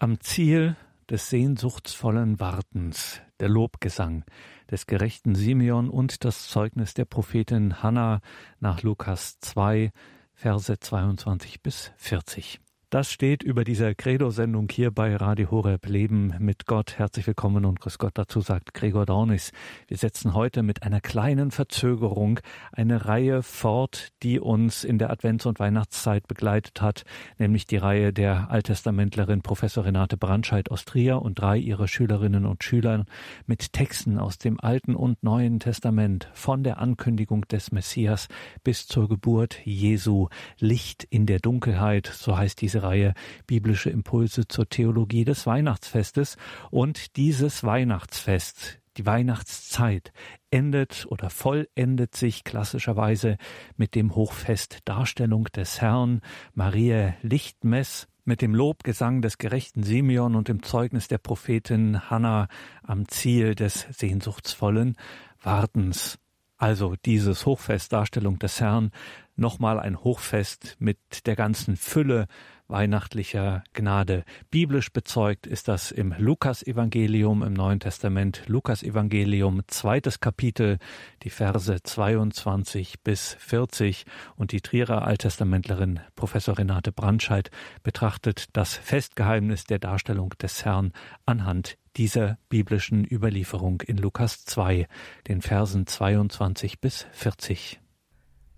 Am 0.00 0.20
Ziel 0.20 0.76
des 1.10 1.28
sehnsuchtsvollen 1.28 2.38
Wartens, 2.38 3.20
der 3.40 3.48
Lobgesang 3.48 4.24
des 4.70 4.86
gerechten 4.86 5.34
Simeon 5.34 5.90
und 5.90 6.24
das 6.24 6.48
Zeugnis 6.48 6.94
der 6.94 7.04
Prophetin 7.04 7.82
Hannah 7.82 8.20
nach 8.60 8.84
Lukas 8.84 9.40
2, 9.40 9.90
Verse 10.34 10.78
22 10.78 11.62
bis 11.64 11.90
40. 11.96 12.60
Das 12.90 13.12
steht 13.12 13.42
über 13.42 13.64
dieser 13.64 13.94
Credo-Sendung 13.94 14.68
hier 14.70 14.90
bei 14.90 15.14
Radio 15.14 15.50
Horeb 15.50 15.84
Leben 15.84 16.32
mit 16.38 16.64
Gott. 16.64 16.98
Herzlich 16.98 17.26
willkommen 17.26 17.66
und 17.66 17.80
Grüß 17.80 17.98
Gott 17.98 18.12
dazu 18.14 18.40
sagt 18.40 18.72
Gregor 18.72 19.04
Dornis. 19.04 19.52
Wir 19.88 19.98
setzen 19.98 20.32
heute 20.32 20.62
mit 20.62 20.84
einer 20.84 21.02
kleinen 21.02 21.50
Verzögerung 21.50 22.40
eine 22.72 23.04
Reihe 23.04 23.42
fort, 23.42 24.08
die 24.22 24.40
uns 24.40 24.84
in 24.84 24.96
der 24.96 25.10
Advents- 25.10 25.46
und 25.46 25.58
Weihnachtszeit 25.60 26.26
begleitet 26.28 26.80
hat, 26.80 27.04
nämlich 27.36 27.66
die 27.66 27.76
Reihe 27.76 28.14
der 28.14 28.50
Alttestamentlerin 28.50 29.42
Professor 29.42 29.84
Renate 29.84 30.16
Brandscheid 30.16 30.70
aus 30.70 30.86
Trier 30.86 31.20
und 31.20 31.38
drei 31.38 31.58
ihrer 31.58 31.88
Schülerinnen 31.88 32.46
und 32.46 32.64
Schüler 32.64 33.04
mit 33.44 33.74
Texten 33.74 34.18
aus 34.18 34.38
dem 34.38 34.58
Alten 34.58 34.94
und 34.94 35.22
Neuen 35.22 35.60
Testament 35.60 36.30
von 36.32 36.62
der 36.62 36.78
Ankündigung 36.78 37.46
des 37.48 37.70
Messias 37.70 38.28
bis 38.64 38.86
zur 38.86 39.10
Geburt 39.10 39.60
Jesu. 39.66 40.28
Licht 40.58 41.04
in 41.10 41.26
der 41.26 41.40
Dunkelheit, 41.40 42.06
so 42.06 42.38
heißt 42.38 42.62
diese 42.62 42.77
diese 42.78 42.86
Reihe 42.86 43.14
biblische 43.46 43.90
Impulse 43.90 44.46
zur 44.46 44.68
Theologie 44.68 45.24
des 45.24 45.46
Weihnachtsfestes. 45.46 46.36
Und 46.70 47.16
dieses 47.16 47.64
Weihnachtsfest, 47.64 48.78
die 48.96 49.06
Weihnachtszeit, 49.06 50.12
endet 50.50 51.06
oder 51.08 51.28
vollendet 51.30 52.14
sich 52.14 52.44
klassischerweise 52.44 53.36
mit 53.76 53.94
dem 53.94 54.14
Hochfest 54.14 54.78
Darstellung 54.84 55.44
des 55.46 55.80
Herrn, 55.80 56.20
Maria 56.54 57.14
Lichtmess, 57.22 58.06
mit 58.24 58.42
dem 58.42 58.54
Lobgesang 58.54 59.22
des 59.22 59.38
gerechten 59.38 59.82
Simeon 59.82 60.36
und 60.36 60.48
dem 60.48 60.62
Zeugnis 60.62 61.08
der 61.08 61.18
Prophetin 61.18 62.10
Hannah 62.10 62.48
am 62.82 63.08
Ziel 63.08 63.54
des 63.54 63.86
sehnsuchtsvollen 63.90 64.96
Wartens. 65.42 66.18
Also 66.58 66.94
dieses 67.04 67.46
Hochfest 67.46 67.92
Darstellung 67.92 68.38
des 68.38 68.60
Herrn, 68.60 68.90
nochmal 69.36 69.78
ein 69.78 69.96
Hochfest 70.02 70.76
mit 70.80 70.98
der 71.26 71.36
ganzen 71.36 71.76
Fülle 71.76 72.26
weihnachtlicher 72.68 73.64
Gnade. 73.72 74.24
Biblisch 74.50 74.92
bezeugt 74.92 75.46
ist 75.46 75.68
das 75.68 75.90
im 75.90 76.14
Lukas-Evangelium 76.16 77.42
im 77.42 77.54
Neuen 77.54 77.80
Testament. 77.80 78.42
Lukas-Evangelium, 78.46 79.62
zweites 79.66 80.20
Kapitel, 80.20 80.78
die 81.22 81.30
Verse 81.30 81.82
22 81.82 83.00
bis 83.02 83.34
40. 83.40 84.04
Und 84.36 84.52
die 84.52 84.60
Trierer 84.60 85.06
Alttestamentlerin 85.06 86.00
Professor 86.14 86.58
Renate 86.58 86.92
Brandscheid 86.92 87.50
betrachtet 87.82 88.46
das 88.52 88.74
Festgeheimnis 88.74 89.64
der 89.64 89.78
Darstellung 89.78 90.34
des 90.40 90.64
Herrn 90.64 90.92
anhand 91.26 91.76
dieser 91.96 92.38
biblischen 92.48 93.04
Überlieferung 93.04 93.80
in 93.82 93.96
Lukas 93.96 94.44
2, 94.44 94.86
den 95.26 95.42
Versen 95.42 95.86
22 95.86 96.80
bis 96.80 97.06
40. 97.12 97.80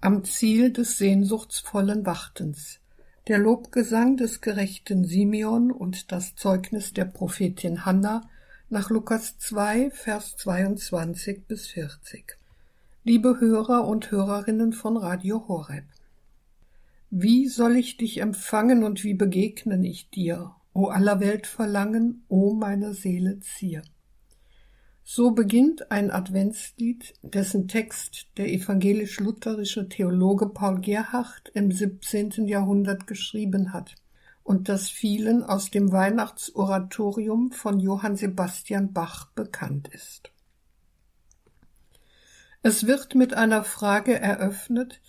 Am 0.02 0.24
Ziel 0.24 0.72
des 0.72 0.98
sehnsuchtsvollen 0.98 2.06
Wartens 2.06 2.79
der 3.28 3.38
Lobgesang 3.38 4.16
des 4.16 4.40
gerechten 4.40 5.04
Simeon 5.04 5.70
und 5.70 6.10
das 6.10 6.34
Zeugnis 6.36 6.92
der 6.92 7.04
Prophetin 7.04 7.84
Hannah 7.84 8.22
nach 8.70 8.88
Lukas 8.88 9.38
2, 9.38 9.90
Vers 9.90 10.36
22 10.36 11.46
bis 11.46 11.66
40. 11.68 12.36
Liebe 13.04 13.38
Hörer 13.38 13.86
und 13.86 14.10
Hörerinnen 14.10 14.72
von 14.72 14.96
Radio 14.96 15.48
Horeb. 15.48 15.84
Wie 17.10 17.48
soll 17.48 17.76
ich 17.76 17.96
dich 17.96 18.20
empfangen 18.20 18.84
und 18.84 19.04
wie 19.04 19.14
begegnen 19.14 19.84
ich 19.84 20.08
dir, 20.10 20.52
o 20.72 20.86
aller 20.86 21.20
Welt 21.20 21.46
Verlangen, 21.46 22.24
o 22.28 22.54
meine 22.54 22.94
Seele 22.94 23.40
Zier? 23.40 23.82
So 25.12 25.32
beginnt 25.32 25.90
ein 25.90 26.12
Adventslied, 26.12 27.14
dessen 27.22 27.66
Text 27.66 28.28
der 28.36 28.52
evangelisch-lutherische 28.52 29.88
Theologe 29.88 30.50
Paul 30.50 30.80
Gerhardt 30.80 31.50
im 31.52 31.72
17. 31.72 32.46
Jahrhundert 32.46 33.08
geschrieben 33.08 33.72
hat 33.72 33.96
und 34.44 34.68
das 34.68 34.88
vielen 34.88 35.42
aus 35.42 35.72
dem 35.72 35.90
Weihnachtsoratorium 35.90 37.50
von 37.50 37.80
Johann 37.80 38.14
Sebastian 38.14 38.92
Bach 38.92 39.26
bekannt 39.32 39.88
ist. 39.88 40.30
Es 42.62 42.86
wird 42.86 43.16
mit 43.16 43.34
einer 43.34 43.64
Frage 43.64 44.16
eröffnet, 44.16 45.00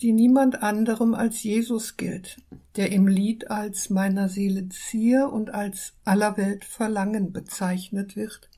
die 0.00 0.12
niemand 0.12 0.62
anderem 0.62 1.16
als 1.16 1.42
Jesus 1.42 1.96
gilt, 1.96 2.40
der 2.76 2.92
im 2.92 3.08
Lied 3.08 3.50
als 3.50 3.90
meiner 3.90 4.28
Seele 4.28 4.68
Zier 4.68 5.32
und 5.32 5.52
als 5.52 5.94
aller 6.04 6.36
Welt 6.36 6.64
Verlangen 6.64 7.32
bezeichnet 7.32 8.14
wird 8.14 8.48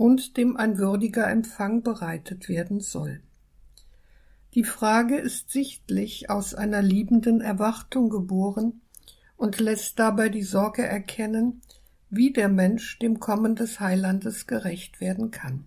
und 0.00 0.38
dem 0.38 0.56
ein 0.56 0.78
würdiger 0.78 1.28
Empfang 1.28 1.82
bereitet 1.82 2.48
werden 2.48 2.80
soll. 2.80 3.20
Die 4.54 4.64
Frage 4.64 5.18
ist 5.18 5.50
sichtlich 5.50 6.30
aus 6.30 6.54
einer 6.54 6.80
liebenden 6.80 7.42
Erwartung 7.42 8.08
geboren 8.08 8.80
und 9.36 9.60
lässt 9.60 9.98
dabei 9.98 10.30
die 10.30 10.42
Sorge 10.42 10.86
erkennen, 10.86 11.60
wie 12.08 12.32
der 12.32 12.48
Mensch 12.48 12.98
dem 12.98 13.20
Kommen 13.20 13.56
des 13.56 13.78
Heilandes 13.78 14.46
gerecht 14.46 15.02
werden 15.02 15.30
kann. 15.30 15.66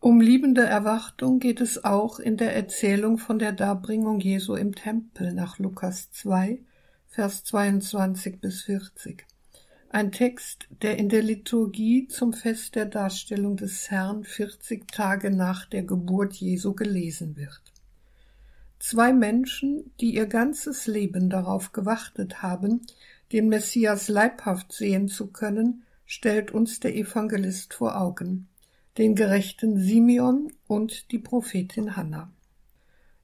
Um 0.00 0.20
liebende 0.20 0.64
Erwartung 0.64 1.38
geht 1.38 1.60
es 1.60 1.84
auch 1.84 2.18
in 2.18 2.36
der 2.36 2.56
Erzählung 2.56 3.18
von 3.18 3.38
der 3.38 3.52
Darbringung 3.52 4.18
Jesu 4.18 4.56
im 4.56 4.74
Tempel 4.74 5.32
nach 5.32 5.60
Lukas 5.60 6.10
2, 6.10 6.58
Vers 7.06 7.44
22 7.44 8.40
bis 8.40 8.62
40. 8.62 9.29
Ein 9.92 10.12
Text, 10.12 10.68
der 10.82 10.98
in 10.98 11.08
der 11.08 11.20
Liturgie 11.20 12.06
zum 12.06 12.32
Fest 12.32 12.76
der 12.76 12.86
Darstellung 12.86 13.56
des 13.56 13.90
Herrn 13.90 14.22
40 14.22 14.86
Tage 14.86 15.32
nach 15.32 15.66
der 15.66 15.82
Geburt 15.82 16.34
Jesu 16.34 16.74
gelesen 16.74 17.36
wird. 17.36 17.60
Zwei 18.78 19.12
Menschen, 19.12 19.90
die 20.00 20.14
ihr 20.14 20.26
ganzes 20.26 20.86
Leben 20.86 21.28
darauf 21.28 21.72
gewartet 21.72 22.40
haben, 22.40 22.82
den 23.32 23.48
Messias 23.48 24.06
leibhaft 24.06 24.72
sehen 24.72 25.08
zu 25.08 25.26
können, 25.32 25.82
stellt 26.06 26.52
uns 26.52 26.78
der 26.78 26.94
Evangelist 26.94 27.74
vor 27.74 28.00
Augen, 28.00 28.46
den 28.96 29.16
gerechten 29.16 29.76
Simeon 29.76 30.52
und 30.68 31.10
die 31.10 31.18
Prophetin 31.18 31.96
Hannah. 31.96 32.30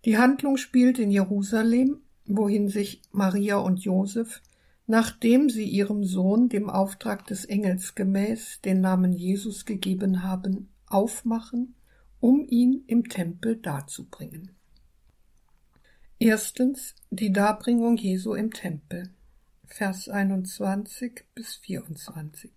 Die 0.05 0.19
Handlung 0.19 0.57
spielt 0.57 0.99
in 0.99 1.13
Jerusalem, 1.13 2.01
wohin 2.25 2.69
sich 2.69 3.03
Maria 3.13 3.59
und 3.59 3.79
Josef 3.85 4.43
nachdem 4.87 5.51
sie 5.51 5.65
ihrem 5.65 6.05
Sohn 6.05 6.49
dem 6.49 6.71
Auftrag 6.71 7.27
des 7.27 7.45
Engels 7.45 7.95
gemäß 7.95 8.61
den 8.61 8.81
Namen 8.81 9.13
Jesus 9.13 9.65
gegeben 9.65 10.23
haben, 10.23 10.69
aufmachen, 10.87 11.75
um 12.21 12.47
ihn 12.49 12.85
im 12.87 13.09
Tempel 13.09 13.57
darzubringen. 13.57 14.53
Erstens 16.19 16.95
die 17.11 17.33
Darbringung 17.33 17.97
Jesu 17.97 18.35
im 18.35 18.53
Tempel. 18.53 19.11
Vers 19.67 20.09
21 20.09 21.25
bis 21.35 21.57
24. 21.57 22.53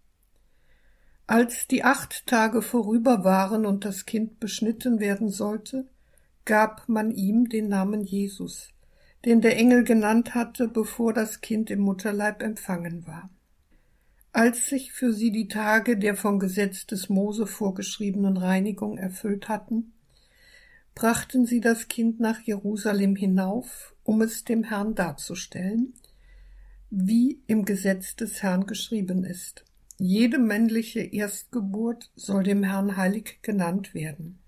Als 1.28 1.68
die 1.68 1.84
acht 1.84 2.26
Tage 2.28 2.62
vorüber 2.62 3.24
waren 3.24 3.66
und 3.66 3.84
das 3.84 4.06
Kind 4.06 4.40
beschnitten 4.40 5.00
werden 5.00 5.30
sollte, 5.30 5.88
gab 6.46 6.88
man 6.88 7.12
ihm 7.12 7.50
den 7.50 7.68
Namen 7.68 8.04
Jesus, 8.04 8.70
den 9.26 9.42
der 9.42 9.58
Engel 9.58 9.84
genannt 9.84 10.36
hatte, 10.36 10.68
bevor 10.68 11.14
das 11.14 11.42
Kind 11.42 11.70
im 11.70 11.80
Mutterleib 11.80 12.42
empfangen 12.42 13.06
war. 13.06 13.30
Als 14.32 14.68
sich 14.68 14.92
für 14.92 15.12
sie 15.12 15.32
die 15.32 15.48
Tage 15.48 15.98
der 15.98 16.16
vom 16.16 16.40
Gesetz 16.40 16.86
des 16.86 17.10
Mose 17.10 17.48
vorgeschriebenen 17.48 18.38
Reinigung 18.38 18.98
erfüllt 18.98 19.50
hatten, 19.50 19.94
brachten 20.94 21.46
sie 21.46 21.62
das 21.62 21.88
Kind 21.88 22.20
nach 22.20 22.40
Jerusalem 22.42 23.16
hinauf, 23.16 23.96
um 24.04 24.22
es 24.22 24.44
dem 24.44 24.64
Herrn 24.64 24.96
darzustellen, 24.96 25.94
wie 26.90 27.42
im 27.48 27.66
Gesetz 27.66 28.16
des 28.16 28.44
Herrn 28.44 28.66
geschrieben 28.66 29.24
ist. 29.24 29.66
Jede 29.98 30.38
männliche 30.38 31.02
Erstgeburt 31.02 32.12
soll 32.16 32.44
dem 32.44 32.64
Herrn 32.64 32.98
heilig 32.98 33.40
genannt 33.42 33.94
werden. 33.94 34.40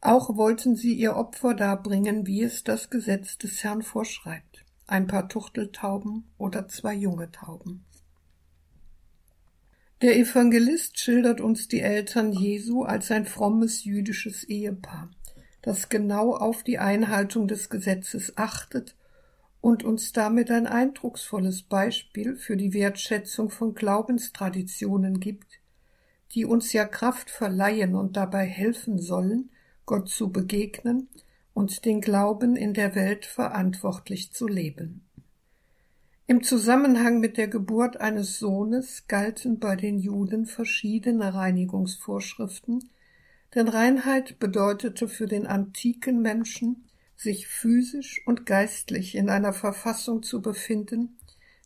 Auch 0.00 0.36
wollten 0.36 0.76
sie 0.76 0.94
ihr 0.94 1.16
Opfer 1.16 1.54
darbringen, 1.54 2.26
wie 2.26 2.42
es 2.42 2.64
das 2.64 2.90
Gesetz 2.90 3.38
des 3.38 3.64
Herrn 3.64 3.82
vorschreibt, 3.82 4.64
ein 4.86 5.06
paar 5.06 5.28
Tuchteltauben 5.28 6.24
oder 6.38 6.68
zwei 6.68 6.94
junge 6.94 7.30
Tauben. 7.32 7.84
Der 10.02 10.18
Evangelist 10.18 10.98
schildert 10.98 11.40
uns 11.40 11.68
die 11.68 11.80
Eltern 11.80 12.32
Jesu 12.32 12.82
als 12.82 13.10
ein 13.10 13.24
frommes 13.24 13.84
jüdisches 13.84 14.44
Ehepaar, 14.44 15.10
das 15.62 15.88
genau 15.88 16.36
auf 16.36 16.62
die 16.62 16.78
Einhaltung 16.78 17.48
des 17.48 17.70
Gesetzes 17.70 18.36
achtet 18.36 18.94
und 19.62 19.84
uns 19.84 20.12
damit 20.12 20.50
ein 20.50 20.66
eindrucksvolles 20.66 21.62
Beispiel 21.62 22.36
für 22.36 22.58
die 22.58 22.74
Wertschätzung 22.74 23.48
von 23.48 23.74
Glaubenstraditionen 23.74 25.18
gibt, 25.18 25.60
die 26.32 26.44
uns 26.44 26.74
ja 26.74 26.84
Kraft 26.84 27.30
verleihen 27.30 27.94
und 27.94 28.18
dabei 28.18 28.44
helfen 28.44 28.98
sollen, 28.98 29.50
Gott 29.86 30.08
zu 30.08 30.30
begegnen 30.30 31.08
und 31.54 31.84
den 31.84 32.00
Glauben 32.00 32.56
in 32.56 32.74
der 32.74 32.94
Welt 32.94 33.24
verantwortlich 33.24 34.32
zu 34.32 34.46
leben. 34.46 35.02
Im 36.26 36.42
Zusammenhang 36.42 37.20
mit 37.20 37.36
der 37.36 37.46
Geburt 37.46 38.00
eines 38.00 38.38
Sohnes 38.40 39.06
galten 39.06 39.60
bei 39.60 39.76
den 39.76 40.00
Juden 40.00 40.44
verschiedene 40.44 41.32
Reinigungsvorschriften, 41.32 42.90
denn 43.54 43.68
Reinheit 43.68 44.40
bedeutete 44.40 45.06
für 45.06 45.26
den 45.26 45.46
antiken 45.46 46.20
Menschen, 46.20 46.84
sich 47.14 47.46
physisch 47.46 48.20
und 48.26 48.44
geistlich 48.44 49.14
in 49.14 49.30
einer 49.30 49.52
Verfassung 49.52 50.22
zu 50.22 50.42
befinden, 50.42 51.16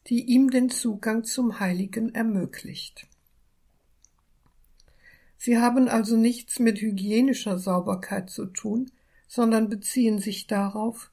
die 0.07 0.25
ihm 0.27 0.51
den 0.51 0.69
Zugang 0.69 1.25
zum 1.25 1.59
Heiligen 1.59 2.15
ermöglicht. 2.15 3.07
Sie 5.43 5.57
haben 5.57 5.89
also 5.89 6.19
nichts 6.19 6.59
mit 6.59 6.83
hygienischer 6.83 7.59
Sauberkeit 7.59 8.29
zu 8.29 8.45
tun, 8.45 8.91
sondern 9.27 9.71
beziehen 9.71 10.19
sich 10.19 10.47
darauf, 10.47 11.11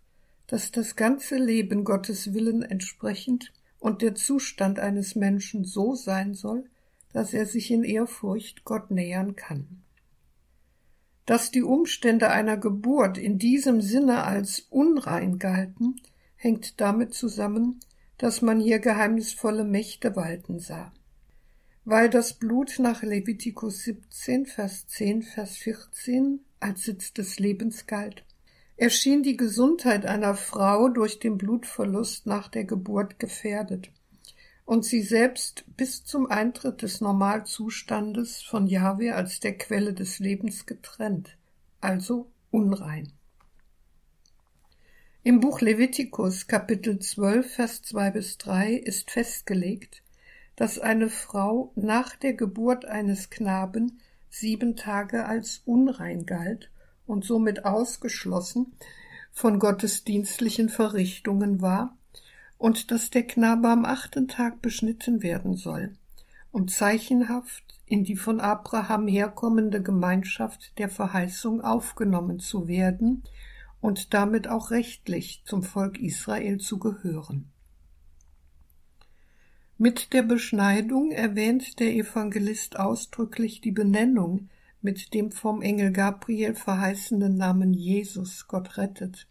dass 0.47 0.69
das 0.69 0.97
ganze 0.97 1.37
Leben 1.37 1.85
Gottes 1.85 2.33
Willen 2.33 2.61
entsprechend 2.61 3.53
und 3.79 4.01
der 4.01 4.15
Zustand 4.15 4.79
eines 4.79 5.15
Menschen 5.15 5.63
so 5.63 5.95
sein 5.95 6.33
soll, 6.33 6.69
dass 7.13 7.33
er 7.33 7.45
sich 7.45 7.71
in 7.71 7.85
Ehrfurcht 7.85 8.65
Gott 8.65 8.91
nähern 8.91 9.37
kann. 9.37 9.81
Dass 11.25 11.49
die 11.49 11.63
Umstände 11.63 12.29
einer 12.29 12.57
Geburt 12.57 13.17
in 13.17 13.39
diesem 13.39 13.79
Sinne 13.79 14.25
als 14.25 14.59
unrein 14.69 15.39
galten, 15.39 16.01
hängt 16.35 16.81
damit 16.81 17.13
zusammen, 17.13 17.79
dass 18.17 18.41
man 18.41 18.59
hier 18.59 18.79
geheimnisvolle 18.79 19.63
Mächte 19.63 20.17
walten 20.17 20.59
sah. 20.59 20.91
Weil 21.89 22.09
das 22.09 22.33
Blut 22.33 22.79
nach 22.79 23.01
Levitikus 23.01 23.83
17, 23.83 24.45
Vers 24.45 24.87
10, 24.87 25.23
Vers 25.23 25.55
14 25.55 26.41
als 26.59 26.83
Sitz 26.83 27.13
des 27.13 27.39
Lebens 27.39 27.87
galt, 27.87 28.25
erschien 28.75 29.23
die 29.23 29.37
Gesundheit 29.37 30.05
einer 30.05 30.35
Frau 30.35 30.89
durch 30.89 31.19
den 31.19 31.37
Blutverlust 31.37 32.25
nach 32.25 32.49
der 32.49 32.65
Geburt 32.65 33.19
gefährdet 33.19 33.89
und 34.65 34.83
sie 34.83 35.01
selbst 35.01 35.63
bis 35.77 36.03
zum 36.03 36.29
Eintritt 36.29 36.81
des 36.81 36.99
Normalzustandes 36.99 38.41
von 38.41 38.67
Jahwe 38.67 39.15
als 39.15 39.39
der 39.39 39.57
Quelle 39.57 39.93
des 39.93 40.19
Lebens 40.19 40.65
getrennt, 40.65 41.37
also 41.79 42.29
unrein. 42.51 43.13
Im 45.23 45.39
Buch 45.39 45.61
Levitikus 45.61 46.47
Kapitel 46.47 46.99
12 46.99 47.49
Vers 47.49 47.81
2 47.83 48.11
bis 48.11 48.37
3 48.39 48.73
ist 48.73 49.09
festgelegt, 49.09 50.01
dass 50.57 50.79
eine 50.79 51.09
Frau 51.09 51.71
nach 51.75 52.15
der 52.15 52.33
Geburt 52.33 52.83
eines 52.83 53.29
Knaben 53.29 53.99
sieben 54.29 54.75
Tage 54.75 55.25
als 55.25 55.61
unrein 55.65 56.25
galt 56.25 56.69
und 57.05 57.23
somit 57.23 57.63
ausgeschlossen 57.63 58.73
von 59.31 59.59
gottesdienstlichen 59.59 60.69
Verrichtungen 60.69 61.61
war 61.61 61.95
und 62.57 62.89
dass 62.91 63.11
der 63.11 63.23
Knabe 63.23 63.69
am 63.69 63.85
achten 63.85 64.27
Tag 64.27 64.61
beschnitten 64.63 65.21
werden 65.21 65.55
soll, 65.55 65.95
um 66.51 66.67
zeichenhaft 66.67 67.63
in 67.85 68.03
die 68.03 68.15
von 68.15 68.41
Abraham 68.41 69.07
herkommende 69.07 69.81
Gemeinschaft 69.81 70.77
der 70.79 70.89
Verheißung 70.89 71.61
aufgenommen 71.61 72.39
zu 72.39 72.67
werden 72.67 73.23
und 73.79 74.15
damit 74.15 74.47
auch 74.47 74.71
rechtlich 74.71 75.43
zum 75.45 75.61
Volk 75.61 75.99
Israel 75.99 76.57
zu 76.57 76.79
gehören. 76.79 77.51
Mit 79.79 80.11
der 80.13 80.23
Beschneidung 80.23 81.11
erwähnt 81.11 81.79
der 81.79 81.93
Evangelist 81.93 82.79
ausdrücklich 82.79 83.61
die 83.61 83.71
Benennung 83.71 84.49
mit 84.81 85.13
dem 85.13 85.31
vom 85.31 85.61
Engel 85.61 85.91
Gabriel 85.91 86.55
verheißenen 86.55 87.37
Namen 87.37 87.75
Jesus 87.75 88.47
Gott 88.47 88.77
rettet, 88.77 89.27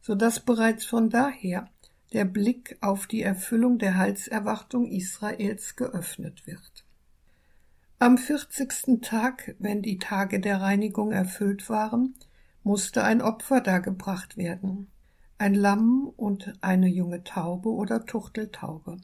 so 0.00 0.14
dass 0.14 0.38
bereits 0.38 0.84
von 0.84 1.10
daher 1.10 1.68
der 2.12 2.24
Blick 2.26 2.78
auf 2.80 3.08
die 3.08 3.22
Erfüllung 3.22 3.78
der 3.78 3.96
Heilserwartung 3.96 4.86
Israels 4.86 5.74
geöffnet 5.74 6.46
wird. 6.46 6.84
Am 7.98 8.18
vierzigsten 8.18 9.02
Tag, 9.02 9.56
wenn 9.58 9.82
die 9.82 9.98
Tage 9.98 10.38
der 10.38 10.60
Reinigung 10.60 11.10
erfüllt 11.10 11.68
waren, 11.68 12.14
musste 12.62 13.02
ein 13.02 13.20
Opfer 13.20 13.60
dargebracht 13.60 14.36
werden, 14.36 14.92
ein 15.38 15.56
Lamm 15.56 16.12
und 16.16 16.52
eine 16.60 16.86
junge 16.86 17.24
Taube 17.24 17.70
oder 17.70 18.06
Tuchteltaube. 18.06 18.98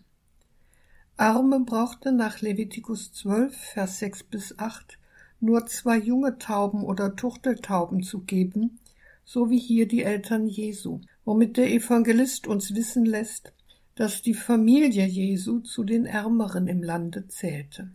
Arme 1.20 1.58
brauchten 1.58 2.14
nach 2.14 2.42
Levitikus 2.42 3.12
12, 3.12 3.52
Vers 3.56 3.98
6 3.98 4.22
bis 4.22 4.56
8 4.56 5.00
nur 5.40 5.66
zwei 5.66 5.98
junge 5.98 6.38
Tauben 6.38 6.84
oder 6.84 7.16
Tuchteltauben 7.16 8.04
zu 8.04 8.20
geben, 8.20 8.78
so 9.24 9.50
wie 9.50 9.58
hier 9.58 9.88
die 9.88 10.04
Eltern 10.04 10.46
Jesu, 10.46 11.00
womit 11.24 11.56
der 11.56 11.72
Evangelist 11.72 12.46
uns 12.46 12.72
wissen 12.76 13.04
lässt, 13.04 13.52
dass 13.96 14.22
die 14.22 14.32
Familie 14.32 15.06
Jesu 15.06 15.58
zu 15.58 15.82
den 15.82 16.06
Ärmeren 16.06 16.68
im 16.68 16.84
Lande 16.84 17.26
zählte. 17.26 17.90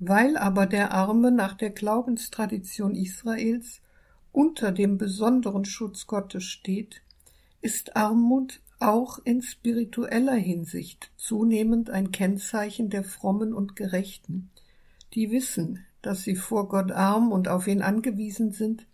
Weil 0.00 0.36
aber 0.36 0.66
der 0.66 0.90
Arme 0.90 1.30
nach 1.30 1.54
der 1.54 1.70
Glaubenstradition 1.70 2.96
Israels 2.96 3.82
unter 4.32 4.72
dem 4.72 4.98
besonderen 4.98 5.64
Schutz 5.64 6.08
Gottes 6.08 6.42
steht, 6.42 7.02
ist 7.60 7.94
Armut 7.94 8.60
auch 8.84 9.18
in 9.24 9.42
spiritueller 9.42 10.34
Hinsicht 10.34 11.10
zunehmend 11.16 11.90
ein 11.90 12.12
Kennzeichen 12.12 12.90
der 12.90 13.04
Frommen 13.04 13.54
und 13.54 13.76
Gerechten, 13.76 14.50
die 15.14 15.30
wissen, 15.30 15.84
dass 16.02 16.22
sie 16.22 16.36
vor 16.36 16.68
Gott 16.68 16.92
arm 16.92 17.32
und 17.32 17.48
auf 17.48 17.66
ihn 17.66 17.82
angewiesen 17.82 18.52
sind 18.52 18.86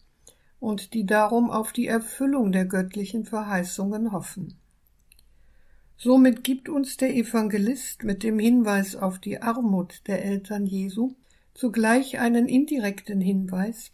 und 0.61 0.95
die 0.95 1.07
darum 1.07 1.51
auf 1.51 1.73
die 1.73 1.87
Erfüllung 1.87 2.53
der 2.53 2.67
göttlichen 2.67 3.25
Verheißungen 3.25 4.13
hoffen. 4.13 4.55
Somit 5.97 6.45
gibt 6.45 6.69
uns 6.69 6.97
der 6.97 7.15
Evangelist 7.15 8.05
mit 8.05 8.23
dem 8.23 8.39
Hinweis 8.39 8.97
auf 8.97 9.19
die 9.19 9.43
Armut 9.43 10.03
der 10.07 10.25
Eltern 10.25 10.67
Jesu 10.67 11.15
zugleich 11.53 12.19
einen 12.19 12.49
indirekten 12.49 13.21
Hinweis, 13.21 13.91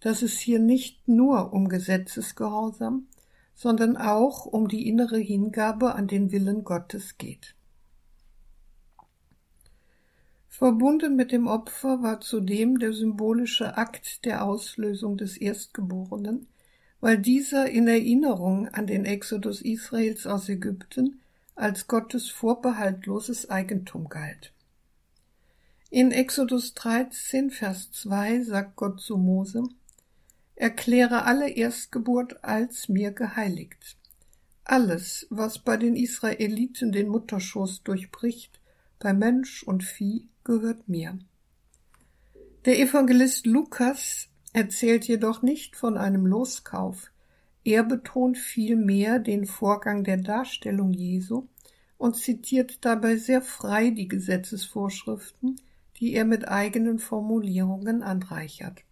dass 0.00 0.22
es 0.22 0.38
hier 0.38 0.58
nicht 0.58 1.06
nur 1.06 1.52
um 1.52 1.68
Gesetzesgehorsam, 1.68 3.06
sondern 3.54 3.96
auch 3.96 4.46
um 4.46 4.68
die 4.68 4.88
innere 4.88 5.18
Hingabe 5.18 5.94
an 5.94 6.08
den 6.08 6.32
Willen 6.32 6.64
Gottes 6.64 7.18
geht. 7.18 7.54
Verbunden 10.48 11.16
mit 11.16 11.32
dem 11.32 11.46
Opfer 11.48 12.02
war 12.02 12.20
zudem 12.20 12.78
der 12.78 12.92
symbolische 12.92 13.76
Akt 13.76 14.24
der 14.24 14.44
Auslösung 14.44 15.16
des 15.16 15.36
Erstgeborenen, 15.36 16.46
weil 17.00 17.18
dieser 17.18 17.68
in 17.68 17.88
Erinnerung 17.88 18.68
an 18.68 18.86
den 18.86 19.04
Exodus 19.04 19.60
Israels 19.60 20.26
aus 20.26 20.48
Ägypten 20.48 21.20
als 21.54 21.86
Gottes 21.86 22.30
vorbehaltloses 22.30 23.50
Eigentum 23.50 24.08
galt. 24.08 24.52
In 25.90 26.12
Exodus 26.12 26.74
13, 26.74 27.50
Vers 27.50 27.92
2 27.92 28.42
sagt 28.42 28.76
Gott 28.76 29.00
zu 29.00 29.16
Mose, 29.16 29.64
Erkläre 30.56 31.24
alle 31.24 31.50
Erstgeburt 31.50 32.44
als 32.44 32.88
mir 32.88 33.10
geheiligt. 33.10 33.96
Alles, 34.64 35.26
was 35.28 35.58
bei 35.58 35.76
den 35.76 35.96
Israeliten 35.96 36.92
den 36.92 37.08
Mutterschoß 37.08 37.82
durchbricht, 37.82 38.60
bei 38.98 39.12
Mensch 39.12 39.62
und 39.64 39.82
Vieh, 39.82 40.28
gehört 40.44 40.88
mir. 40.88 41.18
Der 42.64 42.78
Evangelist 42.78 43.46
Lukas 43.46 44.28
erzählt 44.52 45.06
jedoch 45.06 45.42
nicht 45.42 45.76
von 45.76 45.98
einem 45.98 46.24
Loskauf. 46.24 47.10
Er 47.64 47.82
betont 47.82 48.38
vielmehr 48.38 49.18
den 49.18 49.46
Vorgang 49.46 50.04
der 50.04 50.18
Darstellung 50.18 50.92
Jesu 50.92 51.48
und 51.98 52.16
zitiert 52.16 52.84
dabei 52.84 53.16
sehr 53.16 53.42
frei 53.42 53.90
die 53.90 54.08
Gesetzesvorschriften, 54.08 55.60
die 55.96 56.14
er 56.14 56.24
mit 56.24 56.48
eigenen 56.48 56.98
Formulierungen 56.98 58.02
anreichert. 58.02 58.84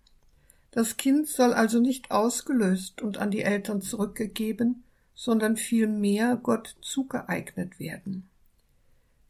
Das 0.72 0.96
Kind 0.96 1.28
soll 1.28 1.54
also 1.54 1.80
nicht 1.80 2.10
ausgelöst 2.10 3.00
und 3.00 3.18
an 3.18 3.30
die 3.30 3.42
Eltern 3.42 3.80
zurückgegeben, 3.80 4.82
sondern 5.14 5.56
vielmehr 5.56 6.36
Gott 6.36 6.76
zugeeignet 6.80 7.78
werden. 7.78 8.28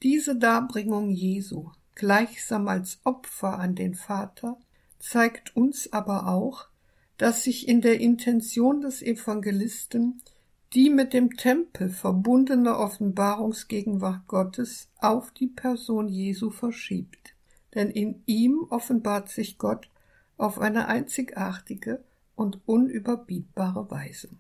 Diese 0.02 0.37
Darbringung 0.37 1.11
Jesu 1.11 1.70
gleichsam 1.94 2.68
als 2.68 3.00
Opfer 3.04 3.58
an 3.58 3.75
den 3.75 3.94
Vater, 3.94 4.58
zeigt 4.99 5.56
uns 5.56 5.92
aber 5.92 6.28
auch, 6.28 6.68
dass 7.18 7.44
sich 7.44 7.68
in 7.68 7.80
der 7.80 8.00
Intention 8.00 8.80
des 8.80 9.02
Evangelisten 9.02 10.22
die 10.75 10.88
mit 10.88 11.12
dem 11.12 11.37
Tempel 11.37 11.90
verbundene 11.90 12.78
Offenbarungsgegenwart 12.78 14.26
Gottes 14.26 14.88
auf 14.99 15.30
die 15.30 15.49
Person 15.49 16.08
Jesu 16.08 16.49
verschiebt, 16.50 17.34
denn 17.75 17.90
in 17.90 18.22
ihm 18.25 18.66
offenbart 18.70 19.28
sich 19.28 19.58
Gott 19.58 19.90
auf 20.37 20.59
eine 20.59 20.89
einzigartige 20.89 22.03
und 22.35 22.61
unüberbietbare 22.67 23.91
Weise. 23.91 24.31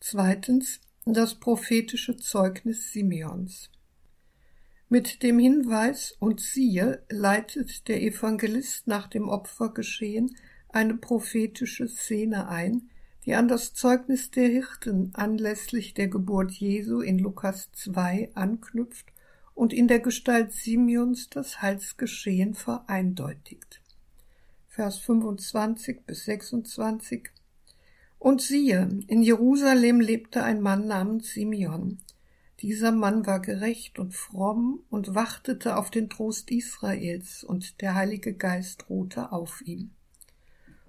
Zweitens 0.00 0.80
das 1.04 1.34
prophetische 1.36 2.16
Zeugnis 2.16 2.92
Simeons. 2.92 3.70
Mit 4.88 5.22
dem 5.22 5.38
Hinweis 5.38 6.14
und 6.18 6.40
siehe 6.40 7.02
leitet 7.08 7.88
der 7.88 8.02
Evangelist 8.02 8.86
nach 8.86 9.08
dem 9.08 9.28
Opfergeschehen 9.28 10.36
eine 10.68 10.94
prophetische 10.94 11.88
Szene 11.88 12.48
ein, 12.48 12.90
die 13.24 13.34
an 13.34 13.48
das 13.48 13.74
Zeugnis 13.74 14.30
der 14.30 14.48
Hirten 14.48 15.10
anlässlich 15.14 15.94
der 15.94 16.08
Geburt 16.08 16.52
Jesu 16.52 17.00
in 17.00 17.18
Lukas 17.18 17.70
2 17.72 18.32
anknüpft 18.34 19.12
und 19.54 19.72
in 19.72 19.88
der 19.88 20.00
Gestalt 20.00 20.52
Simeons 20.52 21.28
das 21.28 21.62
Heilsgeschehen 21.62 22.54
vereindeutigt. 22.54 23.82
Vers 24.68 24.98
25 24.98 26.06
bis 26.06 26.24
26 26.24 27.30
Und 28.18 28.40
siehe, 28.40 28.88
in 29.06 29.22
Jerusalem 29.22 30.00
lebte 30.00 30.42
ein 30.42 30.60
Mann 30.60 30.86
namens 30.86 31.32
Simeon. 31.32 31.98
Dieser 32.60 32.92
Mann 32.92 33.26
war 33.26 33.40
gerecht 33.40 33.98
und 33.98 34.14
fromm 34.14 34.84
und 34.88 35.14
wartete 35.14 35.76
auf 35.76 35.90
den 35.90 36.08
Trost 36.08 36.50
Israels, 36.50 37.44
und 37.44 37.80
der 37.80 37.94
Heilige 37.94 38.32
Geist 38.32 38.88
ruhte 38.88 39.32
auf 39.32 39.60
ihm. 39.62 39.90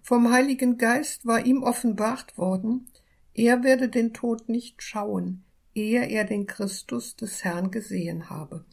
Vom 0.01 0.31
Heiligen 0.31 0.77
Geist 0.77 1.25
war 1.25 1.45
ihm 1.45 1.63
offenbart 1.63 2.37
worden, 2.37 2.87
er 3.33 3.63
werde 3.63 3.89
den 3.89 4.13
Tod 4.13 4.47
nicht 4.47 4.83
schauen, 4.83 5.43
ehe 5.75 6.07
er 6.09 6.25
den 6.25 6.47
Christus 6.47 7.15
des 7.15 7.43
Herrn 7.43 7.71
gesehen 7.71 8.29
habe. 8.29 8.65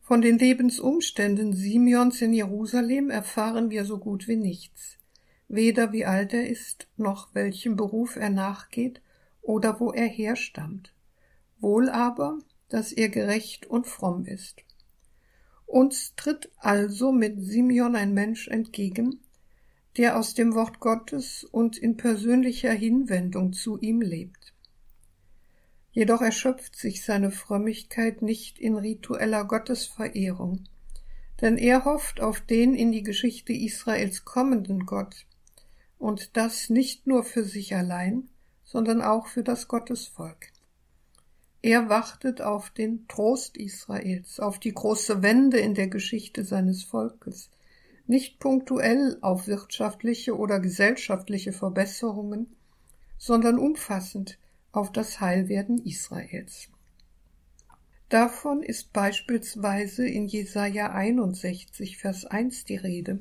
Von 0.00 0.20
den 0.20 0.38
Lebensumständen 0.38 1.52
Simeons 1.52 2.20
in 2.20 2.32
Jerusalem 2.32 3.08
erfahren 3.08 3.70
wir 3.70 3.84
so 3.84 3.98
gut 3.98 4.28
wie 4.28 4.36
nichts, 4.36 4.98
weder 5.48 5.92
wie 5.92 6.04
alt 6.04 6.34
er 6.34 6.48
ist, 6.48 6.88
noch 6.96 7.34
welchem 7.34 7.76
Beruf 7.76 8.16
er 8.16 8.30
nachgeht 8.30 9.00
oder 9.40 9.80
wo 9.80 9.92
er 9.92 10.06
herstammt, 10.06 10.92
wohl 11.60 11.88
aber, 11.88 12.38
dass 12.68 12.92
er 12.92 13.08
gerecht 13.08 13.66
und 13.66 13.86
fromm 13.86 14.26
ist. 14.26 14.64
Uns 15.66 16.14
tritt 16.16 16.50
also 16.58 17.12
mit 17.12 17.42
Simeon 17.42 17.96
ein 17.96 18.12
Mensch 18.12 18.48
entgegen, 18.48 19.20
der 19.96 20.18
aus 20.18 20.34
dem 20.34 20.54
Wort 20.54 20.80
Gottes 20.80 21.44
und 21.44 21.76
in 21.76 21.96
persönlicher 21.96 22.72
Hinwendung 22.72 23.52
zu 23.52 23.78
ihm 23.78 24.00
lebt. 24.00 24.54
Jedoch 25.92 26.22
erschöpft 26.22 26.76
sich 26.76 27.04
seine 27.04 27.30
Frömmigkeit 27.30 28.22
nicht 28.22 28.58
in 28.58 28.76
ritueller 28.76 29.44
Gottesverehrung, 29.44 30.64
denn 31.42 31.58
er 31.58 31.84
hofft 31.84 32.20
auf 32.20 32.40
den 32.40 32.74
in 32.74 32.92
die 32.92 33.02
Geschichte 33.02 33.52
Israels 33.52 34.24
kommenden 34.24 34.86
Gott, 34.86 35.26
und 35.98 36.36
das 36.36 36.70
nicht 36.70 37.06
nur 37.06 37.24
für 37.24 37.44
sich 37.44 37.74
allein, 37.76 38.28
sondern 38.64 39.02
auch 39.02 39.26
für 39.26 39.42
das 39.42 39.68
Gottesvolk. 39.68 40.52
Er 41.60 41.88
wartet 41.88 42.40
auf 42.40 42.70
den 42.70 43.06
Trost 43.06 43.56
Israels, 43.56 44.40
auf 44.40 44.58
die 44.58 44.72
große 44.72 45.22
Wende 45.22 45.58
in 45.58 45.74
der 45.74 45.86
Geschichte 45.86 46.44
seines 46.44 46.82
Volkes, 46.82 47.50
nicht 48.12 48.40
punktuell 48.40 49.16
auf 49.22 49.46
wirtschaftliche 49.46 50.36
oder 50.36 50.60
gesellschaftliche 50.60 51.52
Verbesserungen, 51.54 52.54
sondern 53.16 53.58
umfassend 53.58 54.38
auf 54.70 54.92
das 54.92 55.20
Heilwerden 55.20 55.78
Israels. 55.78 56.68
Davon 58.10 58.62
ist 58.62 58.92
beispielsweise 58.92 60.06
in 60.06 60.28
Jesaja 60.28 60.92
61, 60.92 61.96
Vers 61.96 62.26
1 62.26 62.66
die 62.66 62.76
Rede, 62.76 63.18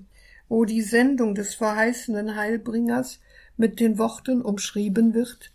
wo 0.49 0.65
die 0.65 0.81
Sendung 0.81 1.35
des 1.35 1.55
verheißenen 1.55 2.35
Heilbringers 2.35 3.21
mit 3.55 3.79
den 3.79 3.97
Worten 3.97 4.41
umschrieben 4.41 5.13
wird, 5.13 5.53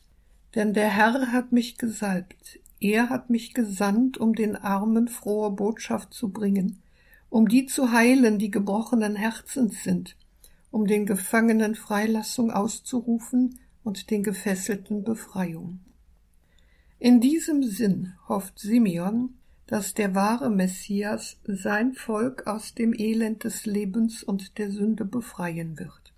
denn 0.54 0.72
der 0.72 0.88
Herr 0.88 1.32
hat 1.32 1.52
mich 1.52 1.76
gesalbt, 1.76 2.58
er 2.80 3.10
hat 3.10 3.28
mich 3.28 3.52
gesandt, 3.52 4.16
um 4.16 4.34
den 4.34 4.56
Armen 4.56 5.08
frohe 5.08 5.50
Botschaft 5.50 6.14
zu 6.14 6.30
bringen, 6.30 6.82
um 7.36 7.48
die 7.48 7.66
zu 7.66 7.92
heilen, 7.92 8.38
die 8.38 8.50
gebrochenen 8.50 9.14
Herzens 9.14 9.84
sind, 9.84 10.16
um 10.70 10.86
den 10.86 11.04
Gefangenen 11.04 11.74
Freilassung 11.74 12.50
auszurufen 12.50 13.58
und 13.84 14.10
den 14.10 14.22
Gefesselten 14.22 15.04
Befreiung. 15.04 15.80
In 16.98 17.20
diesem 17.20 17.62
Sinn 17.62 18.14
hofft 18.26 18.58
Simeon, 18.58 19.34
dass 19.66 19.92
der 19.92 20.14
wahre 20.14 20.48
Messias 20.48 21.36
sein 21.44 21.92
Volk 21.92 22.46
aus 22.46 22.74
dem 22.74 22.94
Elend 22.94 23.44
des 23.44 23.66
Lebens 23.66 24.22
und 24.22 24.56
der 24.56 24.70
Sünde 24.70 25.04
befreien 25.04 25.78
wird. 25.78 26.14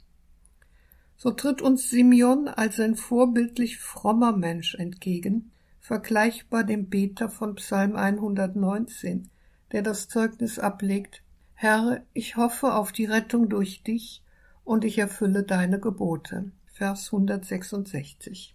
So 1.16 1.32
tritt 1.32 1.60
uns 1.60 1.90
Simeon 1.90 2.46
als 2.46 2.78
ein 2.78 2.94
vorbildlich 2.94 3.78
frommer 3.78 4.36
Mensch 4.36 4.76
entgegen, 4.76 5.50
vergleichbar 5.80 6.62
dem 6.62 6.88
Beter 6.88 7.28
von 7.28 7.56
Psalm 7.56 7.96
119, 7.96 9.30
der 9.72 9.82
das 9.82 10.08
Zeugnis 10.08 10.58
ablegt, 10.58 11.22
Herr, 11.54 12.02
ich 12.12 12.36
hoffe 12.36 12.74
auf 12.74 12.92
die 12.92 13.04
Rettung 13.04 13.48
durch 13.48 13.82
dich 13.82 14.22
und 14.64 14.84
ich 14.84 14.98
erfülle 14.98 15.42
deine 15.42 15.80
Gebote. 15.80 16.52
Vers 16.66 17.06
166. 17.12 18.54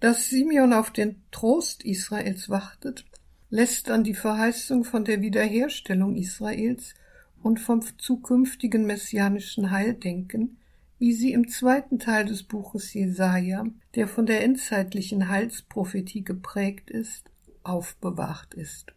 Dass 0.00 0.30
Simeon 0.30 0.72
auf 0.72 0.90
den 0.90 1.22
Trost 1.30 1.84
Israels 1.84 2.48
wartet, 2.48 3.04
lässt 3.50 3.90
an 3.90 4.04
die 4.04 4.14
Verheißung 4.14 4.84
von 4.84 5.04
der 5.04 5.20
Wiederherstellung 5.20 6.16
Israels 6.16 6.94
und 7.42 7.60
vom 7.60 7.82
zukünftigen 7.98 8.86
messianischen 8.86 9.70
Heil 9.70 9.94
denken, 9.94 10.58
wie 10.98 11.12
sie 11.12 11.32
im 11.32 11.48
zweiten 11.48 11.98
Teil 11.98 12.24
des 12.24 12.42
Buches 12.42 12.94
Jesaja, 12.94 13.64
der 13.94 14.08
von 14.08 14.26
der 14.26 14.42
endzeitlichen 14.42 15.28
Heilsprophetie 15.28 16.24
geprägt 16.24 16.90
ist, 16.90 17.30
aufbewahrt 17.68 18.54
ist. 18.54 18.92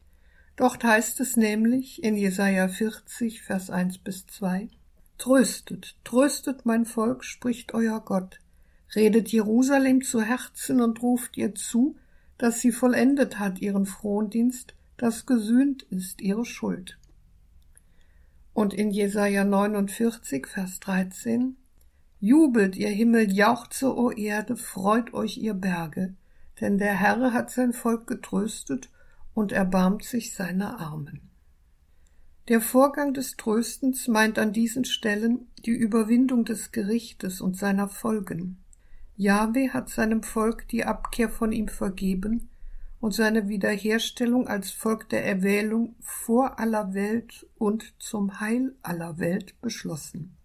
Dort 0.56 0.84
heißt 0.84 1.20
es 1.20 1.38
nämlich 1.38 2.04
in 2.04 2.16
Jesaja 2.16 2.68
40, 2.68 3.42
Vers 3.42 3.70
1 3.70 4.00
bis 4.00 4.28
2, 4.28 4.70
Tröstet, 5.18 5.96
tröstet 6.04 6.66
mein 6.66 6.86
Volk, 6.86 7.24
spricht 7.24 7.74
euer 7.74 8.00
Gott. 8.00 8.40
Redet 8.96 9.30
Jerusalem 9.30 10.02
zu 10.02 10.22
Herzen 10.22 10.82
und 10.82 11.02
ruft 11.02 11.38
ihr 11.38 11.54
zu, 11.54 11.96
dass 12.38 12.60
sie 12.60 12.72
vollendet 12.72 13.38
hat 13.38 13.60
ihren 13.60 13.86
Frondienst, 13.86 14.74
dass 14.98 15.26
gesühnt 15.26 15.84
ist 15.84 16.22
ihre 16.22 16.46
Schuld. 16.46 16.98
Und 18.54 18.74
in 18.74 18.92
Jesaja 18.92 19.44
49, 19.44 20.48
Vers 20.48 20.80
13, 20.80 21.56
Jubelt, 22.20 22.76
ihr 22.76 22.90
Himmel, 22.90 23.32
jauchze, 23.32 23.96
o 23.96 24.12
Erde, 24.12 24.56
freut 24.58 25.14
euch, 25.14 25.38
ihr 25.38 25.54
Berge, 25.54 26.16
denn 26.62 26.78
der 26.78 26.94
Herr 26.94 27.34
hat 27.34 27.50
sein 27.52 27.74
Volk 27.74 28.08
getröstet 28.08 28.90
und 29.34 29.52
erbarmt 29.52 30.04
sich 30.04 30.34
seiner 30.34 30.80
Armen. 30.80 31.32
Der 32.48 32.62
Vorgang 32.62 33.14
des 33.14 33.38
Tröstens 33.38 34.08
meint 34.08 34.40
an 34.40 34.54
diesen 34.54 34.86
Stellen 34.86 35.48
die 35.66 35.72
Überwindung 35.72 36.46
des 36.46 36.72
Gerichtes 36.72 37.42
und 37.42 37.58
seiner 37.58 37.88
Folgen. 37.88 38.64
Jahwe 39.16 39.74
hat 39.74 39.90
seinem 39.90 40.24
Volk 40.24 40.68
die 40.68 40.86
Abkehr 40.86 41.30
von 41.30 41.52
ihm 41.52 41.68
vergeben 41.68 42.50
und 43.00 43.14
seine 43.14 43.48
Wiederherstellung 43.48 44.48
als 44.48 44.72
Volk 44.72 45.10
der 45.10 45.26
Erwählung 45.26 45.96
vor 46.00 46.60
aller 46.60 46.94
Welt 46.94 47.48
und 47.58 47.94
zum 48.00 48.40
Heil 48.40 48.76
aller 48.84 49.20
Welt 49.20 49.60
beschlossen. 49.62 50.36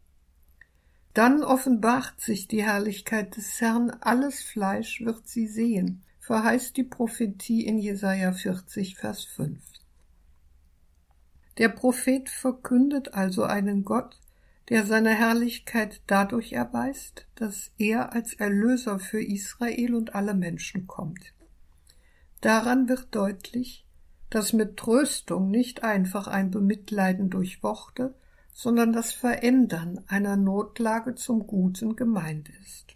Dann 1.13 1.43
offenbart 1.43 2.21
sich 2.21 2.47
die 2.47 2.63
Herrlichkeit 2.63 3.37
des 3.37 3.61
Herrn, 3.61 3.91
alles 4.01 4.43
Fleisch 4.43 5.01
wird 5.01 5.27
sie 5.27 5.47
sehen, 5.47 6.03
verheißt 6.27 6.77
die 6.77 6.83
Prophetie 6.83 7.65
in 7.65 7.79
Jesaja 7.79 8.33
40, 8.33 8.97
Vers 8.97 9.23
5. 9.23 9.63
Der 11.59 11.69
Prophet 11.69 12.29
verkündet 12.29 13.15
also 13.15 13.45
einen 13.45 13.85
Gott, 13.85 14.21
der 14.69 14.85
seine 14.85 15.11
Herrlichkeit 15.11 16.03
dadurch 16.09 16.53
erweist, 16.53 17.29
dass 17.37 17.71
er 17.79 18.13
als 18.13 18.35
Erlöser 18.35 18.99
für 18.99 19.23
Israel 19.23 19.95
und 19.95 20.17
alle 20.17 20.35
Menschen 20.35 20.89
kommt. 20.89 21.33
Daran 22.41 22.89
wird 22.89 23.15
deutlich, 23.15 23.87
dass 24.29 24.53
mit 24.53 24.77
Tröstung 24.77 25.53
nicht 25.53 25.85
einfach 25.85 26.27
ein 26.27 26.51
Bemitleiden 26.51 27.31
durch 27.31 27.63
Worte, 27.63 28.17
sondern 28.53 28.93
das 28.93 29.13
Verändern 29.13 30.03
einer 30.09 30.37
Notlage 30.37 31.15
zum 31.15 31.47
Guten 31.47 31.95
gemeint 31.95 32.49
ist. 32.63 32.96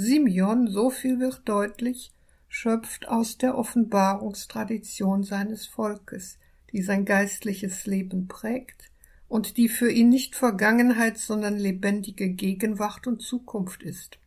Simeon, 0.00 0.68
so 0.68 0.90
viel 0.90 1.20
wird 1.20 1.42
deutlich, 1.44 2.12
schöpft 2.48 3.08
aus 3.08 3.38
der 3.38 3.56
Offenbarungstradition 3.56 5.24
seines 5.24 5.66
Volkes, 5.66 6.38
die 6.72 6.82
sein 6.82 7.04
geistliches 7.04 7.86
Leben 7.86 8.26
prägt 8.28 8.90
und 9.28 9.56
die 9.56 9.68
für 9.68 9.90
ihn 9.90 10.08
nicht 10.08 10.34
Vergangenheit, 10.34 11.18
sondern 11.18 11.58
lebendige 11.58 12.30
Gegenwart 12.30 13.06
und 13.06 13.22
Zukunft 13.22 13.82
ist. 13.82 14.18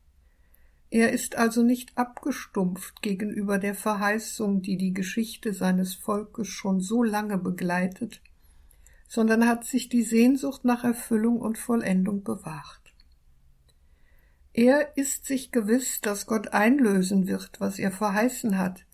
Er 0.89 1.11
ist 1.11 1.35
also 1.35 1.63
nicht 1.63 1.97
abgestumpft 1.97 3.01
gegenüber 3.01 3.57
der 3.57 3.73
Verheißung, 3.73 4.61
die 4.61 4.77
die 4.77 4.93
Geschichte 4.93 5.53
seines 5.53 5.95
Volkes 5.95 6.47
schon 6.47 6.81
so 6.81 7.01
lange 7.03 7.37
begleitet 7.37 8.21
sondern 9.13 9.47
hat 9.47 9.63
sich 9.63 9.89
die 9.89 10.01
Sehnsucht 10.01 10.65
nach 10.65 10.83
Erfüllung 10.83 11.39
und 11.39 11.59
Vollendung 11.59 12.23
bewahrt. 12.23 12.82
Er 14.53 14.95
ist 14.97 15.25
sich 15.25 15.51
gewiss, 15.51 15.99
dass 16.01 16.27
Gott 16.27 16.49
einlösen 16.49 17.27
wird, 17.27 17.59
was 17.59 17.79
er 17.79 17.91
verheißen 17.91 18.59
hat, 18.59 18.85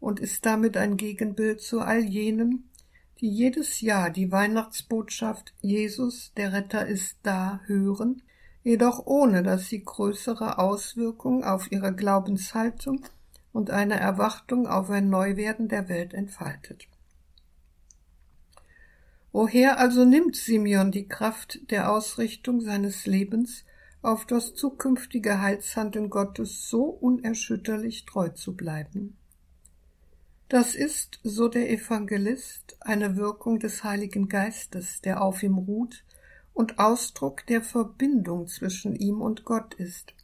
und 0.00 0.18
ist 0.18 0.44
damit 0.44 0.76
ein 0.76 0.96
Gegenbild 0.96 1.60
zu 1.60 1.80
all 1.80 2.00
jenen, 2.00 2.68
die 3.20 3.28
jedes 3.28 3.80
Jahr 3.80 4.10
die 4.10 4.32
Weihnachtsbotschaft 4.32 5.54
Jesus, 5.60 6.32
der 6.36 6.52
Retter 6.52 6.86
ist 6.86 7.18
da, 7.22 7.60
hören, 7.66 8.22
jedoch 8.64 9.06
ohne 9.06 9.44
dass 9.44 9.68
sie 9.68 9.84
größere 9.84 10.58
Auswirkungen 10.58 11.44
auf 11.44 11.70
ihre 11.70 11.94
Glaubenshaltung 11.94 13.04
und 13.52 13.70
eine 13.70 14.00
Erwartung 14.00 14.66
auf 14.66 14.90
ein 14.90 15.10
Neuwerden 15.10 15.68
der 15.68 15.88
Welt 15.88 16.12
entfaltet. 16.12 16.88
Woher 19.30 19.78
also 19.78 20.04
nimmt 20.04 20.34
Simeon 20.34 20.90
die 20.90 21.06
Kraft 21.06 21.70
der 21.70 21.92
Ausrichtung 21.92 22.60
seines 22.60 23.06
Lebens 23.06 23.64
auf 24.04 24.26
das 24.26 24.54
zukünftige 24.54 25.40
Heilshandeln 25.40 26.10
Gottes 26.10 26.68
so 26.68 26.84
unerschütterlich 26.84 28.04
treu 28.04 28.28
zu 28.28 28.54
bleiben? 28.54 29.16
Das 30.48 30.74
ist, 30.74 31.20
so 31.24 31.48
der 31.48 31.70
Evangelist, 31.70 32.76
eine 32.80 33.16
Wirkung 33.16 33.58
des 33.58 33.82
Heiligen 33.82 34.28
Geistes, 34.28 35.00
der 35.00 35.22
auf 35.22 35.42
ihm 35.42 35.56
ruht 35.56 36.04
und 36.52 36.78
Ausdruck 36.78 37.46
der 37.46 37.62
Verbindung 37.62 38.46
zwischen 38.46 38.94
ihm 38.94 39.22
und 39.22 39.44
Gott 39.44 39.74
ist, 39.74 40.14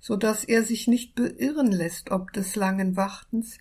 so 0.00 0.16
dass 0.16 0.42
er 0.42 0.62
sich 0.62 0.88
nicht 0.88 1.14
beirren 1.14 1.70
lässt 1.70 2.10
ob 2.10 2.32
des 2.32 2.56
langen 2.56 2.96
Wartens, 2.96 3.58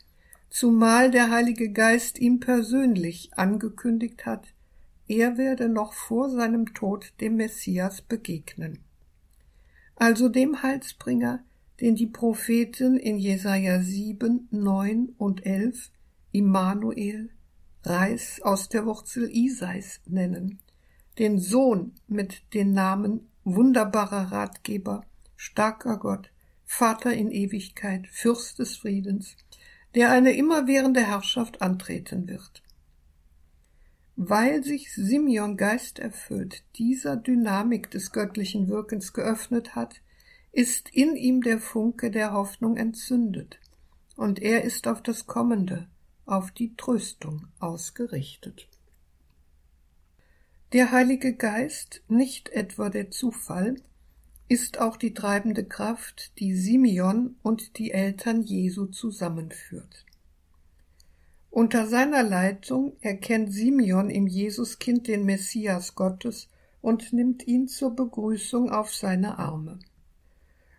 zumal 0.49 1.11
der 1.11 1.29
Heilige 1.29 1.71
Geist 1.71 2.17
ihm 2.17 2.39
persönlich 2.39 3.31
angekündigt 3.35 4.25
hat, 4.25 4.47
er 5.07 5.37
werde 5.37 5.67
noch 5.67 5.93
vor 5.93 6.29
seinem 6.29 6.73
Tod 6.73 7.13
dem 7.19 7.35
Messias 7.35 8.01
begegnen. 8.01 8.84
Also 9.95 10.29
dem 10.29 10.61
Heilsbringer, 10.61 11.43
den 11.79 11.95
die 11.95 12.07
Propheten 12.07 12.97
in 12.97 13.17
Jesaja 13.17 13.81
7, 13.81 14.47
9 14.51 15.15
und 15.17 15.45
11 15.45 15.91
Immanuel, 16.31 17.29
Reis 17.83 18.41
aus 18.41 18.67
der 18.67 18.85
Wurzel 18.85 19.29
Isais 19.31 20.01
nennen, 20.05 20.59
den 21.17 21.39
Sohn 21.39 21.93
mit 22.07 22.53
den 22.53 22.73
Namen 22.73 23.29
wunderbarer 23.43 24.31
Ratgeber, 24.31 25.05
starker 25.35 25.97
Gott, 25.97 26.29
Vater 26.65 27.13
in 27.13 27.31
Ewigkeit, 27.31 28.07
Fürst 28.07 28.59
des 28.59 28.75
Friedens, 28.75 29.37
der 29.93 30.11
eine 30.11 30.33
immerwährende 30.35 31.01
Herrschaft 31.01 31.61
antreten 31.61 32.27
wird. 32.27 32.63
Weil 34.17 34.63
sich 34.63 34.93
Simeon 34.93 35.57
geisterfüllt 35.57 36.63
dieser 36.77 37.17
Dynamik 37.17 37.91
des 37.91 38.11
göttlichen 38.11 38.69
Wirkens 38.69 39.11
geöffnet 39.11 39.75
hat, 39.75 40.01
ist 40.53 40.89
in 40.93 41.17
ihm 41.17 41.41
der 41.41 41.59
Funke 41.59 42.11
der 42.11 42.31
Hoffnung 42.31 42.77
entzündet, 42.77 43.59
und 44.15 44.41
er 44.41 44.63
ist 44.63 44.87
auf 44.87 45.03
das 45.03 45.27
Kommende, 45.27 45.89
auf 46.25 46.51
die 46.51 46.75
Tröstung 46.77 47.47
ausgerichtet. 47.59 48.69
Der 50.71 50.91
Heilige 50.91 51.33
Geist, 51.33 52.01
nicht 52.07 52.49
etwa 52.49 52.89
der 52.89 53.11
Zufall, 53.11 53.75
ist 54.47 54.79
auch 54.79 54.95
die 54.95 55.13
treibende 55.13 55.65
Kraft, 55.65 56.39
die 56.39 56.55
Simeon 56.55 57.35
und 57.41 57.77
die 57.77 57.91
Eltern 57.91 58.43
Jesu 58.43 58.85
zusammenführt. 58.85 60.04
Unter 61.55 61.87
seiner 61.87 62.21
Leitung 62.21 62.97
erkennt 62.99 63.53
Simeon 63.53 64.09
im 64.09 64.27
Jesuskind 64.27 65.07
den 65.07 65.23
Messias 65.23 65.95
Gottes 65.95 66.49
und 66.81 67.13
nimmt 67.13 67.47
ihn 67.47 67.69
zur 67.69 67.95
Begrüßung 67.95 68.69
auf 68.69 68.93
seine 68.93 69.39
Arme. 69.39 69.79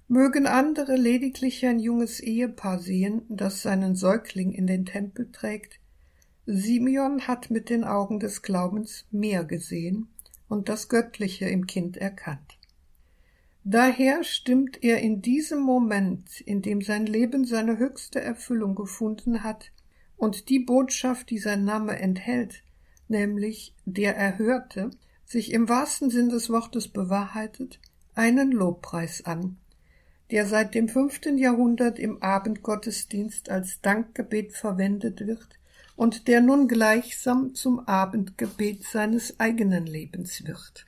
Mögen 0.06 0.46
andere 0.46 0.96
lediglich 0.96 1.64
ein 1.64 1.80
junges 1.80 2.20
Ehepaar 2.20 2.78
sehen, 2.78 3.22
das 3.30 3.62
seinen 3.62 3.96
Säugling 3.96 4.52
in 4.52 4.66
den 4.66 4.84
Tempel 4.84 5.32
trägt, 5.32 5.80
Simeon 6.44 7.26
hat 7.26 7.50
mit 7.50 7.70
den 7.70 7.82
Augen 7.82 8.20
des 8.20 8.42
Glaubens 8.42 9.06
mehr 9.10 9.44
gesehen 9.44 10.08
und 10.46 10.68
das 10.68 10.90
Göttliche 10.90 11.48
im 11.48 11.66
Kind 11.66 11.96
erkannt. 11.96 12.58
Daher 13.64 14.24
stimmt 14.24 14.84
er 14.84 15.00
in 15.00 15.22
diesem 15.22 15.60
Moment, 15.60 16.38
in 16.42 16.60
dem 16.60 16.82
sein 16.82 17.06
Leben 17.06 17.46
seine 17.46 17.78
höchste 17.78 18.20
Erfüllung 18.20 18.74
gefunden 18.74 19.42
hat, 19.42 19.72
und 20.16 20.48
die 20.48 20.58
Botschaft, 20.58 21.30
die 21.30 21.38
sein 21.38 21.64
Name 21.64 21.98
enthält, 21.98 22.62
nämlich 23.08 23.74
der 23.84 24.16
Erhörte, 24.16 24.90
sich 25.24 25.52
im 25.52 25.68
wahrsten 25.68 26.10
Sinn 26.10 26.28
des 26.28 26.50
Wortes 26.50 26.88
bewahrheitet, 26.88 27.80
einen 28.14 28.52
Lobpreis 28.52 29.24
an, 29.24 29.58
der 30.30 30.46
seit 30.46 30.74
dem 30.74 30.88
fünften 30.88 31.38
Jahrhundert 31.38 31.98
im 31.98 32.22
Abendgottesdienst 32.22 33.50
als 33.50 33.80
Dankgebet 33.80 34.52
verwendet 34.52 35.26
wird 35.26 35.48
und 35.96 36.28
der 36.28 36.40
nun 36.40 36.68
gleichsam 36.68 37.54
zum 37.54 37.80
Abendgebet 37.80 38.84
seines 38.84 39.38
eigenen 39.40 39.86
Lebens 39.86 40.44
wird. 40.46 40.86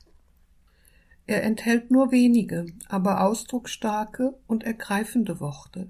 Er 1.27 1.43
enthält 1.43 1.91
nur 1.91 2.11
wenige, 2.11 2.67
aber 2.89 3.23
ausdrucksstarke 3.23 4.35
und 4.47 4.65
ergreifende 4.65 5.41
Worte. 5.41 5.89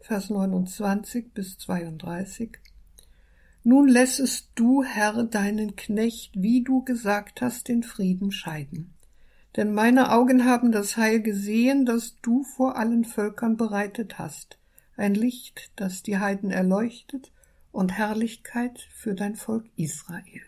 Vers 0.00 0.30
29 0.30 1.32
bis 1.34 1.58
32 1.58 2.58
nun 3.62 3.88
lässest 3.88 4.50
du, 4.54 4.82
Herr, 4.82 5.24
deinen 5.24 5.76
Knecht, 5.76 6.32
wie 6.34 6.62
du 6.62 6.82
gesagt 6.82 7.42
hast, 7.42 7.68
den 7.68 7.82
Frieden 7.82 8.32
scheiden. 8.32 8.94
Denn 9.56 9.74
meine 9.74 10.12
Augen 10.12 10.44
haben 10.44 10.72
das 10.72 10.96
Heil 10.96 11.20
gesehen, 11.20 11.84
das 11.84 12.16
du 12.22 12.44
vor 12.44 12.76
allen 12.76 13.04
Völkern 13.04 13.56
bereitet 13.56 14.18
hast, 14.18 14.58
ein 14.96 15.14
Licht, 15.14 15.72
das 15.76 16.02
die 16.02 16.18
Heiden 16.18 16.50
erleuchtet 16.50 17.32
und 17.72 17.92
Herrlichkeit 17.92 18.80
für 18.94 19.14
dein 19.14 19.36
Volk 19.36 19.66
Israel. 19.76 20.42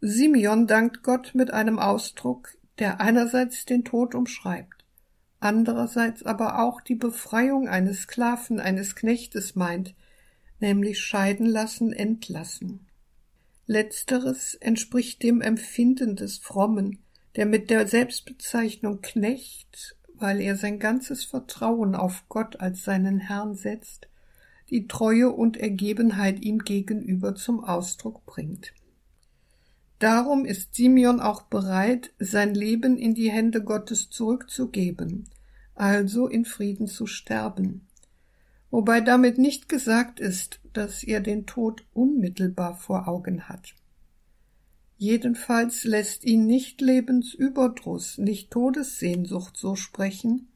Simeon 0.00 0.66
dankt 0.66 1.02
Gott 1.02 1.34
mit 1.34 1.52
einem 1.52 1.78
Ausdruck, 1.78 2.56
der 2.78 3.00
einerseits 3.00 3.64
den 3.64 3.84
Tod 3.84 4.14
umschreibt, 4.14 4.84
andererseits 5.40 6.22
aber 6.24 6.60
auch 6.60 6.80
die 6.80 6.94
Befreiung 6.94 7.68
eines 7.68 8.02
Sklaven, 8.02 8.60
eines 8.60 8.96
Knechtes 8.96 9.54
meint, 9.54 9.94
nämlich 10.60 11.00
scheiden 11.00 11.46
lassen, 11.46 11.92
entlassen. 11.92 12.86
Letzteres 13.66 14.54
entspricht 14.54 15.22
dem 15.22 15.40
Empfinden 15.40 16.16
des 16.16 16.38
Frommen, 16.38 16.98
der 17.36 17.46
mit 17.46 17.70
der 17.70 17.88
Selbstbezeichnung 17.88 19.00
Knecht, 19.00 19.96
weil 20.14 20.40
er 20.40 20.56
sein 20.56 20.78
ganzes 20.78 21.24
Vertrauen 21.24 21.94
auf 21.94 22.24
Gott 22.28 22.60
als 22.60 22.84
seinen 22.84 23.18
Herrn 23.18 23.54
setzt, 23.54 24.08
die 24.70 24.86
Treue 24.86 25.30
und 25.30 25.56
Ergebenheit 25.56 26.40
ihm 26.40 26.58
gegenüber 26.58 27.34
zum 27.34 27.64
Ausdruck 27.64 28.24
bringt. 28.26 28.72
Darum 29.98 30.44
ist 30.44 30.74
Simeon 30.74 31.20
auch 31.20 31.42
bereit, 31.42 32.12
sein 32.18 32.54
Leben 32.54 32.98
in 32.98 33.14
die 33.14 33.30
Hände 33.30 33.62
Gottes 33.62 34.10
zurückzugeben, 34.10 35.30
also 35.74 36.26
in 36.26 36.44
Frieden 36.44 36.86
zu 36.86 37.06
sterben, 37.06 37.86
wobei 38.74 39.00
damit 39.00 39.38
nicht 39.38 39.68
gesagt 39.68 40.18
ist, 40.18 40.58
dass 40.72 41.04
er 41.04 41.20
den 41.20 41.46
Tod 41.46 41.86
unmittelbar 41.94 42.74
vor 42.74 43.06
Augen 43.06 43.48
hat. 43.48 43.72
Jedenfalls 44.96 45.84
lässt 45.84 46.24
ihn 46.24 46.46
nicht 46.46 46.80
Lebensüberdruss, 46.80 48.18
nicht 48.18 48.50
Todessehnsucht 48.50 49.56
so 49.56 49.76
sprechen, 49.76 50.48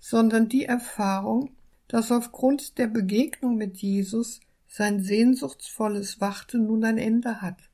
sondern 0.00 0.50
die 0.50 0.66
Erfahrung, 0.66 1.52
dass 1.88 2.12
aufgrund 2.12 2.76
der 2.76 2.88
Begegnung 2.88 3.56
mit 3.56 3.78
Jesus 3.78 4.40
sein 4.68 5.02
sehnsuchtsvolles 5.02 6.20
Warten 6.20 6.66
nun 6.66 6.84
ein 6.84 6.98
Ende 6.98 7.40
hat 7.40 7.70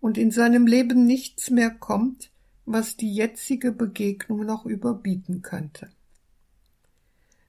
und 0.00 0.16
in 0.16 0.30
seinem 0.30 0.66
Leben 0.66 1.04
nichts 1.04 1.50
mehr 1.50 1.70
kommt, 1.70 2.30
was 2.64 2.96
die 2.96 3.12
jetzige 3.12 3.70
Begegnung 3.70 4.46
noch 4.46 4.64
überbieten 4.64 5.42
könnte. 5.42 5.90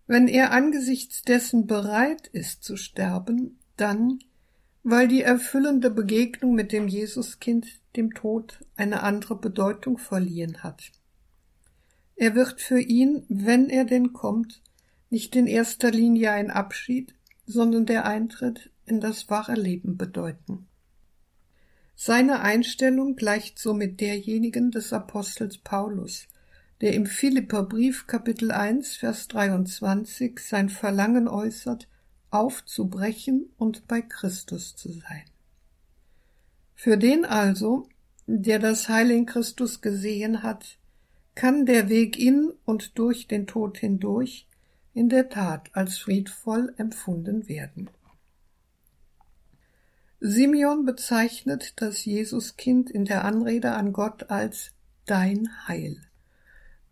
Wenn 0.06 0.28
er 0.28 0.52
angesichts 0.52 1.22
dessen 1.22 1.66
bereit 1.66 2.28
ist 2.28 2.64
zu 2.64 2.76
sterben, 2.76 3.60
dann, 3.78 4.20
weil 4.84 5.08
die 5.08 5.22
erfüllende 5.22 5.90
Begegnung 5.90 6.54
mit 6.54 6.72
dem 6.72 6.88
Jesuskind 6.88 7.68
dem 7.96 8.14
Tod 8.14 8.60
eine 8.76 9.04
andere 9.04 9.38
Bedeutung 9.38 9.98
verliehen 9.98 10.64
hat. 10.64 10.92
Er 12.16 12.36
wird 12.36 12.62
für 12.62 12.80
ihn, 12.80 13.26
wenn 13.30 13.70
er 13.70 13.86
denn 13.86 14.14
kommt, 14.14 14.62
nicht 15.10 15.36
in 15.36 15.48
erster 15.48 15.92
Linie 15.92 16.32
ein 16.32 16.52
Abschied, 16.52 17.16
sondern 17.46 17.86
der 17.86 18.06
Eintritt 18.06 18.72
in 18.86 19.00
das 19.00 19.30
wahre 19.30 19.56
Leben 19.56 19.98
bedeuten. 19.98 20.68
Seine 21.96 22.42
Einstellung 22.42 23.16
gleicht 23.16 23.60
somit 23.60 24.02
derjenigen 24.02 24.72
des 24.72 24.92
Apostels 24.92 25.60
Paulus, 25.60 26.28
der 26.84 26.94
im 26.96 27.06
Philipperbrief 27.06 28.08
Kapitel 28.08 28.52
1 28.52 28.98
Vers 28.98 29.30
23 29.30 30.38
sein 30.38 30.68
Verlangen 30.68 31.30
äußert, 31.30 31.88
aufzubrechen 32.30 33.46
und 33.58 33.88
bei 33.88 34.02
Christus 34.02 34.76
zu 34.76 34.92
sein. 34.92 35.24
Für 36.76 36.98
den 36.98 37.24
also, 37.24 37.88
der 38.28 38.60
das 38.60 38.90
Heil 38.90 39.12
in 39.12 39.26
Christus 39.26 39.80
gesehen 39.80 40.44
hat, 40.44 40.78
kann 41.36 41.66
der 41.66 41.88
Weg 41.88 42.20
in 42.20 42.52
und 42.66 42.98
durch 42.98 43.30
den 43.30 43.48
Tod 43.48 43.78
hindurch 43.78 44.46
in 44.94 45.08
der 45.08 45.30
Tat 45.30 45.70
als 45.72 46.00
friedvoll 46.00 46.74
empfunden 46.76 47.48
werden. 47.48 47.90
Simeon 50.20 50.84
bezeichnet 50.84 51.76
das 51.78 52.04
Jesuskind 52.04 52.92
in 52.92 53.06
der 53.06 53.24
Anrede 53.24 53.72
an 53.72 53.94
Gott 53.94 54.30
als 54.30 54.72
dein 55.06 55.48
Heil. 55.66 56.02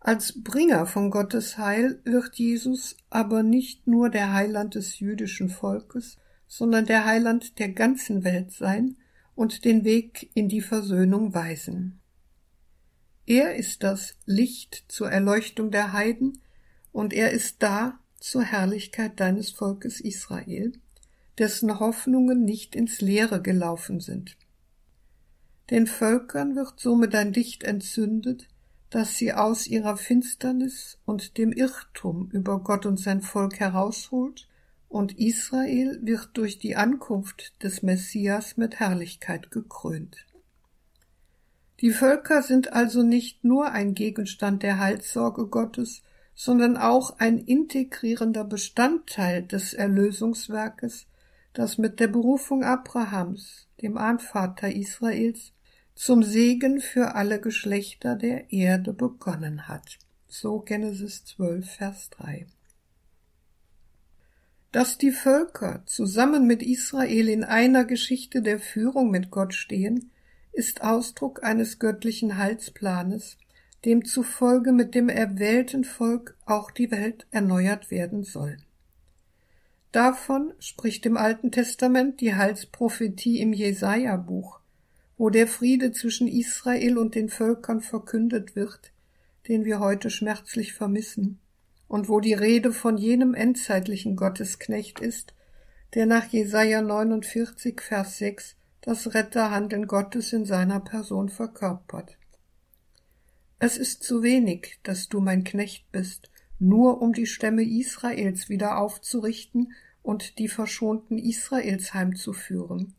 Als 0.04 0.42
Bringer 0.42 0.86
von 0.86 1.12
Gottes 1.12 1.58
Heil 1.58 2.00
wird 2.04 2.34
Jesus 2.34 2.96
aber 3.08 3.44
nicht 3.44 3.86
nur 3.86 4.10
der 4.10 4.32
Heiland 4.32 4.74
des 4.74 4.98
jüdischen 4.98 5.48
Volkes, 5.48 6.16
sondern 6.48 6.86
der 6.86 7.04
Heiland 7.04 7.60
der 7.60 7.68
ganzen 7.68 8.24
Welt 8.24 8.50
sein 8.50 8.96
und 9.36 9.64
den 9.64 9.84
Weg 9.84 10.28
in 10.34 10.48
die 10.48 10.60
Versöhnung 10.60 11.34
weisen. 11.34 12.00
Er 13.26 13.54
ist 13.54 13.84
das 13.84 14.16
Licht 14.26 14.86
zur 14.88 15.08
Erleuchtung 15.08 15.70
der 15.70 15.92
Heiden, 15.92 16.42
und 16.90 17.12
er 17.12 17.30
ist 17.30 17.62
da 17.62 18.00
zur 18.18 18.42
Herrlichkeit 18.42 19.20
deines 19.20 19.50
Volkes 19.50 20.00
Israel, 20.00 20.72
dessen 21.38 21.78
Hoffnungen 21.78 22.44
nicht 22.44 22.74
ins 22.74 23.00
Leere 23.00 23.40
gelaufen 23.40 24.00
sind. 24.00 24.36
Den 25.70 25.86
Völkern 25.86 26.56
wird 26.56 26.80
somit 26.80 27.14
ein 27.14 27.32
Licht 27.32 27.62
entzündet, 27.62 28.48
das 28.92 29.16
sie 29.16 29.32
aus 29.32 29.66
ihrer 29.66 29.96
Finsternis 29.96 30.98
und 31.06 31.38
dem 31.38 31.50
Irrtum 31.50 32.28
über 32.30 32.60
Gott 32.60 32.84
und 32.84 33.00
sein 33.00 33.22
Volk 33.22 33.58
herausholt, 33.58 34.48
und 34.90 35.18
Israel 35.18 35.98
wird 36.02 36.30
durch 36.34 36.58
die 36.58 36.76
Ankunft 36.76 37.62
des 37.62 37.82
Messias 37.82 38.58
mit 38.58 38.78
Herrlichkeit 38.78 39.50
gekrönt. 39.50 40.26
Die 41.80 41.92
Völker 41.92 42.42
sind 42.42 42.74
also 42.74 43.02
nicht 43.02 43.42
nur 43.42 43.72
ein 43.72 43.94
Gegenstand 43.94 44.62
der 44.62 44.78
Heilsorge 44.78 45.46
Gottes, 45.46 46.02
sondern 46.34 46.76
auch 46.76 47.18
ein 47.18 47.38
integrierender 47.38 48.44
Bestandteil 48.44 49.42
des 49.42 49.72
Erlösungswerkes, 49.72 51.06
das 51.54 51.78
mit 51.78 51.98
der 51.98 52.08
Berufung 52.08 52.62
Abrahams, 52.62 53.68
dem 53.80 53.96
Ahnvater 53.96 54.70
Israels, 54.70 55.54
zum 55.94 56.22
Segen 56.22 56.80
für 56.80 57.14
alle 57.14 57.40
Geschlechter 57.40 58.16
der 58.16 58.52
Erde 58.52 58.92
begonnen 58.92 59.68
hat. 59.68 59.98
So 60.26 60.60
Genesis 60.60 61.24
12, 61.24 61.70
Vers 61.70 62.10
3. 62.10 62.46
Dass 64.72 64.96
die 64.96 65.10
Völker 65.10 65.82
zusammen 65.84 66.46
mit 66.46 66.62
Israel 66.62 67.28
in 67.28 67.44
einer 67.44 67.84
Geschichte 67.84 68.40
der 68.40 68.58
Führung 68.58 69.10
mit 69.10 69.30
Gott 69.30 69.52
stehen, 69.52 70.10
ist 70.52 70.82
Ausdruck 70.82 71.44
eines 71.44 71.78
göttlichen 71.78 72.38
Heilsplanes, 72.38 73.36
demzufolge 73.84 74.72
mit 74.72 74.94
dem 74.94 75.10
erwählten 75.10 75.84
Volk 75.84 76.36
auch 76.46 76.70
die 76.70 76.90
Welt 76.90 77.26
erneuert 77.30 77.90
werden 77.90 78.22
soll. 78.22 78.56
Davon 79.92 80.54
spricht 80.58 81.04
im 81.04 81.18
Alten 81.18 81.50
Testament 81.50 82.22
die 82.22 82.34
Heilsprophetie 82.34 83.40
im 83.40 83.52
Jesaja-Buch, 83.52 84.61
wo 85.16 85.30
der 85.30 85.46
Friede 85.46 85.92
zwischen 85.92 86.28
Israel 86.28 86.98
und 86.98 87.14
den 87.14 87.28
Völkern 87.28 87.80
verkündet 87.80 88.56
wird, 88.56 88.92
den 89.48 89.64
wir 89.64 89.80
heute 89.80 90.10
schmerzlich 90.10 90.72
vermissen, 90.72 91.38
und 91.88 92.08
wo 92.08 92.20
die 92.20 92.34
Rede 92.34 92.72
von 92.72 92.96
jenem 92.96 93.34
endzeitlichen 93.34 94.16
Gottesknecht 94.16 95.00
ist, 95.00 95.34
der 95.94 96.06
nach 96.06 96.26
Jesaja 96.26 96.80
49, 96.80 97.80
Vers 97.80 98.18
6 98.18 98.56
das 98.80 99.14
Retterhandeln 99.14 99.86
Gottes 99.86 100.32
in 100.32 100.44
seiner 100.44 100.80
Person 100.80 101.28
verkörpert. 101.28 102.16
Es 103.58 103.76
ist 103.76 104.02
zu 104.02 104.22
wenig, 104.22 104.80
dass 104.82 105.08
du 105.08 105.20
mein 105.20 105.44
Knecht 105.44 105.92
bist, 105.92 106.30
nur 106.58 107.00
um 107.00 107.12
die 107.12 107.26
Stämme 107.26 107.62
Israels 107.62 108.48
wieder 108.48 108.78
aufzurichten 108.78 109.72
und 110.02 110.38
die 110.38 110.48
verschonten 110.48 111.18
Israels 111.18 111.94
heimzuführen. 111.94 112.94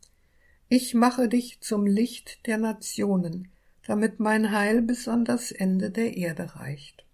Ich 0.75 0.95
mache 0.95 1.29
dich 1.29 1.61
zum 1.61 1.85
Licht 1.85 2.47
der 2.47 2.57
Nationen, 2.57 3.51
damit 3.85 4.19
mein 4.19 4.49
Heil 4.49 4.81
bis 4.81 5.07
an 5.07 5.23
das 5.23 5.51
Ende 5.51 5.91
der 5.91 6.17
Erde 6.17 6.55
reicht. 6.55 7.05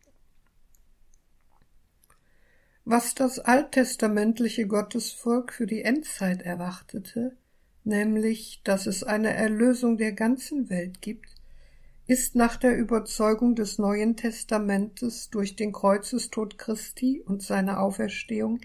Was 2.85 3.15
das 3.15 3.37
alttestamentliche 3.37 4.65
Gottesvolk 4.65 5.51
für 5.51 5.67
die 5.67 5.81
Endzeit 5.81 6.41
erwartete, 6.41 7.35
nämlich 7.83 8.61
dass 8.63 8.87
es 8.87 9.03
eine 9.03 9.33
Erlösung 9.33 9.97
der 9.97 10.13
ganzen 10.13 10.69
Welt 10.69 11.01
gibt, 11.01 11.35
ist 12.07 12.35
nach 12.35 12.55
der 12.55 12.77
Überzeugung 12.77 13.55
des 13.55 13.77
Neuen 13.77 14.15
Testamentes 14.15 15.31
durch 15.31 15.57
den 15.57 15.73
Kreuzestod 15.73 16.57
Christi 16.57 17.21
und 17.25 17.43
seine 17.43 17.79
Auferstehung, 17.79 18.61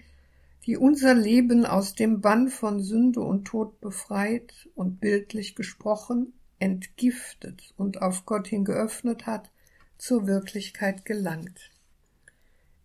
die 0.65 0.77
unser 0.77 1.13
Leben 1.13 1.65
aus 1.65 1.93
dem 1.93 2.21
Bann 2.21 2.49
von 2.49 2.81
Sünde 2.81 3.21
und 3.21 3.45
Tod 3.45 3.79
befreit 3.81 4.67
und 4.73 4.99
bildlich 4.99 5.55
gesprochen 5.55 6.33
entgiftet 6.59 7.73
und 7.77 8.01
auf 8.01 8.25
Gott 8.25 8.47
hin 8.47 8.65
geöffnet 8.65 9.25
hat, 9.25 9.51
zur 9.97 10.27
Wirklichkeit 10.27 11.05
gelangt. 11.05 11.71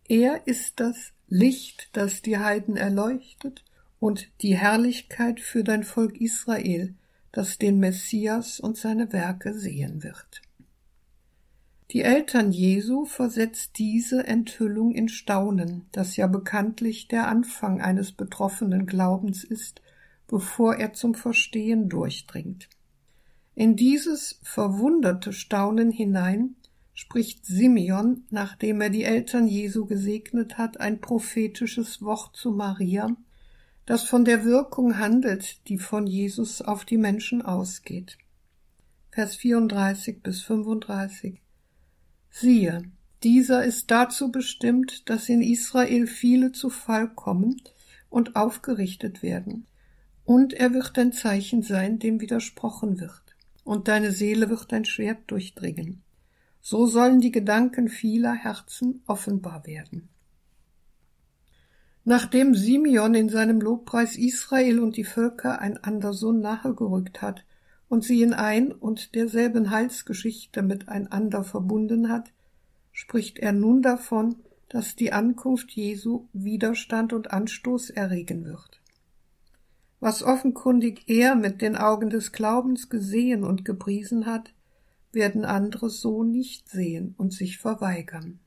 Er 0.09 0.47
ist 0.47 0.81
das 0.81 1.13
Licht, 1.29 1.89
das 1.93 2.23
die 2.23 2.39
Heiden 2.39 2.77
erleuchtet 2.77 3.65
und 4.01 4.29
die 4.43 4.57
Herrlichkeit 4.57 5.41
für 5.41 5.63
dein 5.63 5.85
Volk 5.85 6.21
Israel, 6.21 6.95
das 7.33 7.59
den 7.59 7.79
Messias 7.79 8.59
und 8.61 8.77
seine 8.77 9.13
Werke 9.13 9.55
sehen 9.55 10.03
wird. 10.03 10.43
Die 11.93 12.03
Eltern 12.03 12.53
Jesu 12.53 13.05
versetzt 13.05 13.79
diese 13.79 14.25
Enthüllung 14.25 14.93
in 14.93 15.09
Staunen, 15.09 15.87
das 15.91 16.17
ja 16.17 16.29
bekanntlich 16.29 17.09
der 17.09 17.27
Anfang 17.27 17.81
eines 17.81 18.13
betroffenen 18.13 18.87
Glaubens 18.87 19.43
ist, 19.43 19.83
bevor 20.29 20.77
er 20.77 20.93
zum 20.93 21.15
Verstehen 21.15 21.89
durchdringt. 21.89 22.69
In 23.57 23.75
dieses 23.75 24.39
verwunderte 24.45 25.33
Staunen 25.33 25.91
hinein 25.91 26.55
spricht 26.95 27.45
Simeon, 27.45 28.23
nachdem 28.31 28.81
er 28.81 28.91
die 28.91 29.03
Eltern 29.03 29.49
Jesu 29.49 29.87
gesegnet 29.87 30.59
hat, 30.59 30.79
ein 30.79 31.01
prophetisches 31.01 32.03
Wort 32.03 32.37
zu 32.37 32.53
Maria, 32.53 33.17
das 33.85 34.05
von 34.05 34.25
der 34.25 34.45
Wirkung 34.45 34.99
handelt, 34.99 35.67
die 35.67 35.79
von 35.79 36.07
Jesus 36.07 36.63
auf 36.63 36.85
die 36.85 36.99
Menschen 36.99 37.43
ausgeht. 37.43 38.17
Vers 39.11 39.35
34 39.35 40.23
bis 40.23 40.43
35. 40.43 41.41
Siehe, 42.31 42.83
dieser 43.23 43.65
ist 43.65 43.91
dazu 43.91 44.31
bestimmt, 44.31 45.09
dass 45.11 45.29
in 45.29 45.43
Israel 45.43 46.07
viele 46.07 46.53
zu 46.53 46.71
Fall 46.71 47.09
kommen 47.09 47.61
und 48.09 48.37
aufgerichtet 48.37 49.23
werden. 49.23 49.67
Und 50.25 50.55
er 50.55 50.73
wird 50.73 50.99
ein 50.99 51.13
Zeichen 51.13 51.63
sein, 51.63 51.99
dem 51.99 52.21
widersprochen 52.21 53.01
wird. 53.01 53.23
Und 53.65 53.89
deine 53.89 54.13
Seele 54.13 54.49
wird 54.49 54.73
ein 54.73 54.85
Schwert 54.85 55.31
durchdringen. 55.31 56.03
So 56.63 56.87
sollen 56.87 57.21
die 57.21 57.33
Gedanken 57.33 57.89
vieler 57.89 58.33
Herzen 58.33 59.03
offenbar 59.07 59.67
werden. 59.67 60.09
Nachdem 62.05 62.55
Simeon 62.55 63.15
in 63.15 63.29
seinem 63.29 63.61
Lobpreis 63.61 64.17
Israel 64.17 64.81
und 64.81 64.97
die 64.97 65.05
Völker 65.05 65.61
einander 65.61 66.13
so 66.13 66.33
nahe 66.33 66.75
gerückt 66.75 67.21
hat 67.21 67.45
und 67.91 68.03
sie 68.05 68.23
in 68.23 68.33
ein 68.33 68.73
und 68.73 69.15
derselben 69.15 69.69
Heilsgeschichte 69.69 70.63
miteinander 70.63 71.45
verbunden 71.45 72.09
hat, 72.09 72.33
spricht 72.91 73.39
er 73.39 73.53
nun 73.53 73.83
davon, 73.83 74.37
dass 74.71 74.97
die 74.97 75.13
Ankunft 75.13 75.73
Jesu 75.73 76.27
Widerstand 76.33 77.13
und 77.13 77.31
Anstoß 77.31 77.91
erregen 77.91 78.47
wird. 78.47 78.81
Was 79.99 80.23
offenkundig 80.23 81.03
er 81.09 81.35
mit 81.35 81.61
den 81.61 81.77
Augen 81.77 82.09
des 82.09 82.33
Glaubens 82.33 82.89
gesehen 82.89 83.45
und 83.45 83.67
gepriesen 83.67 84.25
hat, 84.25 84.55
werden 85.13 85.45
andere 85.45 85.91
so 85.91 86.25
nicht 86.25 86.71
sehen 86.71 87.15
und 87.19 87.35
sich 87.35 87.59
verweigern 87.59 88.41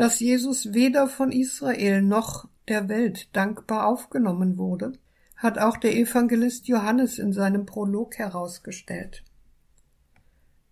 dass 0.00 0.18
Jesus 0.18 0.72
weder 0.72 1.08
von 1.08 1.30
Israel 1.30 2.00
noch 2.00 2.48
der 2.68 2.88
Welt 2.88 3.28
dankbar 3.36 3.86
aufgenommen 3.86 4.56
wurde, 4.56 4.92
hat 5.40 5.58
auch 5.58 5.78
der 5.78 5.96
Evangelist 5.96 6.68
Johannes 6.68 7.18
in 7.18 7.32
seinem 7.32 7.64
Prolog 7.64 8.18
herausgestellt. 8.18 9.24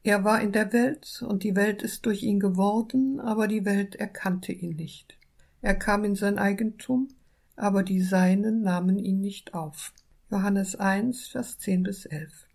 Er 0.03 0.25
war 0.25 0.43
in 0.43 0.53
der 0.53 0.73
Welt, 0.75 1.25
und 1.27 1.43
die 1.43 1.57
Welt 1.57 1.83
ist 1.83 2.05
durch 2.05 2.23
ihn 2.23 2.39
geworden, 2.39 3.19
aber 3.19 3.49
die 3.49 3.65
Welt 3.65 3.97
erkannte 3.97 4.53
ihn 4.53 4.77
nicht. 4.77 5.19
Er 5.63 5.75
kam 5.75 6.05
in 6.05 6.15
sein 6.15 6.39
Eigentum, 6.39 7.09
aber 7.57 7.83
die 7.83 8.03
Seinen 8.03 8.61
nahmen 8.61 8.99
ihn 8.99 9.21
nicht 9.21 9.55
auf. 9.55 9.95
Johannes 10.31 10.77
1, 10.77 11.29
Vers 11.29 11.59
10 11.59 11.83
bis 11.83 12.05
11. 12.05 12.47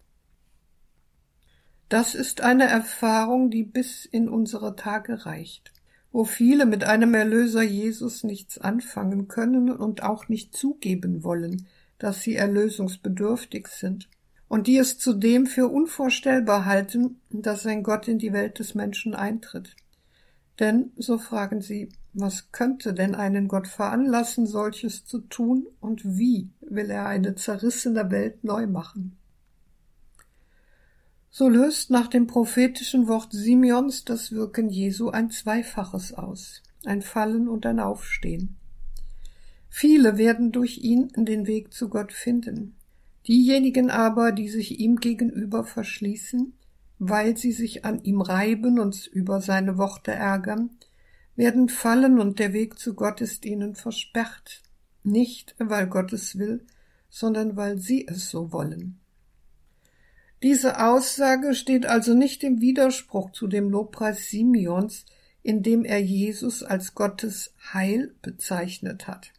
Das 1.89 2.13
ist 2.13 2.41
eine 2.41 2.65
Erfahrung, 2.65 3.49
die 3.49 3.63
bis 3.63 4.06
in 4.06 4.30
unsere 4.30 4.76
Tage 4.76 5.26
reicht 5.26 5.73
wo 6.13 6.26
viele 6.26 6.67
mit 6.67 6.84
einem 6.84 7.15
Erlöser 7.15 7.63
Jesus 7.63 8.23
nichts 8.23 8.60
anfangen 8.60 9.28
können 9.28 9.71
und 9.71 10.04
auch 10.04 10.30
nicht 10.30 10.56
zugeben 10.56 11.23
wollen, 11.23 11.65
dass 12.04 12.22
sie 12.22 12.36
erlösungsbedürftig 12.36 13.68
sind, 13.68 14.10
und 14.50 14.68
die 14.68 14.78
es 14.78 15.00
zudem 15.00 15.46
für 15.46 15.70
unvorstellbar 15.70 16.66
halten, 16.66 17.22
dass 17.30 17.66
ein 17.66 17.82
Gott 17.82 18.10
in 18.10 18.20
die 18.20 18.34
Welt 18.34 18.60
des 18.60 18.76
Menschen 18.76 19.16
eintritt. 19.16 19.78
Denn, 20.60 20.92
so 20.98 21.18
fragen 21.18 21.62
sie, 21.62 21.88
was 22.12 22.52
könnte 22.52 22.94
denn 22.94 23.16
einen 23.16 23.48
Gott 23.48 23.70
veranlassen, 23.70 24.46
solches 24.46 25.06
zu 25.06 25.20
tun, 25.20 25.66
und 25.80 26.04
wie 26.04 26.50
will 26.60 26.89
er 26.89 27.06
eine 27.06 27.36
zerrissene 27.36 28.12
Welt 28.12 28.44
neu 28.44 28.68
machen? 28.68 29.16
So 31.30 31.48
löst 31.48 31.89
nach 31.89 32.08
dem 32.08 32.28
prophetischen 32.28 33.08
Wort 33.08 33.32
Simeons 33.32 34.04
das 34.04 34.34
Wirken 34.34 34.70
Jesu 34.70 35.08
ein 35.10 35.32
Zweifaches 35.32 36.13
aus, 36.13 36.62
ein 36.84 37.02
Fallen 37.02 37.48
und 37.48 37.66
ein 37.66 37.80
Aufstehen. 37.80 38.58
Viele 39.76 40.20
werden 40.20 40.52
durch 40.52 40.78
ihn 40.84 41.08
den 41.16 41.48
Weg 41.48 41.74
zu 41.74 41.90
Gott 41.90 42.14
finden. 42.14 42.76
Diejenigen 43.28 43.90
aber, 43.90 44.32
die 44.32 44.48
sich 44.48 44.80
ihm 44.80 44.98
gegenüber 44.98 45.64
verschließen, 45.64 46.54
weil 47.00 47.36
sie 47.38 47.52
sich 47.52 47.84
an 47.84 48.04
ihm 48.04 48.22
reiben 48.22 48.78
und 48.78 49.08
über 49.08 49.42
seine 49.42 49.80
Worte 49.80 50.12
ärgern, 50.12 50.70
werden 51.36 51.70
fallen 51.70 52.20
und 52.20 52.38
der 52.38 52.54
Weg 52.54 52.78
zu 52.78 52.94
Gott 52.94 53.20
ist 53.20 53.46
ihnen 53.46 53.74
versperrt, 53.74 54.62
nicht 55.02 55.56
weil 55.58 55.88
Gott 55.88 56.14
es 56.14 56.38
will, 56.38 56.68
sondern 57.10 57.56
weil 57.56 57.80
sie 57.80 58.08
es 58.08 58.30
so 58.30 58.52
wollen. 58.52 59.00
Diese 60.44 60.86
Aussage 60.86 61.56
steht 61.56 61.88
also 61.88 62.14
nicht 62.14 62.44
im 62.44 62.62
Widerspruch 62.62 63.32
zu 63.32 63.48
dem 63.48 63.72
Lobpreis 63.72 64.30
Simeons, 64.30 65.08
in 65.42 65.64
dem 65.64 65.84
er 65.84 66.00
Jesus 66.00 66.62
als 66.62 66.94
Gottes 66.94 67.56
Heil 67.74 68.14
bezeichnet 68.22 69.08
hat. 69.08 69.34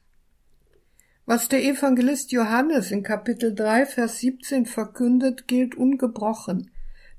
Was 1.26 1.48
der 1.48 1.64
Evangelist 1.64 2.32
Johannes 2.32 2.90
in 2.90 3.02
Kapitel 3.02 3.54
3, 3.54 3.86
Vers 3.86 4.18
17 4.18 4.66
verkündet, 4.66 5.48
gilt 5.48 5.74
ungebrochen, 5.74 6.70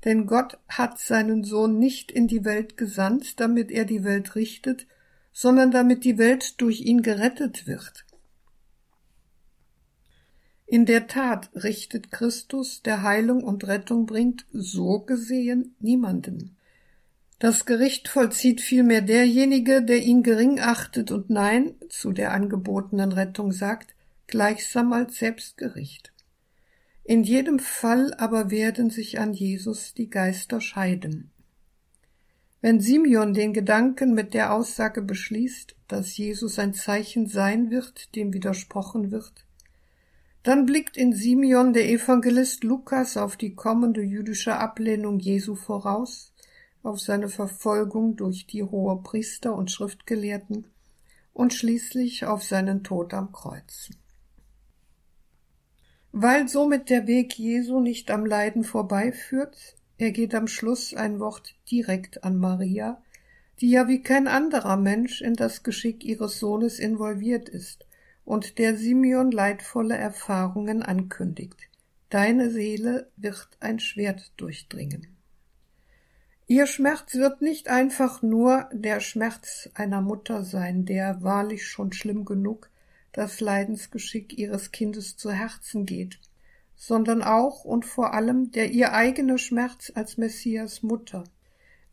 denn 0.04 0.26
Gott 0.26 0.58
hat 0.68 1.00
seinen 1.00 1.42
Sohn 1.42 1.80
nicht 1.80 2.12
in 2.12 2.28
die 2.28 2.44
Welt 2.44 2.76
gesandt, 2.76 3.40
damit 3.40 3.72
er 3.72 3.84
die 3.84 4.04
Welt 4.04 4.36
richtet, 4.36 4.86
sondern 5.32 5.72
damit 5.72 6.04
die 6.04 6.18
Welt 6.18 6.60
durch 6.60 6.82
ihn 6.82 7.02
gerettet 7.02 7.66
wird. 7.66 8.06
In 10.66 10.86
der 10.86 11.08
Tat 11.08 11.50
richtet 11.56 12.12
Christus, 12.12 12.82
der 12.82 13.02
Heilung 13.02 13.42
und 13.42 13.66
Rettung 13.66 14.06
bringt, 14.06 14.46
so 14.52 15.00
gesehen 15.00 15.74
niemanden. 15.80 16.56
Das 17.40 17.66
Gericht 17.66 18.06
vollzieht 18.06 18.60
vielmehr 18.60 19.02
derjenige, 19.02 19.82
der 19.82 19.98
ihn 19.98 20.22
gering 20.22 20.60
achtet 20.60 21.10
und 21.10 21.28
Nein 21.28 21.74
zu 21.88 22.12
der 22.12 22.32
angebotenen 22.32 23.10
Rettung 23.10 23.50
sagt, 23.50 23.95
gleichsam 24.26 24.92
als 24.92 25.16
Selbstgericht. 25.16 26.12
In 27.04 27.22
jedem 27.22 27.58
Fall 27.58 28.14
aber 28.14 28.50
werden 28.50 28.90
sich 28.90 29.20
an 29.20 29.32
Jesus 29.32 29.94
die 29.94 30.10
Geister 30.10 30.60
scheiden. 30.60 31.30
Wenn 32.60 32.80
Simeon 32.80 33.32
den 33.32 33.52
Gedanken 33.52 34.12
mit 34.12 34.34
der 34.34 34.52
Aussage 34.52 35.02
beschließt, 35.02 35.76
dass 35.86 36.16
Jesus 36.16 36.58
ein 36.58 36.74
Zeichen 36.74 37.28
sein 37.28 37.70
wird, 37.70 38.16
dem 38.16 38.32
widersprochen 38.32 39.12
wird, 39.12 39.46
dann 40.42 40.66
blickt 40.66 40.96
in 40.96 41.12
Simeon 41.12 41.72
der 41.72 41.88
Evangelist 41.88 42.64
Lukas 42.64 43.16
auf 43.16 43.36
die 43.36 43.54
kommende 43.54 44.02
jüdische 44.02 44.56
Ablehnung 44.56 45.18
Jesu 45.18 45.54
voraus, 45.54 46.32
auf 46.82 47.00
seine 47.00 47.28
Verfolgung 47.28 48.16
durch 48.16 48.46
die 48.46 48.62
Hohepriester 48.62 49.54
und 49.54 49.70
Schriftgelehrten 49.70 50.66
und 51.32 51.52
schließlich 51.52 52.26
auf 52.26 52.42
seinen 52.42 52.82
Tod 52.82 53.12
am 53.12 53.32
Kreuz. 53.32 53.90
Weil 56.18 56.48
somit 56.48 56.88
der 56.88 57.06
Weg 57.06 57.38
Jesu 57.38 57.78
nicht 57.78 58.10
am 58.10 58.24
Leiden 58.24 58.64
vorbeiführt, 58.64 59.76
ergeht 59.98 60.34
am 60.34 60.48
Schluss 60.48 60.94
ein 60.94 61.20
Wort 61.20 61.54
direkt 61.70 62.24
an 62.24 62.38
Maria, 62.38 63.02
die 63.60 63.68
ja 63.68 63.86
wie 63.86 64.02
kein 64.02 64.26
anderer 64.26 64.78
Mensch 64.78 65.20
in 65.20 65.34
das 65.34 65.62
Geschick 65.62 66.06
ihres 66.06 66.38
Sohnes 66.38 66.78
involviert 66.78 67.50
ist 67.50 67.84
und 68.24 68.56
der 68.56 68.78
Simeon 68.78 69.30
leidvolle 69.30 69.94
Erfahrungen 69.94 70.82
ankündigt. 70.82 71.68
Deine 72.08 72.50
Seele 72.50 73.10
wird 73.18 73.50
ein 73.60 73.78
Schwert 73.78 74.32
durchdringen. 74.38 75.18
Ihr 76.46 76.66
Schmerz 76.66 77.14
wird 77.16 77.42
nicht 77.42 77.68
einfach 77.68 78.22
nur 78.22 78.70
der 78.72 79.00
Schmerz 79.00 79.68
einer 79.74 80.00
Mutter 80.00 80.44
sein, 80.44 80.86
der 80.86 81.22
wahrlich 81.22 81.66
schon 81.66 81.92
schlimm 81.92 82.24
genug 82.24 82.70
das 83.16 83.40
Leidensgeschick 83.40 84.38
ihres 84.38 84.72
Kindes 84.72 85.16
zu 85.16 85.32
Herzen 85.32 85.86
geht, 85.86 86.20
sondern 86.76 87.22
auch 87.22 87.64
und 87.64 87.86
vor 87.86 88.12
allem 88.12 88.50
der 88.50 88.70
ihr 88.70 88.92
eigene 88.92 89.38
Schmerz 89.38 89.90
als 89.94 90.18
Messias 90.18 90.82
Mutter, 90.82 91.24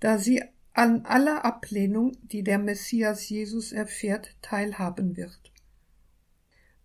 da 0.02 0.18
sie 0.18 0.44
an 0.74 1.06
aller 1.06 1.46
Ablehnung, 1.46 2.18
die 2.24 2.44
der 2.44 2.60
Messias 2.60 3.30
Jesus 3.30 3.72
erfährt, 3.72 4.36
teilhaben 4.42 5.16
wird. 5.16 5.54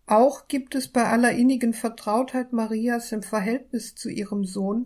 Auch 0.07 0.47
gibt 0.47 0.77
es 0.77 0.87
bei 0.89 1.05
aller 1.05 1.33
innigen 1.33 1.75
Vertrautheit 1.75 2.53
Marias 2.53 3.11
im 3.11 3.25
Verhältnis 3.25 3.97
zu 3.97 4.09
ihrem 4.09 4.45
Sohn 4.45 4.85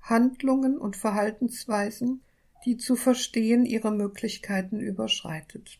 Handlungen 0.00 0.78
und 0.78 0.96
Verhaltensweisen, 0.96 2.22
die 2.64 2.78
zu 2.78 2.96
verstehen 2.96 3.66
ihre 3.66 3.92
Möglichkeiten 3.92 4.80
überschreitet. 4.80 5.78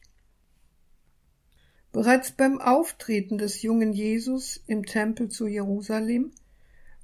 Bereits 1.94 2.32
beim 2.32 2.60
Auftreten 2.60 3.38
des 3.38 3.62
jungen 3.62 3.92
Jesus 3.92 4.60
im 4.66 4.84
Tempel 4.84 5.28
zu 5.28 5.46
Jerusalem, 5.46 6.32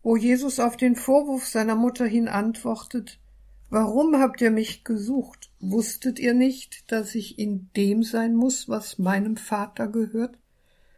wo 0.03 0.17
Jesus 0.17 0.59
auf 0.59 0.77
den 0.77 0.97
Vorwurf 0.97 1.47
seiner 1.47 1.77
Mutter 1.77 2.07
hin 2.07 2.27
antwortet, 2.27 3.21
Warum 3.69 4.19
habt 4.19 4.41
ihr 4.41 4.51
mich 4.51 4.83
gesucht? 4.83 5.53
Wusstet 5.61 6.19
ihr 6.19 6.35
nicht, 6.35 6.91
dass 6.91 7.15
ich 7.15 7.39
in 7.39 7.71
dem 7.77 8.03
sein 8.03 8.35
muss, 8.35 8.69
was 8.69 8.99
meinem 8.99 9.37
Vater 9.37 9.87
gehört? 9.87 10.37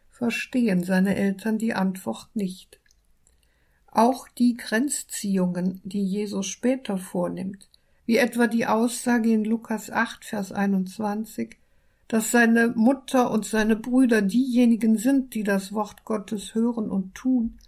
verstehen 0.08 0.82
seine 0.84 1.14
Eltern 1.14 1.58
die 1.58 1.74
Antwort 1.74 2.30
nicht. 2.32 2.80
Auch 3.88 4.26
die 4.26 4.56
Grenzziehungen, 4.56 5.82
die 5.84 6.02
Jesus 6.02 6.46
später 6.46 6.96
vornimmt, 6.96 7.68
wie 8.06 8.16
etwa 8.16 8.46
die 8.46 8.64
Aussage 8.64 9.30
in 9.30 9.44
Lukas 9.44 9.90
8, 9.90 10.24
Vers 10.24 10.50
21, 10.50 11.58
dass 12.08 12.30
seine 12.30 12.68
Mutter 12.68 13.30
und 13.30 13.46
seine 13.46 13.76
Brüder 13.76 14.22
diejenigen 14.22 14.98
sind, 14.98 15.34
die 15.34 15.44
das 15.44 15.72
Wort 15.72 16.04
Gottes 16.04 16.54
hören 16.54 16.90
und 16.90 17.14
tun, 17.14 17.58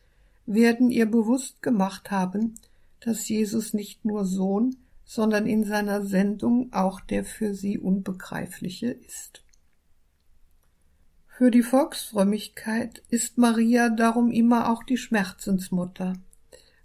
werden 0.46 0.90
ihr 0.90 1.06
bewusst 1.06 1.62
gemacht 1.62 2.10
haben, 2.10 2.54
dass 3.00 3.28
Jesus 3.28 3.74
nicht 3.74 4.04
nur 4.04 4.24
Sohn, 4.24 4.76
sondern 5.04 5.46
in 5.46 5.64
seiner 5.64 6.04
Sendung 6.04 6.72
auch 6.72 7.00
der 7.00 7.24
für 7.24 7.54
sie 7.54 7.78
Unbegreifliche 7.78 8.88
ist. 8.88 9.42
Für 11.28 11.50
die 11.50 11.62
Volksfrömmigkeit 11.62 13.02
ist 13.10 13.38
Maria 13.38 13.88
darum 13.88 14.30
immer 14.30 14.70
auch 14.70 14.84
die 14.84 14.96
Schmerzensmutter, 14.96 16.14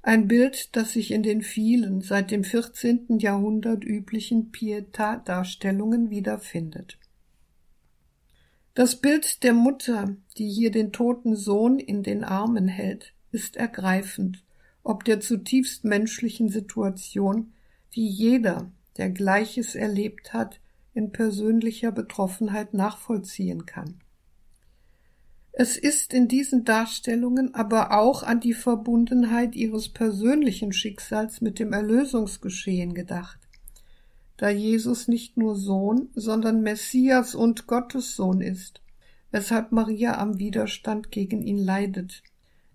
ein 0.02 0.28
Bild, 0.28 0.76
das 0.76 0.94
sich 0.94 1.12
in 1.12 1.24
den 1.24 1.42
vielen 1.42 2.02
seit 2.02 2.32
dem 2.32 2.44
14. 2.44 3.20
Jahrhundert 3.20 3.84
üblichen 3.84 4.52
Pietà-Darstellungen 4.52 6.10
wiederfindet. 6.10 6.98
Das 8.74 8.96
Bild 8.96 9.44
der 9.44 9.54
Mutter, 9.54 10.16
die 10.38 10.50
hier 10.50 10.72
den 10.72 10.92
toten 10.92 11.36
Sohn 11.36 11.80
in 11.80 12.04
den 12.04 12.24
Armen 12.24 12.68
hält, 12.68 13.14
ist 13.32 13.58
ergreifend, 13.58 14.44
ob 14.84 15.04
der 15.04 15.20
zutiefst 15.20 15.84
menschlichen 15.84 16.50
Situation, 16.50 17.54
die 17.96 18.08
jeder, 18.08 18.72
der 18.98 19.10
Gleiches 19.10 19.76
erlebt 19.76 20.34
hat, 20.34 20.60
in 20.94 21.12
persönlicher 21.12 21.92
Betroffenheit 21.92 22.74
nachvollziehen 22.74 23.66
kann. 23.66 24.02
Es 25.52 25.78
ist 25.78 26.14
in 26.14 26.28
diesen 26.28 26.64
Darstellungen 26.64 27.54
aber 27.54 27.98
auch 27.98 28.24
an 28.24 28.40
die 28.40 28.54
Verbundenheit 28.54 29.56
ihres 29.56 29.90
persönlichen 29.90 30.72
Schicksals 30.72 31.42
mit 31.42 31.60
dem 31.60 31.74
Erlösungsgeschehen 31.74 32.94
gedacht. 32.94 33.40
Da 34.40 34.50
Jesus 34.50 35.10
nicht 35.10 35.36
nur 35.36 35.58
Sohn, 35.58 36.08
sondern 36.16 36.62
Messias 36.62 37.36
und 37.36 37.68
Gottessohn 37.68 38.40
ist, 38.40 38.82
weshalb 39.32 39.74
Maria 39.74 40.18
am 40.18 40.40
Widerstand 40.40 41.12
gegen 41.12 41.42
ihn 41.42 41.58
leidet. 41.58 42.24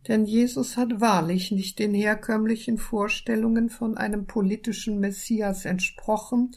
Denn 0.06 0.26
Jesus 0.26 0.76
hat 0.76 1.00
wahrlich 1.00 1.52
nicht 1.52 1.78
den 1.78 1.94
herkömmlichen 1.94 2.76
Vorstellungen 2.76 3.70
von 3.70 3.96
einem 3.96 4.26
politischen 4.26 5.00
Messias 5.00 5.64
entsprochen, 5.64 6.54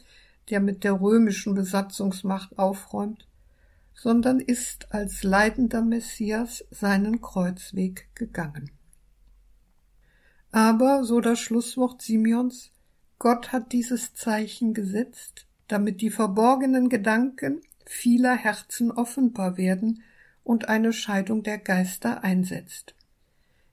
der 0.50 0.60
mit 0.60 0.84
der 0.84 1.00
römischen 1.00 1.54
Besatzungsmacht 1.54 2.58
aufräumt, 2.58 3.26
sondern 3.94 4.40
ist 4.40 4.92
als 4.92 5.22
leidender 5.22 5.80
Messias 5.80 6.66
seinen 6.70 7.22
Kreuzweg 7.22 8.10
gegangen. 8.14 8.72
Aber, 10.52 11.04
so 11.04 11.22
das 11.22 11.38
Schlusswort 11.38 12.02
Simeons, 12.02 12.72
Gott 13.18 13.52
hat 13.52 13.72
dieses 13.72 14.14
Zeichen 14.14 14.74
gesetzt, 14.74 15.46
damit 15.66 16.00
die 16.00 16.10
verborgenen 16.10 16.88
Gedanken 16.88 17.60
vieler 17.84 18.36
Herzen 18.36 18.90
offenbar 18.90 19.56
werden 19.56 20.02
und 20.44 20.68
eine 20.68 20.92
Scheidung 20.92 21.42
der 21.42 21.58
Geister 21.58 22.22
einsetzt. 22.22 22.94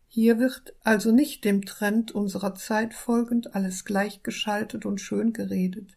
Hier 0.08 0.40
wird 0.40 0.74
also 0.84 1.12
nicht 1.12 1.44
dem 1.44 1.66
Trend 1.66 2.12
unserer 2.12 2.56
Zeit 2.56 2.94
folgend 2.94 3.54
alles 3.54 3.86
gleichgeschaltet 3.86 4.86
und 4.86 5.02
schön 5.02 5.34
geredet. 5.34 5.90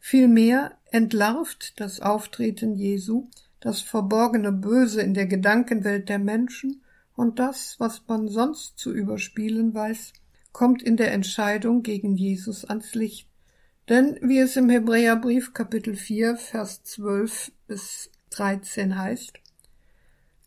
Vielmehr 0.00 0.78
entlarvt 0.90 1.78
das 1.78 2.00
Auftreten 2.00 2.76
Jesu 2.76 3.28
das 3.60 3.80
verborgene 3.80 4.52
Böse 4.52 5.02
in 5.02 5.14
der 5.14 5.26
Gedankenwelt 5.26 6.08
der 6.08 6.18
Menschen 6.18 6.82
und 7.16 7.38
das, 7.38 7.76
was 7.78 8.02
man 8.06 8.28
sonst 8.28 8.78
zu 8.78 8.92
überspielen 8.94 9.74
weiß, 9.74 10.12
kommt 10.58 10.82
in 10.82 10.96
der 10.96 11.12
Entscheidung 11.12 11.84
gegen 11.84 12.16
Jesus 12.16 12.64
ans 12.64 12.96
Licht. 12.96 13.28
Denn 13.88 14.18
wie 14.22 14.40
es 14.40 14.56
im 14.56 14.68
Hebräerbrief 14.68 15.54
Kapitel 15.54 15.94
4 15.94 16.36
Vers 16.36 16.82
12 16.82 17.52
bis 17.68 18.10
13 18.30 18.98
heißt, 18.98 19.34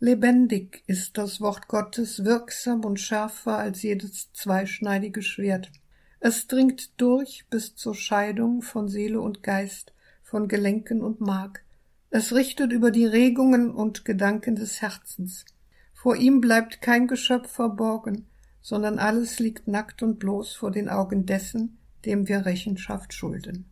Lebendig 0.02 0.84
ist 0.86 1.18
das 1.18 1.40
Wort 1.40 1.70
Gottes 1.70 2.26
wirksam 2.26 2.84
und 2.84 3.00
schärfer 3.00 3.58
als 3.58 3.84
jedes 3.84 4.34
zweischneidige 4.34 5.22
Schwert. 5.22 5.72
Es 6.20 6.46
dringt 6.46 7.00
durch 7.00 7.46
bis 7.50 7.78
zur 7.78 7.96
Scheidung 7.96 8.64
von 8.64 8.90
Seele 8.90 9.22
und 9.22 9.44
Geist, 9.44 9.94
von 10.24 10.50
Gelenken 10.50 11.02
und 11.02 11.22
Mark. 11.22 11.64
Es 12.10 12.34
richtet 12.36 12.74
über 12.74 12.92
die 12.92 13.06
Regungen 13.06 13.72
und 13.72 14.04
Gedanken 14.04 14.58
des 14.58 14.82
Herzens. 14.82 15.46
Vor 15.94 16.18
ihm 16.18 16.42
bleibt 16.42 16.82
kein 16.82 17.08
Geschöpf 17.08 17.50
verborgen, 17.50 18.28
sondern 18.62 19.00
alles 19.00 19.40
liegt 19.40 19.68
nackt 19.68 20.04
und 20.04 20.20
bloß 20.20 20.54
vor 20.54 20.72
den 20.72 20.90
Augen 20.90 21.26
dessen, 21.26 21.78
dem 22.06 22.28
wir 22.28 22.46
Rechenschaft 22.46 23.14
schulden. 23.14 23.66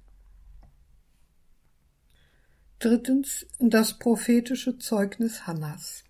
Drittens 2.79 3.45
das 3.59 3.99
prophetische 3.99 4.77
Zeugnis 4.77 5.45
Hannas. 5.45 6.03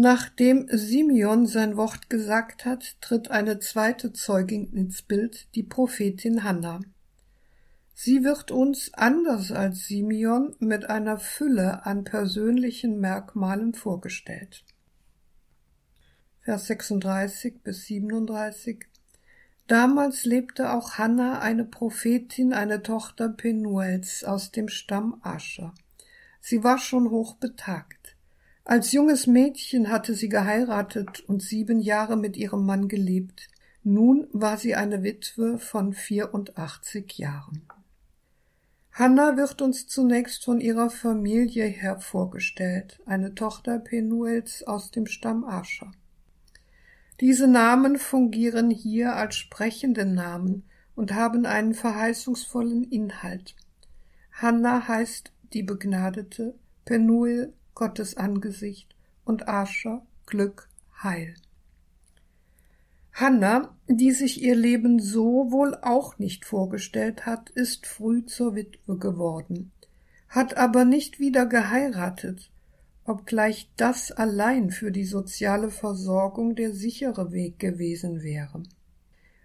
Nachdem 0.00 0.68
Simeon 0.70 1.46
sein 1.46 1.76
Wort 1.76 2.08
gesagt 2.08 2.64
hat, 2.64 3.00
tritt 3.00 3.32
eine 3.32 3.58
zweite 3.58 4.12
Zeugin 4.12 4.72
ins 4.72 5.02
Bild, 5.02 5.52
die 5.56 5.64
Prophetin 5.64 6.44
Hannah. 6.44 6.80
Sie 7.94 8.22
wird 8.22 8.52
uns 8.52 8.94
anders 8.94 9.50
als 9.50 9.88
Simeon 9.88 10.54
mit 10.60 10.88
einer 10.88 11.18
Fülle 11.18 11.84
an 11.84 12.04
persönlichen 12.04 13.00
Merkmalen 13.00 13.74
vorgestellt. 13.74 14.64
Vers 16.48 16.66
36 16.68 17.62
bis 17.62 17.84
37 17.88 18.86
Damals 19.66 20.24
lebte 20.24 20.72
auch 20.72 20.92
Hannah, 20.92 21.40
eine 21.40 21.66
Prophetin, 21.66 22.54
eine 22.54 22.82
Tochter 22.82 23.28
Penuels 23.28 24.24
aus 24.24 24.50
dem 24.50 24.68
Stamm 24.68 25.20
Ascher. 25.20 25.74
Sie 26.40 26.64
war 26.64 26.78
schon 26.78 27.10
hoch 27.10 27.34
betagt. 27.34 28.16
Als 28.64 28.92
junges 28.92 29.26
Mädchen 29.26 29.90
hatte 29.90 30.14
sie 30.14 30.30
geheiratet 30.30 31.20
und 31.20 31.42
sieben 31.42 31.80
Jahre 31.80 32.16
mit 32.16 32.38
ihrem 32.38 32.64
Mann 32.64 32.88
gelebt. 32.88 33.48
Nun 33.82 34.26
war 34.32 34.56
sie 34.56 34.74
eine 34.74 35.02
Witwe 35.02 35.58
von 35.58 35.92
84 35.92 37.18
Jahren. 37.18 37.68
Hanna 38.92 39.36
wird 39.36 39.60
uns 39.60 39.86
zunächst 39.86 40.46
von 40.46 40.62
ihrer 40.62 40.88
Familie 40.88 41.66
her 41.66 42.00
vorgestellt, 42.00 43.02
eine 43.04 43.34
Tochter 43.34 43.78
Penuels 43.78 44.66
aus 44.66 44.90
dem 44.90 45.04
Stamm 45.04 45.44
Ascher. 45.44 45.92
Diese 47.20 47.48
Namen 47.48 47.98
fungieren 47.98 48.70
hier 48.70 49.16
als 49.16 49.36
sprechende 49.36 50.04
Namen 50.04 50.62
und 50.94 51.14
haben 51.14 51.46
einen 51.46 51.74
verheißungsvollen 51.74 52.84
Inhalt. 52.84 53.56
Hanna 54.32 54.86
heißt 54.86 55.32
die 55.52 55.64
Begnadete, 55.64 56.54
Penuel 56.84 57.52
Gottes 57.74 58.16
Angesicht 58.16 58.94
und 59.24 59.48
Ascher 59.48 60.06
Glück, 60.26 60.68
Heil. 61.02 61.34
Hanna, 63.12 63.76
die 63.88 64.12
sich 64.12 64.42
ihr 64.42 64.54
Leben 64.54 65.00
so 65.00 65.50
wohl 65.50 65.76
auch 65.82 66.18
nicht 66.18 66.44
vorgestellt 66.44 67.26
hat, 67.26 67.50
ist 67.50 67.86
früh 67.86 68.24
zur 68.26 68.54
Witwe 68.54 68.96
geworden, 68.96 69.72
hat 70.28 70.56
aber 70.56 70.84
nicht 70.84 71.18
wieder 71.18 71.46
geheiratet, 71.46 72.52
obgleich 73.08 73.70
das 73.76 74.12
allein 74.12 74.70
für 74.70 74.90
die 74.90 75.04
soziale 75.04 75.70
Versorgung 75.70 76.54
der 76.54 76.72
sichere 76.72 77.32
Weg 77.32 77.58
gewesen 77.58 78.22
wäre. 78.22 78.62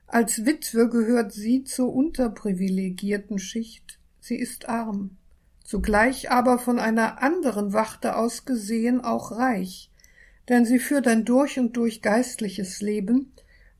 Als 0.08 0.46
Witwe 0.46 0.90
gehört 0.90 1.32
sie 1.32 1.64
zur 1.64 1.94
unterprivilegierten 1.94 3.40
Schicht, 3.40 4.00
sie 4.20 4.36
ist 4.36 4.70
arm, 4.70 5.18
zugleich 5.64 6.30
aber 6.30 6.60
von 6.60 6.78
einer 6.78 7.24
anderen 7.24 7.74
Warte 7.74 8.16
aus 8.16 8.46
gesehen 8.46 9.02
auch 9.02 9.32
reich, 9.32 9.90
denn 10.50 10.66
sie 10.66 10.80
führt 10.80 11.08
ein 11.08 11.26
durch 11.26 11.58
und 11.58 11.78
durch 11.78 12.02
geistliches 12.02 12.82
Leben, 12.82 13.34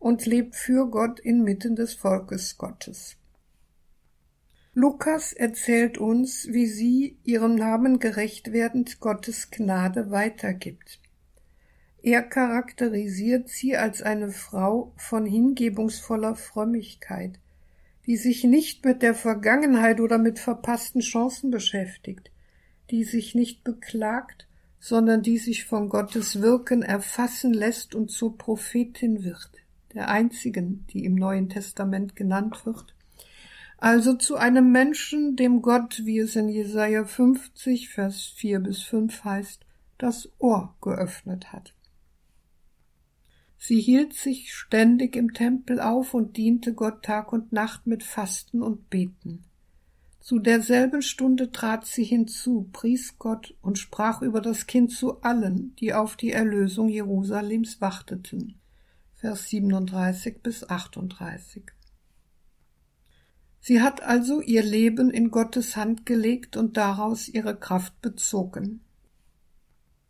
und 0.04 0.26
lebt 0.26 0.58
für 0.58 0.90
Gott 0.90 1.22
inmitten 1.22 1.78
des 1.78 1.94
Volkes 1.94 2.58
Gottes. 2.58 3.16
Lukas 4.76 5.34
erzählt 5.34 5.98
uns, 5.98 6.48
wie 6.50 6.66
sie 6.66 7.18
ihrem 7.24 7.56
Namen 7.56 8.00
gerecht 8.00 8.52
werdend 8.52 9.00
Gottes 9.00 9.52
Gnade 9.52 10.10
weitergibt. 10.10 11.00
Er 12.02 12.24
charakterisiert 12.24 13.50
sie 13.50 13.78
als 13.78 14.02
eine 14.02 14.32
Frau 14.32 14.92
von 14.98 15.26
hingebungsvoller 15.26 16.36
Frömmigkeit, 16.36 17.40
die 18.06 18.18
sich 18.18 18.44
nicht 18.44 18.84
mit 18.84 19.02
der 19.02 19.14
Vergangenheit 19.14 20.00
oder 20.00 20.18
mit 20.18 20.40
verpassten 20.40 21.02
Chancen 21.02 21.52
beschäftigt, 21.52 22.32
die 22.90 23.04
sich 23.04 23.36
nicht 23.36 23.64
beklagt, 23.64 24.48
sondern 24.80 25.22
die 25.22 25.38
sich 25.38 25.66
von 25.66 25.88
Gottes 25.88 26.42
Wirken 26.42 26.82
erfassen 26.82 27.54
lässt 27.54 27.96
und 27.96 28.12
zur 28.12 28.38
Prophetin 28.38 29.24
wird 29.24 29.52
der 29.94 30.10
einzigen, 30.10 30.86
die 30.92 31.06
im 31.06 31.16
Neuen 31.16 31.50
Testament 31.50 32.16
genannt 32.16 32.66
wird, 32.66 32.96
also 33.84 34.14
zu 34.14 34.38
einem 34.38 34.72
Menschen, 34.72 35.36
dem 35.36 35.62
Gott, 35.62 36.06
wie 36.06 36.20
es 36.20 36.38
in 36.38 36.48
Jesaja 36.48 37.04
50, 37.04 37.90
Vers 37.90 38.28
4 38.28 38.62
bis 38.62 38.82
5 38.84 39.26
heißt, 39.26 39.66
das 39.98 40.30
Ohr 40.40 40.74
geöffnet 40.80 41.52
hat. 41.52 41.76
Sie 43.58 43.82
hielt 43.82 44.14
sich 44.14 44.54
ständig 44.54 45.18
im 45.18 45.34
Tempel 45.34 45.82
auf 45.82 46.14
und 46.14 46.38
diente 46.38 46.74
Gott 46.74 47.04
Tag 47.04 47.34
und 47.34 47.52
Nacht 47.52 47.86
mit 47.86 48.04
Fasten 48.04 48.62
und 48.62 48.90
Beten. 48.90 49.44
Zu 50.22 50.40
derselben 50.40 51.02
Stunde 51.02 51.52
trat 51.52 51.86
sie 51.86 52.06
hinzu, 52.06 52.70
pries 52.72 53.18
Gott 53.20 53.54
und 53.62 53.78
sprach 53.78 54.22
über 54.22 54.40
das 54.40 54.66
Kind 54.66 54.94
zu 54.94 55.22
allen, 55.24 55.76
die 55.76 55.94
auf 55.94 56.16
die 56.16 56.32
Erlösung 56.32 56.88
Jerusalems 56.88 57.82
warteten. 57.82 58.62
Vers 59.16 59.50
37 59.50 60.42
bis 60.42 60.70
38. 60.70 61.64
Sie 63.66 63.82
hat 63.82 64.04
also 64.04 64.42
ihr 64.42 64.62
Leben 64.62 65.10
in 65.10 65.32
Gottes 65.32 65.78
Hand 65.78 66.06
gelegt 66.06 66.58
und 66.58 66.76
daraus 66.76 67.30
ihre 67.30 67.56
Kraft 67.56 68.02
bezogen. 68.02 68.82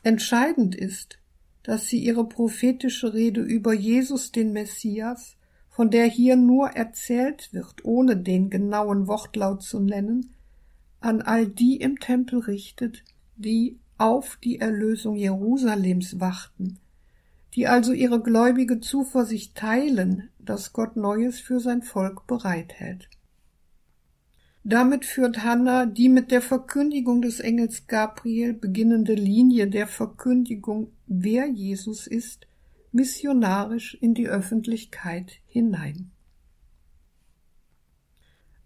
Entscheidend 0.02 0.74
ist, 0.74 1.20
dass 1.62 1.86
sie 1.86 2.00
ihre 2.00 2.28
prophetische 2.28 3.14
Rede 3.14 3.42
über 3.42 3.72
Jesus 3.72 4.32
den 4.32 4.54
Messias, 4.54 5.38
von 5.70 5.92
der 5.92 6.08
hier 6.08 6.36
nur 6.36 6.70
erzählt 6.70 7.54
wird, 7.54 7.86
ohne 7.86 8.18
den 8.18 8.50
genauen 8.50 9.08
Wortlaut 9.08 9.62
zu 9.62 9.80
nennen, 9.80 10.32
an 11.00 11.22
all 11.22 11.46
die 11.46 11.78
im 11.78 12.00
Tempel 12.00 12.40
richtet, 12.40 13.04
die 13.36 13.78
auf 14.00 14.36
die 14.44 14.62
Erlösung 14.62 15.16
Jerusalems 15.16 16.20
warten, 16.20 16.80
die 17.54 17.68
also 17.68 17.92
ihre 17.94 18.20
gläubige 18.20 18.80
Zuversicht 18.80 19.54
teilen, 19.54 20.30
dass 20.40 20.74
Gott 20.74 20.96
Neues 20.96 21.40
für 21.40 21.60
sein 21.60 21.84
Volk 21.84 22.26
bereithält. 22.26 23.10
Damit 24.66 25.04
führt 25.04 25.44
Hannah 25.44 25.86
die 25.86 26.08
mit 26.08 26.32
der 26.32 26.42
Verkündigung 26.42 27.22
des 27.22 27.42
Engels 27.42 27.88
Gabriel 27.88 28.54
beginnende 28.54 29.14
Linie 29.14 29.68
der 29.68 29.88
Verkündigung, 29.88 30.94
wer 31.06 31.48
Jesus 31.48 32.08
ist, 32.08 32.48
missionarisch 32.94 33.98
in 34.00 34.14
die 34.14 34.30
Öffentlichkeit 34.30 35.34
hinein. 35.48 36.12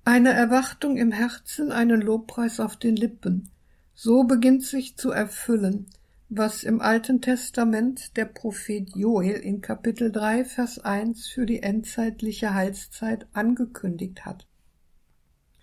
Eine 0.06 0.34
Erwartung 0.34 0.98
im 0.98 1.12
Herzen, 1.12 1.72
einen 1.72 2.00
Lobpreis 2.00 2.60
auf 2.60 2.78
den 2.78 2.96
Lippen, 2.96 3.50
so 3.96 4.24
beginnt 4.24 4.64
sich 4.64 4.98
zu 4.98 5.10
erfüllen, 5.10 5.88
was 6.30 6.64
im 6.64 6.80
Alten 6.80 7.22
Testament 7.22 8.16
der 8.18 8.26
Prophet 8.26 8.96
Joel 8.96 9.38
in 9.38 9.62
Kapitel 9.62 10.12
3, 10.12 10.46
Vers 10.46 10.78
1 10.80 11.28
für 11.28 11.48
die 11.48 11.63
endzeitliche 11.63 12.54
Heilszeit 12.54 13.26
angekündigt 13.34 14.26
hat. 14.26 14.46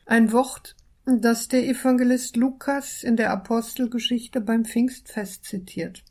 Ein 0.06 0.32
Wort, 0.32 0.76
das 1.06 1.48
der 1.48 1.66
Evangelist 1.66 2.36
Lukas 2.36 3.02
in 3.02 3.16
der 3.16 3.30
Apostelgeschichte 3.30 4.42
beim 4.42 4.66
Pfingstfest 4.66 5.46
zitiert. 5.46 6.04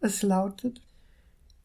Es 0.00 0.22
lautet, 0.22 0.82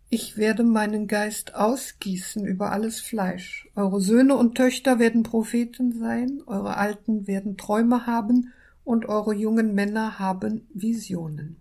ich 0.10 0.38
werde 0.38 0.64
meinen 0.64 1.08
Geist 1.08 1.54
ausgießen 1.56 2.46
über 2.46 2.72
alles 2.72 3.02
Fleisch. 3.02 3.70
Eure 3.76 4.00
Söhne 4.00 4.38
und 4.38 4.56
Töchter 4.56 4.98
werden 4.98 5.24
Propheten 5.24 5.92
sein, 5.92 6.42
eure 6.46 6.78
Alten 6.78 7.28
werden 7.28 7.58
Träume 7.58 8.06
haben 8.06 8.54
und 8.86 9.08
eure 9.08 9.34
jungen 9.34 9.74
Männer 9.74 10.20
haben 10.20 10.70
Visionen. 10.74 11.58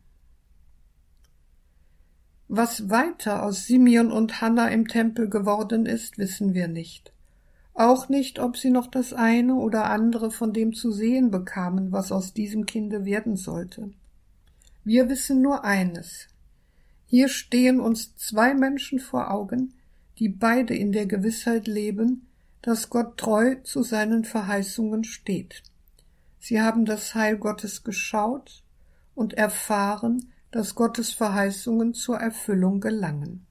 Was 2.47 2.91
weiter 2.91 3.43
aus 3.43 3.67
Simeon 3.67 4.13
und 4.13 4.41
Hannah 4.41 4.69
im 4.69 4.87
Tempel 4.87 5.29
geworden 5.29 5.87
ist, 5.87 6.19
wissen 6.19 6.55
wir 6.55 6.69
nicht. 6.69 7.14
Auch 7.75 8.09
nicht, 8.09 8.39
ob 8.39 8.57
sie 8.57 8.71
noch 8.71 8.87
das 8.87 9.13
eine 9.13 9.57
oder 9.57 9.91
andere 9.91 10.31
von 10.31 10.53
dem 10.53 10.73
zu 10.73 10.93
sehen 10.93 11.31
bekamen, 11.31 11.91
was 11.93 12.13
aus 12.13 12.33
diesem 12.33 12.67
Kinde 12.67 13.05
werden 13.05 13.37
sollte. 13.37 13.91
Wir 14.85 15.09
wissen 15.09 15.43
nur 15.43 15.65
eines. 15.65 16.29
Hier 17.07 17.29
stehen 17.29 17.81
uns 17.81 18.17
zwei 18.17 18.55
Menschen 18.55 19.01
vor 19.01 19.31
Augen, 19.31 19.75
die 20.19 20.29
beide 20.29 20.75
in 20.75 20.93
der 20.93 21.07
Gewissheit 21.07 21.67
leben, 21.67 22.29
dass 22.63 22.91
Gott 22.91 23.19
treu 23.19 23.57
zu 23.57 23.83
seinen 23.83 24.25
Verheißungen 24.25 25.05
steht. 25.05 25.63
Sie 26.39 26.61
haben 26.61 26.85
das 26.85 27.15
Heil 27.15 27.39
Gottes 27.39 27.83
geschaut 27.83 28.63
und 29.15 29.35
erfahren, 29.35 30.33
dass 30.51 30.75
Gottes 30.75 31.13
Verheißungen 31.13 31.95
zur 31.95 32.19
Erfüllung 32.19 32.81
gelangen. 32.81 33.47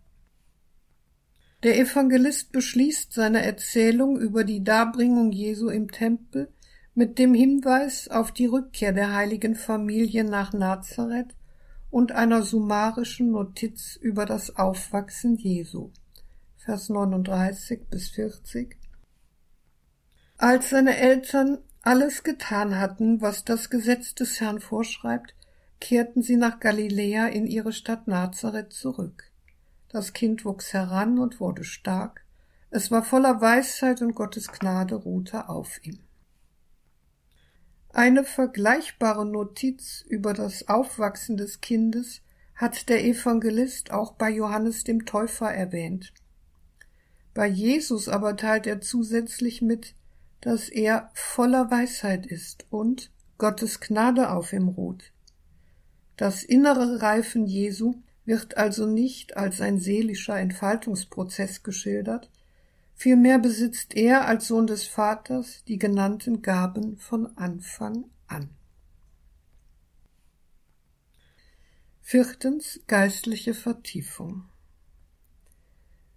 Der 1.64 1.80
Evangelist 1.80 2.52
beschließt 2.52 3.14
seine 3.14 3.42
Erzählung 3.42 4.20
über 4.20 4.44
die 4.44 4.66
Darbringung 4.66 5.32
Jesu 5.32 5.70
im 5.70 5.90
Tempel 5.90 6.52
mit 6.94 7.18
dem 7.18 7.34
Hinweis 7.34 8.10
auf 8.10 8.34
die 8.34 8.48
Rückkehr 8.48 8.92
der 8.92 9.14
heiligen 9.14 9.56
Familie 9.56 10.26
nach 10.26 10.52
Nazareth 10.52 11.34
und 11.90 12.12
einer 12.12 12.44
summarischen 12.44 13.32
Notiz 13.32 13.96
über 13.96 14.26
das 14.26 14.58
Aufwachsen 14.58 15.38
Jesu. 15.38 15.92
Vers 16.58 16.90
39 16.90 17.88
bis 17.90 18.10
40. 18.10 18.76
Als 20.38 20.70
seine 20.70 20.98
Eltern 20.98 21.60
alles 21.82 22.24
getan 22.24 22.78
hatten, 22.78 23.22
was 23.22 23.46
das 23.46 23.70
Gesetz 23.70 24.14
des 24.14 24.42
Herrn 24.42 24.60
vorschreibt, 24.60 25.34
kehrten 25.80 26.24
sie 26.24 26.36
nach 26.36 26.60
Galiläa 26.60 27.28
in 27.28 27.48
ihre 27.48 27.72
Stadt 27.72 28.08
Nazareth 28.08 28.74
zurück. 28.74 29.33
Das 29.94 30.12
Kind 30.12 30.44
wuchs 30.44 30.74
heran 30.74 31.20
und 31.20 31.40
wurde 31.40 31.64
stark, 31.64 32.26
es 32.72 32.90
war 32.90 33.04
voller 33.04 33.42
Weisheit 33.42 34.02
und 34.02 34.16
Gottes 34.16 34.48
Gnade 34.48 34.96
ruhte 34.96 35.50
auf 35.50 35.80
ihm. 35.86 36.00
Eine 37.90 38.24
vergleichbare 38.24 39.24
Notiz 39.24 40.04
über 40.10 40.34
das 40.34 40.68
Aufwachsen 40.68 41.38
des 41.38 41.62
Kindes 41.62 42.22
hat 42.56 42.90
der 42.90 43.06
Evangelist 43.06 43.92
auch 43.92 44.14
bei 44.14 44.32
Johannes 44.32 44.84
dem 44.84 45.06
Täufer 45.06 45.54
erwähnt. 45.54 46.12
Bei 47.36 47.46
Jesus 47.46 48.10
aber 48.10 48.36
teilt 48.36 48.66
er 48.66 48.82
zusätzlich 48.82 49.62
mit, 49.62 49.94
dass 50.42 50.70
er 50.70 51.12
voller 51.14 51.70
Weisheit 51.70 52.26
ist 52.26 52.66
und 52.72 53.12
Gottes 53.38 53.80
Gnade 53.80 54.32
auf 54.32 54.54
ihm 54.54 54.70
ruht. 54.70 55.14
Das 56.18 56.44
innere 56.44 57.04
Reifen 57.04 57.46
Jesu 57.46 58.02
wird 58.26 58.58
also 58.58 58.86
nicht 58.86 59.36
als 59.36 59.62
ein 59.62 59.80
seelischer 59.80 60.38
Entfaltungsprozess 60.38 61.64
geschildert, 61.64 62.30
vielmehr 62.96 63.40
besitzt 63.40 63.96
er 63.96 64.28
als 64.28 64.48
Sohn 64.48 64.68
des 64.68 64.88
Vaters 64.88 65.64
die 65.66 65.78
genannten 65.78 66.42
Gaben 66.42 66.98
von 66.98 67.38
Anfang 67.38 68.06
an. 68.28 68.50
Viertens 72.02 72.80
geistliche 72.88 73.54
Vertiefung. 73.54 74.46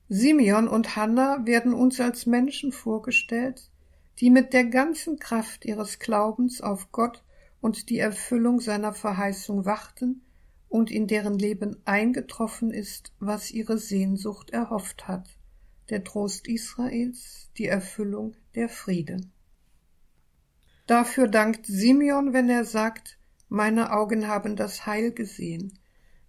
Simeon 0.08 0.68
und 0.68 0.94
Hannah 0.94 1.44
werden 1.46 1.74
uns 1.74 2.00
als 2.00 2.26
Menschen 2.26 2.70
vorgestellt, 2.70 3.70
die 4.18 4.30
mit 4.30 4.52
der 4.52 4.66
ganzen 4.66 5.18
Kraft 5.18 5.64
ihres 5.64 5.98
Glaubens 5.98 6.60
auf 6.60 6.92
Gott 6.92 7.24
und 7.60 7.90
die 7.90 7.98
Erfüllung 7.98 8.60
seiner 8.60 8.92
Verheißung 8.92 9.64
wachten 9.64 10.22
und 10.76 10.90
in 10.90 11.06
deren 11.06 11.38
Leben 11.38 11.78
eingetroffen 11.86 12.70
ist, 12.70 13.10
was 13.18 13.50
ihre 13.50 13.78
Sehnsucht 13.78 14.50
erhofft 14.50 15.08
hat, 15.08 15.26
der 15.88 16.04
Trost 16.04 16.46
Israels, 16.48 17.50
die 17.56 17.64
Erfüllung 17.64 18.34
der 18.54 18.68
Friede. 18.68 19.22
Dafür 20.86 21.28
dankt 21.28 21.64
Simeon, 21.64 22.34
wenn 22.34 22.50
er 22.50 22.66
sagt, 22.66 23.18
meine 23.48 23.90
Augen 23.90 24.28
haben 24.28 24.54
das 24.54 24.84
Heil 24.84 25.12
gesehen. 25.12 25.78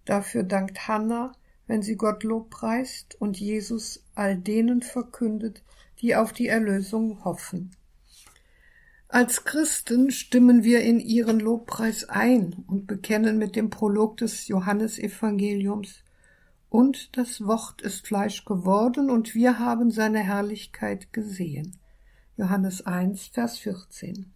Dafür 0.05 0.43
dankt 0.43 0.87
Hannah, 0.87 1.33
wenn 1.65 1.81
sie 1.81 1.97
Gott 1.97 2.23
lobpreist 2.23 3.19
und 3.19 3.37
Jesus 3.37 4.05
all 4.15 4.37
denen 4.37 4.81
verkündet, 4.81 5.61
die 5.99 6.15
auf 6.15 6.31
die 6.31 6.47
Erlösung 6.47 7.25
hoffen. 7.25 7.75
Als 9.09 9.45
Christen 9.45 10.11
stimmen 10.11 10.63
wir 10.65 10.81
in 10.81 10.99
ihren 10.99 11.39
Lobpreis 11.39 12.09
ein 12.09 12.65
und 12.67 12.87
bekennen 12.87 13.37
mit 13.37 13.55
dem 13.55 13.69
Prolog 13.69 14.17
des 14.17 14.49
Johannesevangeliums 14.49 16.03
und 16.69 17.15
das 17.15 17.45
Wort 17.45 17.81
ist 17.81 18.05
Fleisch 18.05 18.43
geworden 18.43 19.09
und 19.09 19.33
wir 19.33 19.59
haben 19.59 19.91
seine 19.91 20.19
Herrlichkeit 20.19 21.13
gesehen. 21.13 21.77
Johannes 22.35 22.85
1, 22.85 23.27
Vers 23.27 23.57
14. 23.59 24.33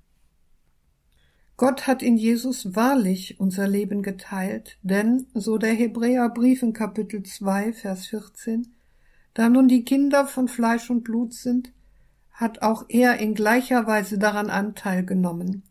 Gott 1.58 1.86
hat 1.86 2.02
in 2.02 2.16
Jesus 2.18 2.74
wahrlich 2.74 3.40
unser 3.40 3.68
Leben 3.68 4.02
geteilt, 4.02 4.80
denn, 4.82 5.28
so 5.34 5.58
der 5.58 5.74
Hebräerbrief 5.74 6.64
in 6.64 6.72
Kapitel 6.72 7.22
2, 7.24 7.74
Vers 7.74 8.08
14, 8.08 8.74
da 9.34 9.50
nun 9.50 9.68
die 9.68 9.84
Kinder 9.84 10.26
von 10.26 10.48
Fleisch 10.48 10.90
und 10.90 11.04
Blut 11.04 11.34
sind, 11.34 11.74
hat 12.34 12.62
auch 12.62 12.86
er 12.90 13.18
in 13.18 13.36
gleicher 13.36 13.86
Weise 13.88 14.18
daran 14.18 14.50
Anteil 14.50 15.06
genommen, 15.06 15.64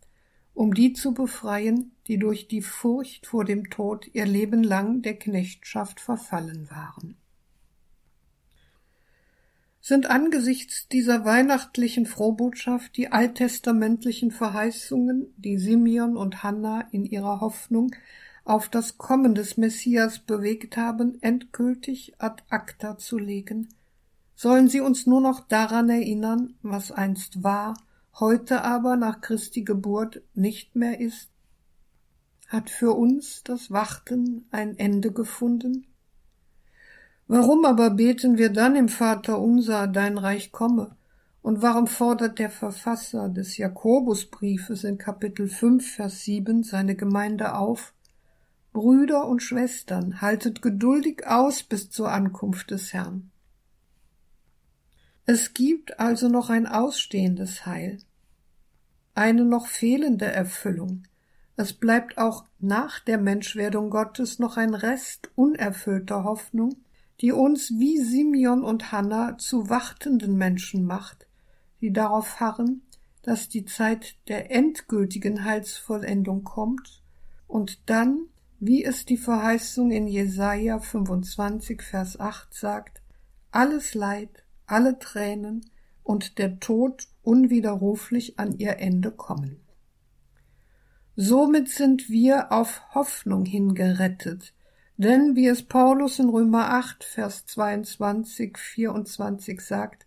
um 0.53 0.73
die 0.73 0.93
zu 0.93 1.13
befreien, 1.13 1.91
die 2.07 2.17
durch 2.17 2.47
die 2.47 2.61
Furcht 2.61 3.27
vor 3.27 3.45
dem 3.45 3.69
Tod 3.69 4.07
ihr 4.13 4.25
Leben 4.25 4.63
lang 4.63 5.01
der 5.01 5.17
Knechtschaft 5.17 5.99
verfallen 5.99 6.69
waren. 6.69 7.17
Sind 9.83 10.05
angesichts 10.05 10.87
dieser 10.87 11.25
weihnachtlichen 11.25 12.05
Frohbotschaft 12.05 12.95
die 12.95 13.11
alttestamentlichen 13.11 14.29
Verheißungen, 14.29 15.33
die 15.37 15.57
Simeon 15.57 16.15
und 16.15 16.43
Hannah 16.43 16.87
in 16.91 17.03
ihrer 17.03 17.41
Hoffnung 17.41 17.95
auf 18.43 18.69
das 18.69 18.99
Kommen 18.99 19.33
des 19.33 19.57
Messias 19.57 20.19
bewegt 20.19 20.77
haben, 20.77 21.19
endgültig 21.21 22.13
ad 22.19 22.43
acta 22.49 22.97
zu 22.97 23.17
legen– 23.17 23.69
sollen 24.41 24.69
sie 24.69 24.81
uns 24.81 25.05
nur 25.05 25.21
noch 25.21 25.41
daran 25.41 25.87
erinnern, 25.87 26.55
was 26.63 26.91
einst 26.91 27.43
war, 27.43 27.75
heute 28.19 28.63
aber 28.63 28.95
nach 28.95 29.21
Christi 29.21 29.61
Geburt 29.61 30.23
nicht 30.33 30.75
mehr 30.75 30.99
ist? 30.99 31.29
Hat 32.47 32.71
für 32.71 32.93
uns 32.93 33.43
das 33.43 33.69
Warten 33.69 34.47
ein 34.49 34.79
Ende 34.79 35.11
gefunden? 35.11 35.85
Warum 37.27 37.65
aber 37.65 37.91
beten 37.91 38.39
wir 38.39 38.49
dann 38.49 38.75
im 38.75 38.89
Vater 38.89 39.39
unser, 39.39 39.85
dein 39.85 40.17
Reich 40.17 40.51
komme? 40.51 40.95
Und 41.43 41.61
warum 41.61 41.85
fordert 41.85 42.39
der 42.39 42.49
Verfasser 42.49 43.29
des 43.29 43.57
Jakobusbriefes 43.57 44.83
in 44.85 44.97
Kapitel 44.97 45.49
5, 45.49 45.87
Vers 45.87 46.23
7 46.23 46.63
seine 46.63 46.95
Gemeinde 46.95 47.53
auf? 47.53 47.93
Brüder 48.73 49.27
und 49.27 49.43
Schwestern, 49.43 50.19
haltet 50.19 50.63
geduldig 50.63 51.27
aus 51.27 51.61
bis 51.61 51.91
zur 51.91 52.11
Ankunft 52.11 52.71
des 52.71 52.91
Herrn. 52.91 53.30
Es 55.25 55.53
gibt 55.53 55.99
also 55.99 56.29
noch 56.29 56.49
ein 56.49 56.65
ausstehendes 56.65 57.65
Heil, 57.65 57.99
eine 59.13 59.45
noch 59.45 59.67
fehlende 59.67 60.25
Erfüllung. 60.25 61.03
Es 61.55 61.73
bleibt 61.73 62.17
auch 62.17 62.45
nach 62.59 62.99
der 62.99 63.19
Menschwerdung 63.19 63.91
Gottes 63.91 64.39
noch 64.39 64.57
ein 64.57 64.73
Rest 64.73 65.29
unerfüllter 65.35 66.23
Hoffnung, 66.23 66.75
die 67.21 67.31
uns 67.31 67.69
wie 67.77 67.99
Simeon 67.99 68.63
und 68.63 68.91
Hannah 68.91 69.37
zu 69.37 69.69
wartenden 69.69 70.37
Menschen 70.37 70.85
macht, 70.85 71.27
die 71.81 71.93
darauf 71.93 72.39
harren, 72.39 72.81
dass 73.21 73.47
die 73.47 73.65
Zeit 73.65 74.15
der 74.27 74.49
endgültigen 74.49 75.45
Heilsvollendung 75.45 76.43
kommt 76.43 77.03
und 77.47 77.79
dann, 77.85 78.25
wie 78.59 78.83
es 78.83 79.05
die 79.05 79.17
Verheißung 79.17 79.91
in 79.91 80.07
Jesaja 80.07 80.79
25, 80.79 81.83
Vers 81.83 82.19
8 82.19 82.53
sagt, 82.53 83.01
alles 83.51 83.93
Leid, 83.93 84.43
alle 84.71 84.99
Tränen 84.99 85.65
und 86.03 86.37
der 86.37 86.59
Tod 86.59 87.07
unwiderruflich 87.23 88.39
an 88.39 88.57
ihr 88.57 88.79
Ende 88.79 89.11
kommen. 89.11 89.59
Somit 91.15 91.69
sind 91.69 92.09
wir 92.09 92.51
auf 92.51 92.81
Hoffnung 92.95 93.45
hingerettet, 93.45 94.53
denn 94.97 95.35
wie 95.35 95.47
es 95.47 95.63
Paulus 95.63 96.19
in 96.19 96.29
Römer 96.29 96.71
8, 96.71 97.03
Vers 97.03 97.45
22, 97.45 98.57
24 98.57 99.61
sagt, 99.61 100.05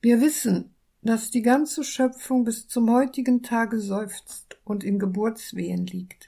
wir 0.00 0.20
wissen, 0.20 0.74
dass 1.02 1.30
die 1.30 1.42
ganze 1.42 1.84
Schöpfung 1.84 2.44
bis 2.44 2.68
zum 2.68 2.90
heutigen 2.90 3.42
Tage 3.42 3.80
seufzt 3.80 4.58
und 4.64 4.84
in 4.84 4.98
Geburtswehen 4.98 5.86
liegt. 5.86 6.27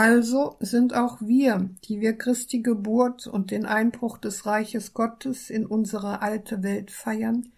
Also 0.00 0.54
sind 0.60 0.94
auch 0.94 1.20
wir, 1.20 1.70
die 1.82 2.00
wir 2.00 2.16
Christi 2.16 2.60
Geburt 2.60 3.26
und 3.26 3.50
den 3.50 3.66
Einbruch 3.66 4.16
des 4.18 4.46
Reiches 4.46 4.94
Gottes 4.94 5.50
in 5.50 5.66
unsere 5.66 6.22
alte 6.22 6.62
Welt 6.62 6.92
feiern, 6.92 7.48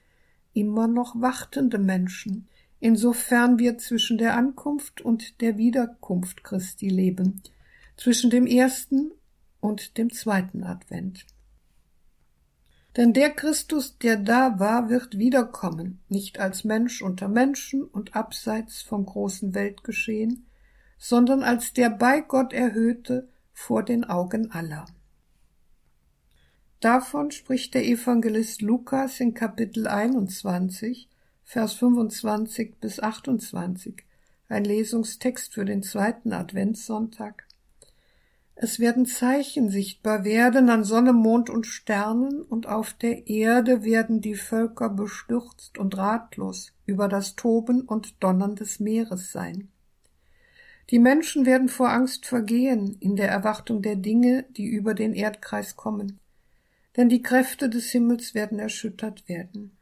immer 0.55 0.89
noch 0.89 1.21
wartende 1.21 1.77
Menschen, 1.77 2.49
insofern 2.79 3.59
wir 3.59 3.77
zwischen 3.77 4.17
der 4.17 4.39
Ankunft 4.39 5.03
und 5.03 5.43
der 5.43 5.59
Wiederkunft 5.59 6.43
Christi 6.43 6.89
leben, 6.89 7.43
zwischen 7.99 8.31
dem 8.31 8.47
ersten 8.47 9.11
und 9.61 9.99
dem 9.99 10.11
zweiten 10.11 10.65
Advent. 10.65 11.27
Denn 12.97 13.13
der 13.13 13.33
Christus, 13.33 13.99
der 13.99 14.17
da 14.17 14.59
war, 14.59 14.89
wird 14.89 15.19
wiederkommen, 15.19 16.01
nicht 16.09 16.41
als 16.41 16.65
Mensch 16.65 17.03
unter 17.03 17.29
Menschen 17.29 17.85
und 17.85 18.17
abseits 18.17 18.81
vom 18.81 19.05
großen 19.05 19.55
Weltgeschehen, 19.55 20.47
sondern 21.03 21.43
als 21.43 21.73
der 21.73 21.89
bei 21.89 22.21
Gott 22.21 22.53
erhöhte 22.53 23.27
vor 23.55 23.83
den 23.83 24.05
Augen 24.05 24.51
aller. 24.53 24.85
Davon 26.79 27.31
spricht 27.31 27.75
der 27.75 27.87
Evangelist 27.87 28.61
Lukas 28.61 29.19
in 29.19 29.33
Kapitel 29.33 29.89
21, 29.89 31.09
Vers 31.43 31.73
25 31.75 32.77
bis 32.81 33.01
28, 33.01 34.05
ein 34.49 34.65
Lesungstext 34.65 35.55
für 35.55 35.65
den 35.65 35.83
zweiten 35.83 36.35
Adventssonntag. 36.35 37.47
Es 38.55 38.79
werden 38.79 39.07
Zeichen 39.07 39.71
sichtbar 39.71 40.25
werden 40.25 40.69
an 40.69 40.85
Sonne, 40.85 41.15
Mond 41.15 41.49
und 41.49 41.67
Sternen, 41.67 42.43
und 42.43 42.67
auf 42.67 42.93
der 42.93 43.27
Erde 43.27 43.85
werden 43.85 44.21
die 44.21 44.35
Völker 44.35 44.91
bestürzt 44.91 45.79
und 45.79 45.97
ratlos 45.97 46.73
über 46.85 47.09
das 47.09 47.37
Toben 47.37 47.81
und 47.81 48.23
Donnern 48.23 48.55
des 48.55 48.81
Meeres 48.81 49.33
sein. 49.33 49.71
Die 50.91 50.99
Menschen 50.99 51.47
werden 51.47 51.69
vor 51.69 51.91
Angst 51.91 52.27
vergehen 52.27 52.97
in 52.99 53.15
der 53.15 53.29
Erwartung 53.29 53.81
der 53.81 53.95
Dinge, 53.95 54.45
die 54.51 54.67
über 54.67 54.95
den 54.95 55.15
Erdkreis 55.15 55.77
kommen, 55.77 56.19
denn 56.97 57.09
die 57.09 57.23
Kräfte 57.23 57.71
des 57.71 57.91
Himmels 57.91 58.35
werden 58.35 58.59
erschüttert 58.59 59.29
werden. 59.29 59.77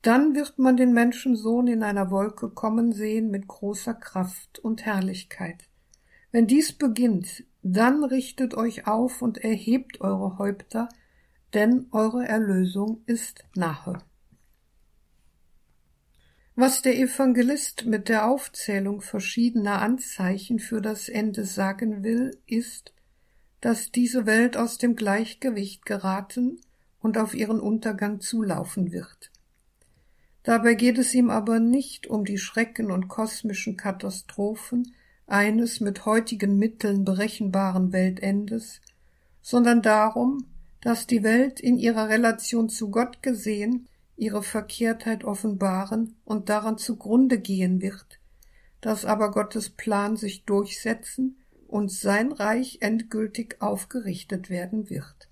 Dann 0.00 0.34
wird 0.34 0.58
man 0.58 0.78
den 0.78 0.94
Menschensohn 0.94 1.66
in 1.66 1.82
einer 1.82 2.10
Wolke 2.10 2.48
kommen 2.48 2.92
sehen 2.92 3.30
mit 3.30 3.46
großer 3.46 3.92
Kraft 3.92 4.58
und 4.58 4.86
Herrlichkeit. 4.86 5.68
Wenn 6.32 6.46
dies 6.46 6.72
beginnt, 6.72 7.44
dann 7.62 8.02
richtet 8.02 8.54
euch 8.54 8.86
auf 8.86 9.20
und 9.20 9.36
erhebt 9.38 10.00
eure 10.00 10.38
Häupter, 10.38 10.88
denn 11.52 11.88
eure 11.90 12.26
Erlösung 12.26 13.02
ist 13.04 13.44
nahe. 13.54 13.98
Was 16.62 16.82
der 16.82 16.98
Evangelist 16.98 17.86
mit 17.86 18.10
der 18.10 18.28
Aufzählung 18.28 19.00
verschiedener 19.00 19.80
Anzeichen 19.80 20.58
für 20.58 20.82
das 20.82 21.08
Ende 21.08 21.46
sagen 21.46 22.04
will, 22.04 22.36
ist, 22.46 22.92
dass 23.62 23.90
diese 23.92 24.26
Welt 24.26 24.58
aus 24.58 24.76
dem 24.76 24.94
Gleichgewicht 24.94 25.86
geraten 25.86 26.60
und 27.00 27.16
auf 27.16 27.32
ihren 27.32 27.60
Untergang 27.60 28.20
zulaufen 28.20 28.92
wird. 28.92 29.30
Dabei 30.42 30.74
geht 30.74 30.98
es 30.98 31.14
ihm 31.14 31.30
aber 31.30 31.60
nicht 31.60 32.08
um 32.08 32.26
die 32.26 32.36
Schrecken 32.36 32.90
und 32.90 33.08
kosmischen 33.08 33.78
Katastrophen, 33.78 34.94
eines 35.26 35.80
mit 35.80 36.04
heutigen 36.04 36.58
Mitteln 36.58 37.06
berechenbaren 37.06 37.90
Weltendes, 37.94 38.82
sondern 39.40 39.80
darum, 39.80 40.44
dass 40.82 41.06
die 41.06 41.22
Welt 41.22 41.58
in 41.58 41.78
ihrer 41.78 42.10
Relation 42.10 42.68
zu 42.68 42.90
Gott 42.90 43.22
gesehen 43.22 43.88
ihre 44.20 44.42
Verkehrtheit 44.42 45.24
offenbaren 45.24 46.16
und 46.24 46.50
daran 46.50 46.76
zugrunde 46.76 47.38
gehen 47.38 47.80
wird, 47.80 48.20
dass 48.80 49.04
aber 49.04 49.30
Gottes 49.30 49.70
Plan 49.70 50.16
sich 50.16 50.44
durchsetzen 50.44 51.38
und 51.66 51.90
sein 51.90 52.32
Reich 52.32 52.78
endgültig 52.80 53.56
aufgerichtet 53.60 54.50
werden 54.50 54.90
wird. 54.90 55.28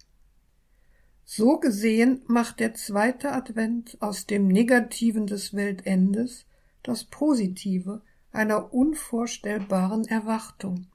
So 1.25 1.59
gesehen 1.59 2.23
macht 2.27 2.61
der 2.61 2.73
zweite 2.73 3.33
Advent 3.33 3.99
aus 4.01 4.27
dem 4.27 4.49
Negativen 4.49 5.27
des 5.27 5.53
Weltendes 5.53 6.47
das 6.83 7.05
Positive 7.05 8.01
einer 8.33 8.73
unvorstellbaren 8.73 10.07
Erwartung, 10.07 10.87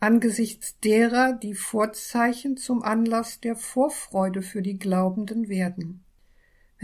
angesichts 0.00 0.78
derer 0.80 1.34
die 1.34 1.54
Vorzeichen 1.54 2.56
zum 2.56 2.82
Anlass 2.82 3.40
der 3.40 3.56
Vorfreude 3.56 4.40
für 4.40 4.62
die 4.62 4.78
Glaubenden 4.78 5.48
werden. 5.48 6.04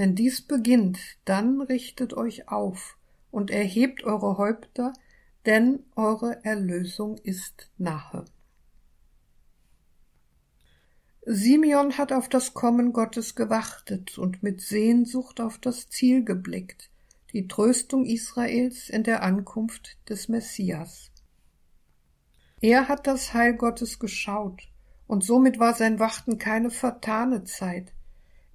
Wenn 0.00 0.14
dies 0.14 0.40
beginnt, 0.40 0.98
dann 1.26 1.60
richtet 1.60 2.14
euch 2.14 2.48
auf 2.48 2.96
und 3.30 3.50
erhebt 3.50 4.02
eure 4.02 4.38
Häupter, 4.38 4.94
denn 5.44 5.80
eure 5.94 6.42
Erlösung 6.42 7.18
ist 7.18 7.70
nahe. 7.76 8.24
Simeon 11.26 11.98
hat 11.98 12.14
auf 12.14 12.30
das 12.30 12.54
Kommen 12.54 12.94
Gottes 12.94 13.34
gewartet 13.34 14.16
und 14.16 14.42
mit 14.42 14.62
Sehnsucht 14.62 15.38
auf 15.38 15.58
das 15.58 15.90
Ziel 15.90 16.24
geblickt 16.24 16.88
die 17.34 17.46
Tröstung 17.46 18.06
Israels 18.06 18.88
in 18.88 19.02
der 19.02 19.22
Ankunft 19.22 19.98
des 20.08 20.30
Messias. 20.30 21.10
Er 22.62 22.88
hat 22.88 23.06
das 23.06 23.34
Heil 23.34 23.52
Gottes 23.52 23.98
geschaut, 23.98 24.62
und 25.06 25.24
somit 25.24 25.58
war 25.58 25.74
sein 25.74 25.98
Warten 25.98 26.38
keine 26.38 26.70
vertane 26.70 27.44
Zeit, 27.44 27.92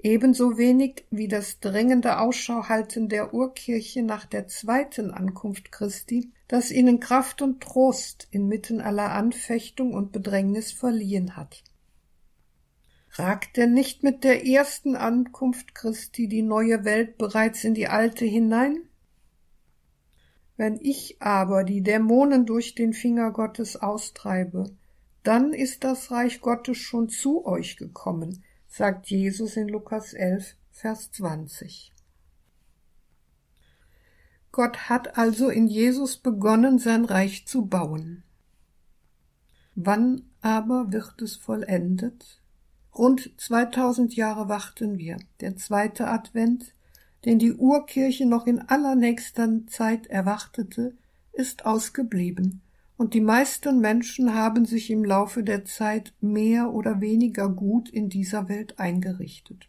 ebenso 0.06 0.60
wenig 0.60 1.03
wie 1.10 1.28
das 1.28 1.60
drängende 1.60 2.20
Ausschauhalten 2.20 3.10
der 3.10 3.34
Urkirche 3.34 4.03
nach 4.03 4.26
der 4.26 4.47
zweiten 4.47 5.10
Ankunft 5.10 5.72
Christi, 5.72 6.32
das 6.47 6.70
ihnen 6.70 6.99
Kraft 6.99 7.41
und 7.41 7.60
Trost 7.60 8.28
inmitten 8.30 8.82
aller 8.82 9.14
Anfechtung 9.14 9.95
und 9.95 10.12
Bedrängnis 10.12 10.72
verliehen 10.72 11.36
hat. 11.36 11.64
Ragt 13.14 13.58
denn 13.58 13.74
nicht 13.74 14.03
mit 14.03 14.24
der 14.24 14.45
ersten 14.45 14.95
Ankunft 14.95 15.74
Christi 15.74 16.28
die 16.28 16.43
neue 16.43 16.86
Welt 16.86 17.18
bereits 17.18 17.64
in 17.64 17.74
die 17.74 17.88
alte 17.88 18.26
hinein? 18.26 18.78
Wenn 20.56 20.80
ich 20.84 21.20
aber 21.20 21.64
die 21.64 21.82
Dämonen 21.82 22.45
durch 22.45 22.76
den 22.76 22.93
Finger 22.93 23.32
Gottes 23.32 23.76
austreibe, 23.76 24.70
dann 25.24 25.51
ist 25.51 25.84
das 25.84 26.12
Reich 26.12 26.41
Gottes 26.41 26.78
schon 26.78 27.10
zu 27.10 27.43
euch 27.47 27.78
gekommen, 27.78 28.43
sagt 28.78 29.09
Jesus 29.09 29.55
in 29.55 29.69
Lukas 29.69 30.13
11, 30.13 30.57
Vers 30.69 31.09
20. 31.13 31.93
Gott 34.51 34.89
hat 34.89 35.17
also 35.17 35.47
in 35.47 35.67
Jesus 35.67 36.17
begonnen, 36.17 36.78
sein 36.78 37.05
Reich 37.05 37.47
zu 37.47 37.67
bauen. 37.67 38.23
Wann 39.76 40.23
aber 40.41 40.91
wird 40.91 41.21
es 41.21 41.38
vollendet? 41.38 42.41
Rund 42.93 43.32
2000 43.38 44.13
Jahre 44.17 44.49
warten 44.49 44.97
wir. 44.97 45.19
Der 45.39 45.55
zweite 45.55 46.09
Advent, 46.09 46.73
den 47.23 47.39
die 47.39 47.53
Urkirche 47.53 48.26
noch 48.26 48.45
in 48.45 48.59
allernächster 48.59 49.65
Zeit 49.67 50.07
erwartete, 50.07 50.97
ist 51.32 51.65
ausgeblieben, 51.65 52.61
und 52.98 53.14
die 53.14 53.22
meisten 53.22 53.80
Menschen 53.80 54.34
haben 54.34 54.66
sich 54.66 54.89
im 54.89 55.04
Laufe 55.04 55.43
der 55.43 55.66
Zeit 55.66 56.14
mehr 56.22 56.74
oder 56.74 57.02
weniger 57.02 57.50
gut 57.50 57.89
in 57.89 58.10
dieser 58.10 58.48
Welt 58.48 58.80
eingerichtet. 58.80 59.68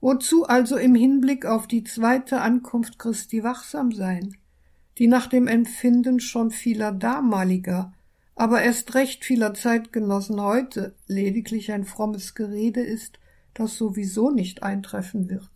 Wozu 0.00 0.46
also 0.46 0.76
im 0.76 0.94
Hinblick 0.94 1.46
auf 1.46 1.66
die 1.66 1.84
zweite 1.84 2.40
Ankunft 2.40 2.98
Christi 2.98 3.42
wachsam 3.42 3.92
sein, 3.92 4.36
die 4.98 5.06
nach 5.06 5.26
dem 5.26 5.46
Empfinden 5.46 6.20
schon 6.20 6.50
vieler 6.50 6.92
damaliger 6.92 7.92
aber 8.34 8.62
erst 8.62 8.94
recht 8.94 9.24
vieler 9.24 9.54
Zeitgenossen 9.54 10.40
heute 10.40 10.94
lediglich 11.06 11.72
ein 11.72 11.84
frommes 11.84 12.34
Gerede 12.34 12.80
ist, 12.80 13.18
das 13.54 13.76
sowieso 13.76 14.30
nicht 14.30 14.62
eintreffen 14.62 15.28
wird. 15.28 15.50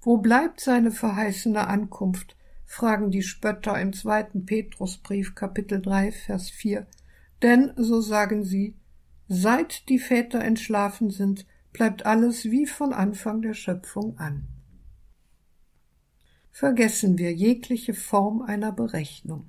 Wo 0.00 0.18
bleibt 0.18 0.60
seine 0.60 0.90
verheißene 0.90 1.66
Ankunft? 1.66 2.36
Fragen 2.72 3.10
die 3.10 3.22
Spötter 3.22 3.78
im 3.78 3.92
zweiten 3.92 4.46
Petrusbrief 4.46 5.34
Kapitel 5.34 5.82
3 5.82 6.10
Vers 6.10 6.48
4. 6.48 6.86
Denn, 7.42 7.72
so 7.76 8.00
sagen 8.00 8.44
sie, 8.44 8.76
seit 9.28 9.90
die 9.90 9.98
Väter 9.98 10.42
entschlafen 10.42 11.10
sind, 11.10 11.44
bleibt 11.74 12.06
alles 12.06 12.46
wie 12.46 12.64
von 12.64 12.94
Anfang 12.94 13.42
der 13.42 13.52
Schöpfung 13.52 14.16
an. 14.16 14.48
Vergessen 16.50 17.18
wir 17.18 17.34
jegliche 17.34 17.92
Form 17.92 18.40
einer 18.40 18.72
Berechnung. 18.72 19.44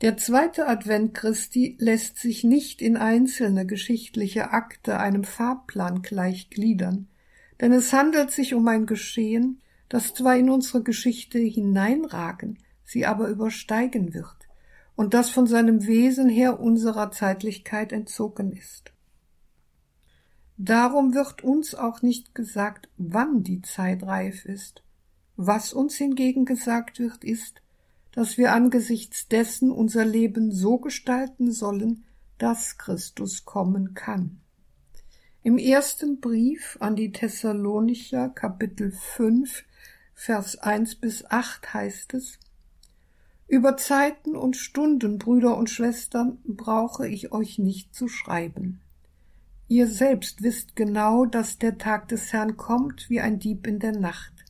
Der 0.00 0.16
zweite 0.16 0.68
Advent 0.68 1.12
Christi 1.12 1.76
lässt 1.80 2.18
sich 2.18 2.44
nicht 2.44 2.82
in 2.82 2.96
einzelne 2.96 3.66
geschichtliche 3.66 4.52
Akte 4.52 5.00
einem 5.00 5.24
Fahrplan 5.24 6.02
gleich 6.02 6.50
gliedern, 6.50 7.08
denn 7.60 7.72
es 7.72 7.92
handelt 7.92 8.30
sich 8.30 8.54
um 8.54 8.68
ein 8.68 8.86
Geschehen, 8.86 9.60
das 9.90 10.14
zwar 10.14 10.36
in 10.36 10.48
unsere 10.48 10.82
Geschichte 10.82 11.38
hineinragen, 11.38 12.58
sie 12.84 13.04
aber 13.04 13.28
übersteigen 13.28 14.14
wird 14.14 14.48
und 14.96 15.12
das 15.12 15.30
von 15.30 15.46
seinem 15.46 15.86
Wesen 15.86 16.28
her 16.30 16.60
unserer 16.60 17.10
Zeitlichkeit 17.10 17.92
entzogen 17.92 18.52
ist. 18.52 18.92
Darum 20.56 21.14
wird 21.14 21.42
uns 21.42 21.74
auch 21.74 22.02
nicht 22.02 22.34
gesagt, 22.34 22.88
wann 22.96 23.42
die 23.42 23.62
Zeit 23.62 24.02
reif 24.02 24.44
ist. 24.44 24.82
Was 25.36 25.72
uns 25.72 25.96
hingegen 25.96 26.44
gesagt 26.44 26.98
wird, 26.98 27.24
ist, 27.24 27.62
dass 28.12 28.36
wir 28.36 28.52
angesichts 28.52 29.26
dessen 29.26 29.70
unser 29.70 30.04
Leben 30.04 30.52
so 30.52 30.78
gestalten 30.78 31.50
sollen, 31.50 32.04
dass 32.38 32.78
Christus 32.78 33.44
kommen 33.44 33.94
kann. 33.94 34.40
Im 35.42 35.56
ersten 35.56 36.20
Brief 36.20 36.76
an 36.80 36.94
die 36.94 37.10
Thessalonicher 37.10 38.28
Kapitel 38.28 38.92
5 38.92 39.64
Vers 40.22 40.58
1 40.58 40.96
bis 40.96 41.24
8 41.30 41.72
heißt 41.72 42.12
es 42.12 42.38
Über 43.48 43.78
Zeiten 43.78 44.36
und 44.36 44.54
Stunden, 44.54 45.16
Brüder 45.16 45.56
und 45.56 45.70
Schwestern, 45.70 46.36
brauche 46.44 47.08
ich 47.08 47.32
euch 47.32 47.58
nicht 47.58 47.94
zu 47.94 48.06
schreiben. 48.06 48.82
Ihr 49.66 49.86
selbst 49.86 50.42
wisst 50.42 50.76
genau, 50.76 51.24
dass 51.24 51.56
der 51.56 51.78
Tag 51.78 52.08
des 52.08 52.34
Herrn 52.34 52.58
kommt 52.58 53.08
wie 53.08 53.22
ein 53.22 53.38
Dieb 53.38 53.66
in 53.66 53.78
der 53.78 53.98
Nacht. 53.98 54.44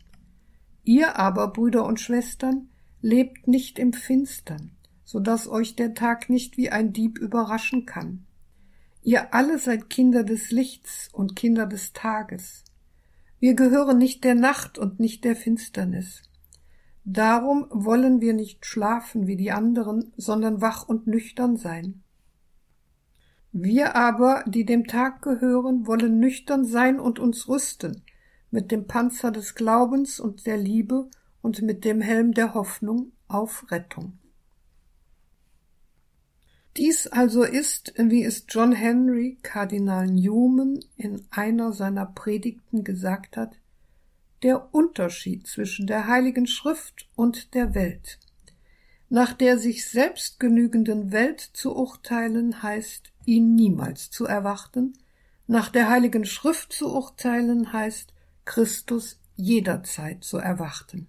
Ihr 0.82 1.16
aber, 1.20 1.46
Brüder 1.52 1.84
und 1.84 2.00
Schwestern, 2.00 2.68
lebt 3.00 3.46
nicht 3.46 3.78
im 3.78 3.92
Finstern, 3.92 4.72
so 5.04 5.20
dass 5.20 5.46
euch 5.46 5.76
der 5.76 5.94
Tag 5.94 6.28
nicht 6.28 6.56
wie 6.56 6.70
ein 6.70 6.92
Dieb 6.92 7.16
überraschen 7.16 7.86
kann. 7.86 8.26
Ihr 9.04 9.32
alle 9.32 9.56
seid 9.60 9.88
Kinder 9.88 10.24
des 10.24 10.50
Lichts 10.50 11.10
und 11.12 11.36
Kinder 11.36 11.66
des 11.66 11.92
Tages. 11.92 12.64
Wir 13.40 13.54
gehören 13.54 13.96
nicht 13.96 14.22
der 14.22 14.34
Nacht 14.34 14.78
und 14.78 15.00
nicht 15.00 15.24
der 15.24 15.34
Finsternis. 15.34 16.22
Darum 17.06 17.66
wollen 17.70 18.20
wir 18.20 18.34
nicht 18.34 18.66
schlafen 18.66 19.26
wie 19.26 19.36
die 19.36 19.50
anderen, 19.50 20.12
sondern 20.18 20.60
wach 20.60 20.86
und 20.86 21.06
nüchtern 21.06 21.56
sein. 21.56 22.02
Wir 23.50 23.96
aber, 23.96 24.44
die 24.46 24.66
dem 24.66 24.86
Tag 24.86 25.22
gehören, 25.22 25.86
wollen 25.86 26.20
nüchtern 26.20 26.66
sein 26.66 27.00
und 27.00 27.18
uns 27.18 27.48
rüsten, 27.48 28.04
mit 28.50 28.70
dem 28.70 28.86
Panzer 28.86 29.32
des 29.32 29.54
Glaubens 29.54 30.20
und 30.20 30.46
der 30.46 30.58
Liebe 30.58 31.08
und 31.40 31.62
mit 31.62 31.84
dem 31.86 32.02
Helm 32.02 32.32
der 32.32 32.52
Hoffnung 32.52 33.12
auf 33.26 33.70
Rettung. 33.70 34.19
Dies 36.76 37.08
also 37.08 37.42
ist, 37.42 37.92
wie 37.96 38.24
es 38.24 38.44
John 38.48 38.72
Henry, 38.72 39.38
Kardinal 39.42 40.06
Newman, 40.06 40.80
in 40.96 41.26
einer 41.30 41.72
seiner 41.72 42.06
Predigten 42.06 42.84
gesagt 42.84 43.36
hat, 43.36 43.56
der 44.42 44.72
Unterschied 44.72 45.46
zwischen 45.46 45.86
der 45.86 46.06
Heiligen 46.06 46.46
Schrift 46.46 47.08
und 47.16 47.54
der 47.54 47.74
Welt. 47.74 48.18
Nach 49.08 49.32
der 49.32 49.58
sich 49.58 49.88
selbst 49.88 50.38
genügenden 50.38 51.10
Welt 51.10 51.40
zu 51.40 51.74
urteilen 51.74 52.62
heißt, 52.62 53.12
ihn 53.26 53.56
niemals 53.56 54.10
zu 54.10 54.24
erwarten, 54.24 54.92
nach 55.48 55.68
der 55.68 55.88
Heiligen 55.88 56.24
Schrift 56.24 56.72
zu 56.72 56.94
urteilen 56.94 57.72
heißt, 57.72 58.14
Christus 58.44 59.20
jederzeit 59.34 60.22
zu 60.22 60.38
erwarten. 60.38 61.08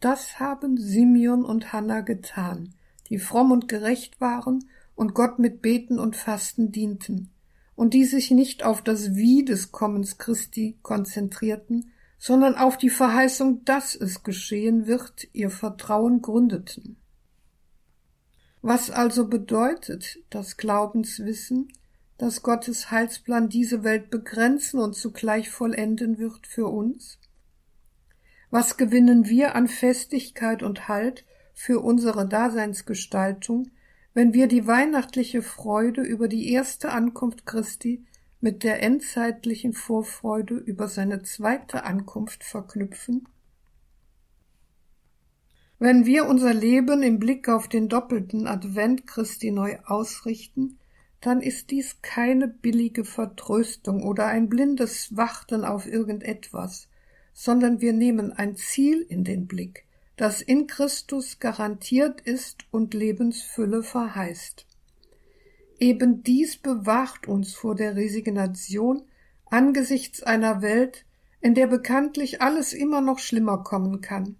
Das 0.00 0.40
haben 0.40 0.78
Simeon 0.78 1.44
und 1.44 1.72
Hannah 1.72 2.00
getan, 2.00 2.74
die 3.12 3.18
fromm 3.18 3.52
und 3.52 3.68
gerecht 3.68 4.22
waren 4.22 4.64
und 4.94 5.12
Gott 5.12 5.38
mit 5.38 5.60
Beten 5.60 5.98
und 5.98 6.16
Fasten 6.16 6.72
dienten, 6.72 7.30
und 7.74 7.92
die 7.92 8.06
sich 8.06 8.30
nicht 8.30 8.64
auf 8.64 8.80
das 8.80 9.14
Wie 9.14 9.44
des 9.44 9.70
Kommens 9.70 10.16
Christi 10.16 10.78
konzentrierten, 10.80 11.92
sondern 12.16 12.54
auf 12.54 12.78
die 12.78 12.88
Verheißung, 12.88 13.66
dass 13.66 13.94
es 13.94 14.22
geschehen 14.22 14.86
wird, 14.86 15.28
ihr 15.34 15.50
Vertrauen 15.50 16.22
gründeten. 16.22 16.96
Was 18.62 18.90
also 18.90 19.28
bedeutet 19.28 20.20
das 20.30 20.56
Glaubenswissen, 20.56 21.68
dass 22.16 22.42
Gottes 22.42 22.90
Heilsplan 22.90 23.50
diese 23.50 23.84
Welt 23.84 24.08
begrenzen 24.08 24.80
und 24.80 24.94
zugleich 24.94 25.50
vollenden 25.50 26.16
wird 26.16 26.46
für 26.46 26.68
uns? 26.68 27.18
Was 28.48 28.78
gewinnen 28.78 29.26
wir 29.26 29.54
an 29.54 29.68
Festigkeit 29.68 30.62
und 30.62 30.88
Halt 30.88 31.26
für 31.54 31.80
unsere 31.80 32.26
Daseinsgestaltung, 32.26 33.70
wenn 34.14 34.34
wir 34.34 34.46
die 34.46 34.66
weihnachtliche 34.66 35.42
Freude 35.42 36.02
über 36.02 36.28
die 36.28 36.52
erste 36.52 36.90
Ankunft 36.90 37.46
Christi 37.46 38.04
mit 38.40 38.62
der 38.62 38.82
endzeitlichen 38.82 39.72
Vorfreude 39.72 40.54
über 40.54 40.88
seine 40.88 41.22
zweite 41.22 41.84
Ankunft 41.84 42.44
verknüpfen? 42.44 43.28
Wenn 45.78 46.06
wir 46.06 46.26
unser 46.26 46.54
Leben 46.54 47.02
im 47.02 47.18
Blick 47.18 47.48
auf 47.48 47.68
den 47.68 47.88
doppelten 47.88 48.46
Advent 48.46 49.06
Christi 49.06 49.50
neu 49.50 49.78
ausrichten, 49.84 50.78
dann 51.20 51.40
ist 51.40 51.70
dies 51.70 52.02
keine 52.02 52.48
billige 52.48 53.04
Vertröstung 53.04 54.02
oder 54.02 54.26
ein 54.26 54.48
blindes 54.48 55.16
Warten 55.16 55.64
auf 55.64 55.86
irgendetwas, 55.86 56.88
sondern 57.32 57.80
wir 57.80 57.92
nehmen 57.92 58.32
ein 58.32 58.56
Ziel 58.56 59.00
in 59.08 59.24
den 59.24 59.46
Blick, 59.46 59.86
das 60.22 60.40
in 60.40 60.68
Christus 60.68 61.40
garantiert 61.40 62.20
ist 62.20 62.58
und 62.70 62.94
Lebensfülle 62.94 63.82
verheißt. 63.82 64.68
Eben 65.80 66.22
dies 66.22 66.58
bewahrt 66.58 67.26
uns 67.26 67.54
vor 67.54 67.74
der 67.74 67.96
Resignation 67.96 69.02
angesichts 69.46 70.22
einer 70.22 70.62
Welt, 70.62 71.06
in 71.40 71.56
der 71.56 71.66
bekanntlich 71.66 72.40
alles 72.40 72.72
immer 72.72 73.00
noch 73.00 73.18
schlimmer 73.18 73.64
kommen 73.64 74.00
kann, 74.00 74.36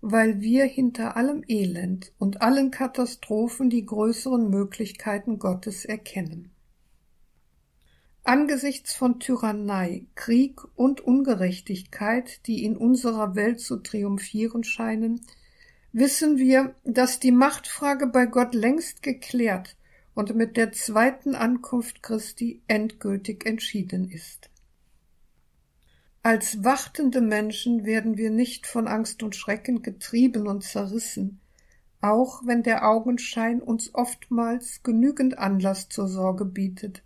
weil 0.00 0.40
wir 0.40 0.64
hinter 0.64 1.16
allem 1.16 1.42
Elend 1.48 2.12
und 2.18 2.40
allen 2.40 2.70
Katastrophen 2.70 3.70
die 3.70 3.84
größeren 3.84 4.48
Möglichkeiten 4.48 5.40
Gottes 5.40 5.84
erkennen. 5.84 6.53
Angesichts 8.26 8.94
von 8.94 9.20
Tyrannei, 9.20 10.06
Krieg 10.14 10.58
und 10.76 11.02
Ungerechtigkeit, 11.02 12.46
die 12.46 12.64
in 12.64 12.74
unserer 12.74 13.34
Welt 13.34 13.60
zu 13.60 13.76
triumphieren 13.76 14.64
scheinen, 14.64 15.20
wissen 15.92 16.38
wir, 16.38 16.74
dass 16.84 17.20
die 17.20 17.32
Machtfrage 17.32 18.06
bei 18.06 18.24
Gott 18.24 18.54
längst 18.54 19.02
geklärt 19.02 19.76
und 20.14 20.34
mit 20.34 20.56
der 20.56 20.72
zweiten 20.72 21.34
Ankunft 21.34 22.02
Christi 22.02 22.62
endgültig 22.66 23.44
entschieden 23.44 24.10
ist. 24.10 24.48
Als 26.22 26.64
wartende 26.64 27.20
Menschen 27.20 27.84
werden 27.84 28.16
wir 28.16 28.30
nicht 28.30 28.66
von 28.66 28.88
Angst 28.88 29.22
und 29.22 29.36
Schrecken 29.36 29.82
getrieben 29.82 30.48
und 30.48 30.64
zerrissen, 30.64 31.40
auch 32.00 32.40
wenn 32.46 32.62
der 32.62 32.88
Augenschein 32.88 33.60
uns 33.60 33.94
oftmals 33.94 34.82
genügend 34.82 35.36
Anlass 35.38 35.90
zur 35.90 36.08
Sorge 36.08 36.46
bietet 36.46 37.03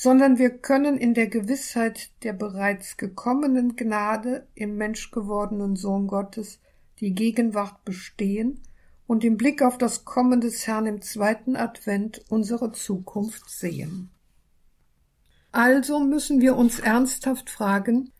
sondern 0.00 0.38
wir 0.38 0.50
können 0.50 0.96
in 0.96 1.12
der 1.12 1.26
Gewissheit 1.26 2.12
der 2.22 2.32
bereits 2.32 2.98
gekommenen 2.98 3.74
Gnade 3.74 4.46
im 4.54 4.76
menschgewordenen 4.76 5.74
Sohn 5.74 6.06
Gottes 6.06 6.60
die 7.00 7.14
Gegenwart 7.14 7.84
bestehen 7.84 8.62
und 9.08 9.24
im 9.24 9.36
Blick 9.36 9.60
auf 9.60 9.76
das 9.76 10.04
Kommen 10.04 10.40
des 10.40 10.68
Herrn 10.68 10.86
im 10.86 11.02
zweiten 11.02 11.56
Advent 11.56 12.24
unsere 12.28 12.70
Zukunft 12.70 13.50
sehen. 13.50 14.10
Also 15.50 15.98
müssen 15.98 16.40
wir 16.40 16.54
uns 16.54 16.78
ernsthaft 16.78 17.50
fragen, 17.50 18.12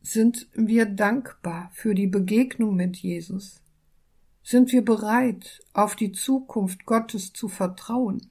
sind 0.00 0.46
wir 0.52 0.86
dankbar 0.86 1.72
für 1.72 1.96
die 1.96 2.06
Begegnung 2.06 2.76
mit 2.76 2.96
Jesus? 2.96 3.60
Sind 4.44 4.70
wir 4.70 4.84
bereit, 4.84 5.62
auf 5.72 5.96
die 5.96 6.12
Zukunft 6.12 6.86
Gottes 6.86 7.32
zu 7.32 7.48
vertrauen? 7.48 8.30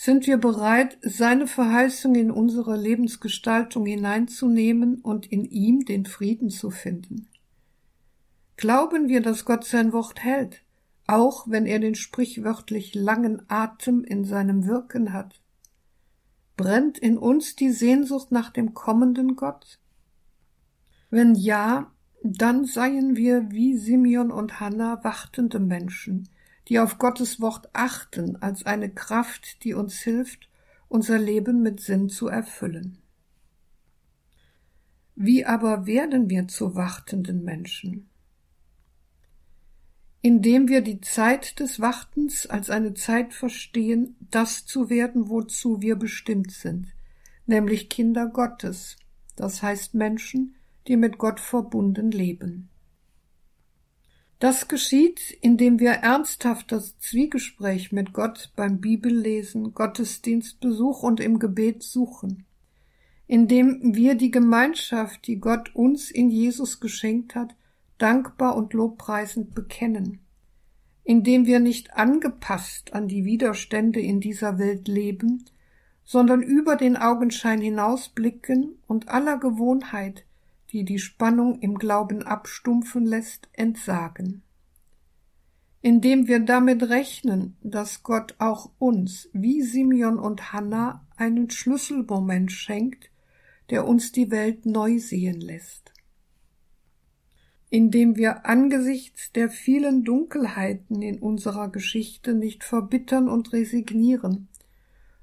Sind 0.00 0.28
wir 0.28 0.36
bereit, 0.36 0.96
seine 1.02 1.48
Verheißung 1.48 2.14
in 2.14 2.30
unsere 2.30 2.76
Lebensgestaltung 2.76 3.84
hineinzunehmen 3.84 5.00
und 5.00 5.26
in 5.26 5.44
ihm 5.44 5.84
den 5.86 6.06
Frieden 6.06 6.50
zu 6.50 6.70
finden? 6.70 7.26
Glauben 8.56 9.08
wir, 9.08 9.20
dass 9.20 9.44
Gott 9.44 9.64
sein 9.64 9.92
Wort 9.92 10.22
hält, 10.22 10.62
auch 11.08 11.48
wenn 11.48 11.66
er 11.66 11.80
den 11.80 11.96
sprichwörtlich 11.96 12.94
langen 12.94 13.42
Atem 13.48 14.04
in 14.04 14.24
seinem 14.24 14.68
Wirken 14.68 15.12
hat? 15.12 15.42
Brennt 16.56 16.96
in 16.98 17.18
uns 17.18 17.56
die 17.56 17.72
Sehnsucht 17.72 18.30
nach 18.30 18.50
dem 18.50 18.74
kommenden 18.74 19.34
Gott? 19.34 19.80
Wenn 21.10 21.34
ja, 21.34 21.90
dann 22.22 22.66
seien 22.66 23.16
wir 23.16 23.50
wie 23.50 23.76
Simeon 23.76 24.30
und 24.30 24.60
Hannah 24.60 25.02
wartende 25.02 25.58
Menschen, 25.58 26.28
die 26.68 26.78
auf 26.78 26.98
Gottes 26.98 27.40
Wort 27.40 27.68
achten 27.72 28.36
als 28.36 28.66
eine 28.66 28.90
Kraft, 28.90 29.64
die 29.64 29.74
uns 29.74 29.98
hilft, 30.00 30.48
unser 30.88 31.18
Leben 31.18 31.62
mit 31.62 31.80
Sinn 31.80 32.08
zu 32.08 32.28
erfüllen. 32.28 32.98
Wie 35.14 35.44
aber 35.44 35.86
werden 35.86 36.30
wir 36.30 36.46
zu 36.46 36.74
wartenden 36.74 37.42
Menschen? 37.42 38.08
Indem 40.20 40.68
wir 40.68 40.80
die 40.80 41.00
Zeit 41.00 41.58
des 41.60 41.80
Wartens 41.80 42.46
als 42.46 42.70
eine 42.70 42.94
Zeit 42.94 43.32
verstehen, 43.32 44.16
das 44.30 44.66
zu 44.66 44.90
werden, 44.90 45.28
wozu 45.28 45.80
wir 45.80 45.96
bestimmt 45.96 46.52
sind, 46.52 46.88
nämlich 47.46 47.88
Kinder 47.88 48.26
Gottes, 48.26 48.96
das 49.36 49.62
heißt 49.62 49.94
Menschen, 49.94 50.54
die 50.86 50.96
mit 50.96 51.18
Gott 51.18 51.40
verbunden 51.40 52.10
leben. 52.10 52.67
Das 54.38 54.68
geschieht, 54.68 55.36
indem 55.40 55.80
wir 55.80 55.90
ernsthaft 55.90 56.70
das 56.70 56.96
Zwiegespräch 57.00 57.90
mit 57.90 58.12
Gott 58.12 58.52
beim 58.54 58.80
Bibellesen, 58.80 59.74
Gottesdienstbesuch 59.74 61.02
und 61.02 61.18
im 61.18 61.40
Gebet 61.40 61.82
suchen, 61.82 62.46
indem 63.26 63.96
wir 63.96 64.14
die 64.14 64.30
Gemeinschaft, 64.30 65.26
die 65.26 65.40
Gott 65.40 65.74
uns 65.74 66.12
in 66.12 66.30
Jesus 66.30 66.78
geschenkt 66.78 67.34
hat, 67.34 67.56
dankbar 67.98 68.56
und 68.56 68.74
lobpreisend 68.74 69.56
bekennen, 69.56 70.20
indem 71.02 71.46
wir 71.46 71.58
nicht 71.58 71.94
angepasst 71.94 72.92
an 72.92 73.08
die 73.08 73.24
Widerstände 73.24 73.98
in 73.98 74.20
dieser 74.20 74.60
Welt 74.60 74.86
leben, 74.86 75.46
sondern 76.04 76.42
über 76.42 76.76
den 76.76 76.96
Augenschein 76.96 77.60
hinausblicken 77.60 78.78
und 78.86 79.08
aller 79.08 79.36
Gewohnheit, 79.36 80.24
die 80.72 80.84
die 80.84 80.98
Spannung 80.98 81.60
im 81.60 81.78
Glauben 81.78 82.22
abstumpfen 82.22 83.06
lässt, 83.06 83.48
entsagen. 83.52 84.42
indem 85.80 86.26
wir 86.26 86.40
damit 86.40 86.82
rechnen, 86.88 87.56
dass 87.62 88.02
Gott 88.02 88.34
auch 88.38 88.70
uns, 88.78 89.28
wie 89.32 89.62
Simeon 89.62 90.18
und 90.18 90.52
Hannah, 90.52 91.06
einen 91.16 91.50
Schlüsselmoment 91.50 92.50
schenkt, 92.50 93.10
der 93.70 93.86
uns 93.86 94.12
die 94.12 94.30
Welt 94.30 94.66
neu 94.66 94.98
sehen 94.98 95.40
lässt. 95.40 95.92
Indem 97.70 98.16
wir 98.16 98.46
angesichts 98.46 99.30
der 99.32 99.50
vielen 99.50 100.04
Dunkelheiten 100.04 101.02
in 101.02 101.18
unserer 101.18 101.68
Geschichte 101.68 102.34
nicht 102.34 102.64
verbittern 102.64 103.28
und 103.28 103.52
resignieren, 103.52 104.48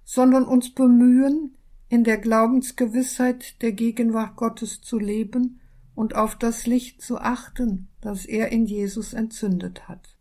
sondern 0.04 0.46
uns 0.46 0.74
bemühen, 0.74 1.58
in 1.96 2.04
der 2.04 2.18
Glaubensgewissheit 2.18 3.62
der 3.62 3.72
Gegenwart 3.72 4.36
Gottes 4.36 4.82
zu 4.82 5.00
leben 5.00 5.62
und 5.96 6.14
auf 6.14 6.36
das 6.36 6.68
Licht 6.68 7.02
zu 7.02 7.20
achten, 7.20 7.88
das 8.02 8.26
er 8.26 8.52
in 8.52 8.66
Jesus 8.66 9.14
entzündet 9.14 9.88
hat. 9.88 10.18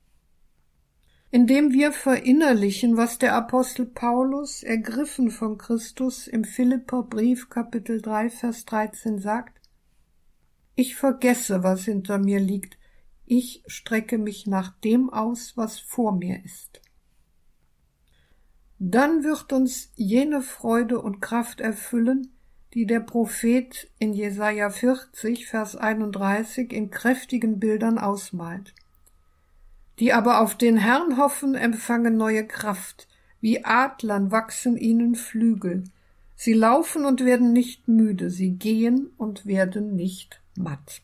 Indem 1.32 1.72
wir 1.72 1.90
verinnerlichen, 1.90 2.96
was 2.96 3.18
der 3.18 3.34
Apostel 3.34 3.86
Paulus, 3.86 4.62
ergriffen 4.62 5.32
von 5.32 5.58
Christus, 5.58 6.28
im 6.28 6.44
Philipperbrief 6.44 7.50
Kapitel 7.50 8.00
3 8.00 8.30
Vers 8.30 8.66
13 8.66 9.18
sagt, 9.18 9.60
Ich 10.76 10.94
vergesse, 10.94 11.64
was 11.64 11.86
hinter 11.86 12.18
mir 12.18 12.38
liegt, 12.38 12.78
ich 13.26 13.64
strecke 13.66 14.16
mich 14.16 14.46
nach 14.46 14.78
dem 14.78 15.10
aus, 15.10 15.56
was 15.56 15.80
vor 15.80 16.12
mir 16.12 16.44
ist. 16.44 16.83
Dann 18.86 19.24
wird 19.24 19.50
uns 19.54 19.90
jene 19.96 20.42
Freude 20.42 21.00
und 21.00 21.22
Kraft 21.22 21.62
erfüllen, 21.62 22.28
die 22.74 22.84
der 22.84 23.00
Prophet 23.00 23.90
in 23.98 24.12
Jesaja 24.12 24.68
40, 24.68 25.46
Vers 25.46 25.74
31 25.74 26.70
in 26.70 26.90
kräftigen 26.90 27.58
Bildern 27.58 27.98
ausmalt. 27.98 28.74
Die 30.00 30.12
aber 30.12 30.42
auf 30.42 30.58
den 30.58 30.76
Herrn 30.76 31.16
hoffen, 31.16 31.54
empfangen 31.54 32.18
neue 32.18 32.46
Kraft, 32.46 33.08
wie 33.40 33.64
Adlern 33.64 34.30
wachsen 34.30 34.76
ihnen 34.76 35.14
Flügel. 35.14 35.84
Sie 36.36 36.52
laufen 36.52 37.06
und 37.06 37.24
werden 37.24 37.54
nicht 37.54 37.88
müde, 37.88 38.28
sie 38.28 38.50
gehen 38.50 39.08
und 39.16 39.46
werden 39.46 39.96
nicht 39.96 40.42
matt. 40.58 41.00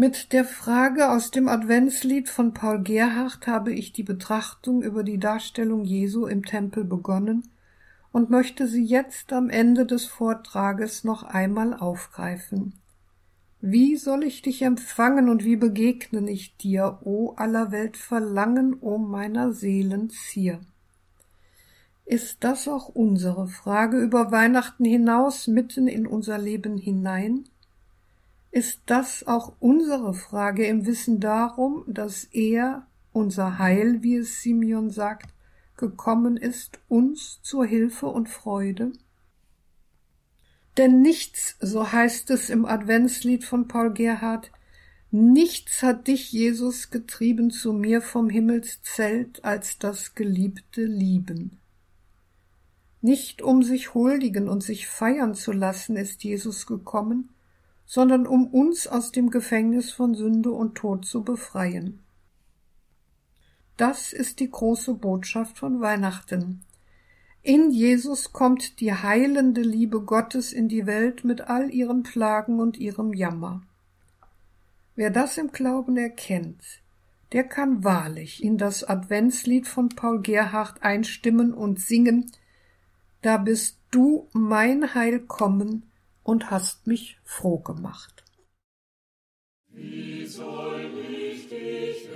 Mit 0.00 0.32
der 0.32 0.46
Frage 0.46 1.10
aus 1.10 1.30
dem 1.30 1.46
Adventslied 1.46 2.30
von 2.30 2.54
Paul 2.54 2.82
Gerhardt 2.82 3.46
habe 3.46 3.74
ich 3.74 3.92
die 3.92 4.02
Betrachtung 4.02 4.80
über 4.80 5.02
die 5.02 5.18
Darstellung 5.18 5.84
Jesu 5.84 6.24
im 6.24 6.42
Tempel 6.42 6.84
begonnen 6.84 7.50
und 8.10 8.30
möchte 8.30 8.66
sie 8.66 8.82
jetzt 8.82 9.30
am 9.34 9.50
Ende 9.50 9.84
des 9.84 10.06
Vortrages 10.06 11.04
noch 11.04 11.22
einmal 11.22 11.74
aufgreifen. 11.74 12.72
Wie 13.60 13.96
soll 13.96 14.24
ich 14.24 14.40
dich 14.40 14.62
empfangen 14.62 15.28
und 15.28 15.44
wie 15.44 15.56
begegnen 15.56 16.28
ich 16.28 16.56
dir, 16.56 17.00
o 17.02 17.34
aller 17.36 17.70
Welt 17.70 17.98
Verlangen, 17.98 18.78
o 18.80 18.96
meiner 18.96 19.52
Seelen 19.52 20.08
Zier? 20.08 20.60
Ist 22.06 22.42
das 22.42 22.68
auch 22.68 22.88
unsere 22.88 23.48
Frage 23.48 24.00
über 24.00 24.32
Weihnachten 24.32 24.86
hinaus 24.86 25.46
mitten 25.46 25.88
in 25.88 26.06
unser 26.06 26.38
Leben 26.38 26.78
hinein? 26.78 27.44
Ist 28.52 28.80
das 28.86 29.26
auch 29.26 29.52
unsere 29.60 30.12
Frage 30.12 30.66
im 30.66 30.84
Wissen 30.84 31.20
darum, 31.20 31.84
dass 31.86 32.24
er, 32.24 32.86
unser 33.12 33.58
Heil, 33.58 34.02
wie 34.02 34.16
es 34.16 34.42
Simeon 34.42 34.90
sagt, 34.90 35.32
gekommen 35.76 36.36
ist, 36.36 36.80
uns 36.88 37.40
zur 37.42 37.64
Hilfe 37.64 38.06
und 38.06 38.28
Freude? 38.28 38.92
Denn 40.76 41.00
nichts, 41.00 41.56
so 41.60 41.92
heißt 41.92 42.30
es 42.30 42.50
im 42.50 42.64
Adventslied 42.64 43.44
von 43.44 43.68
Paul 43.68 43.92
Gerhard, 43.92 44.50
nichts 45.10 45.82
hat 45.82 46.08
dich, 46.08 46.32
Jesus, 46.32 46.90
getrieben 46.90 47.50
zu 47.50 47.72
mir 47.72 48.02
vom 48.02 48.28
Himmelszelt 48.28 49.44
als 49.44 49.78
das 49.78 50.14
geliebte 50.14 50.84
Lieben. 50.84 51.58
Nicht 53.00 53.42
um 53.42 53.62
sich 53.62 53.94
huldigen 53.94 54.48
und 54.48 54.62
sich 54.62 54.88
feiern 54.88 55.34
zu 55.34 55.52
lassen 55.52 55.96
ist 55.96 56.22
Jesus 56.24 56.66
gekommen, 56.66 57.30
sondern 57.90 58.24
um 58.24 58.46
uns 58.46 58.86
aus 58.86 59.10
dem 59.10 59.30
Gefängnis 59.30 59.90
von 59.90 60.14
Sünde 60.14 60.52
und 60.52 60.76
Tod 60.76 61.04
zu 61.04 61.24
befreien. 61.24 61.98
Das 63.76 64.12
ist 64.12 64.38
die 64.38 64.48
große 64.48 64.94
Botschaft 64.94 65.58
von 65.58 65.80
Weihnachten. 65.80 66.60
In 67.42 67.72
Jesus 67.72 68.32
kommt 68.32 68.78
die 68.78 68.92
heilende 68.94 69.62
Liebe 69.62 70.02
Gottes 70.02 70.52
in 70.52 70.68
die 70.68 70.86
Welt 70.86 71.24
mit 71.24 71.40
all 71.40 71.68
ihren 71.74 72.04
Plagen 72.04 72.60
und 72.60 72.76
ihrem 72.76 73.12
Jammer. 73.12 73.60
Wer 74.94 75.10
das 75.10 75.36
im 75.36 75.50
Glauben 75.50 75.96
erkennt, 75.96 76.62
der 77.32 77.42
kann 77.42 77.82
wahrlich 77.82 78.44
in 78.44 78.56
das 78.56 78.84
Adventslied 78.84 79.66
von 79.66 79.88
Paul 79.88 80.22
Gerhard 80.22 80.80
einstimmen 80.84 81.52
und 81.52 81.80
singen, 81.80 82.30
da 83.22 83.36
bist 83.36 83.78
du 83.90 84.28
mein 84.32 84.94
Heil 84.94 85.18
kommen 85.18 85.89
und 86.30 86.48
hast 86.52 86.86
mich 86.86 87.18
froh 87.24 87.58
gemacht. 87.58 88.22
Wie 89.66 90.24
soll 90.26 90.92
ich 91.10 91.48
dich 91.48 92.08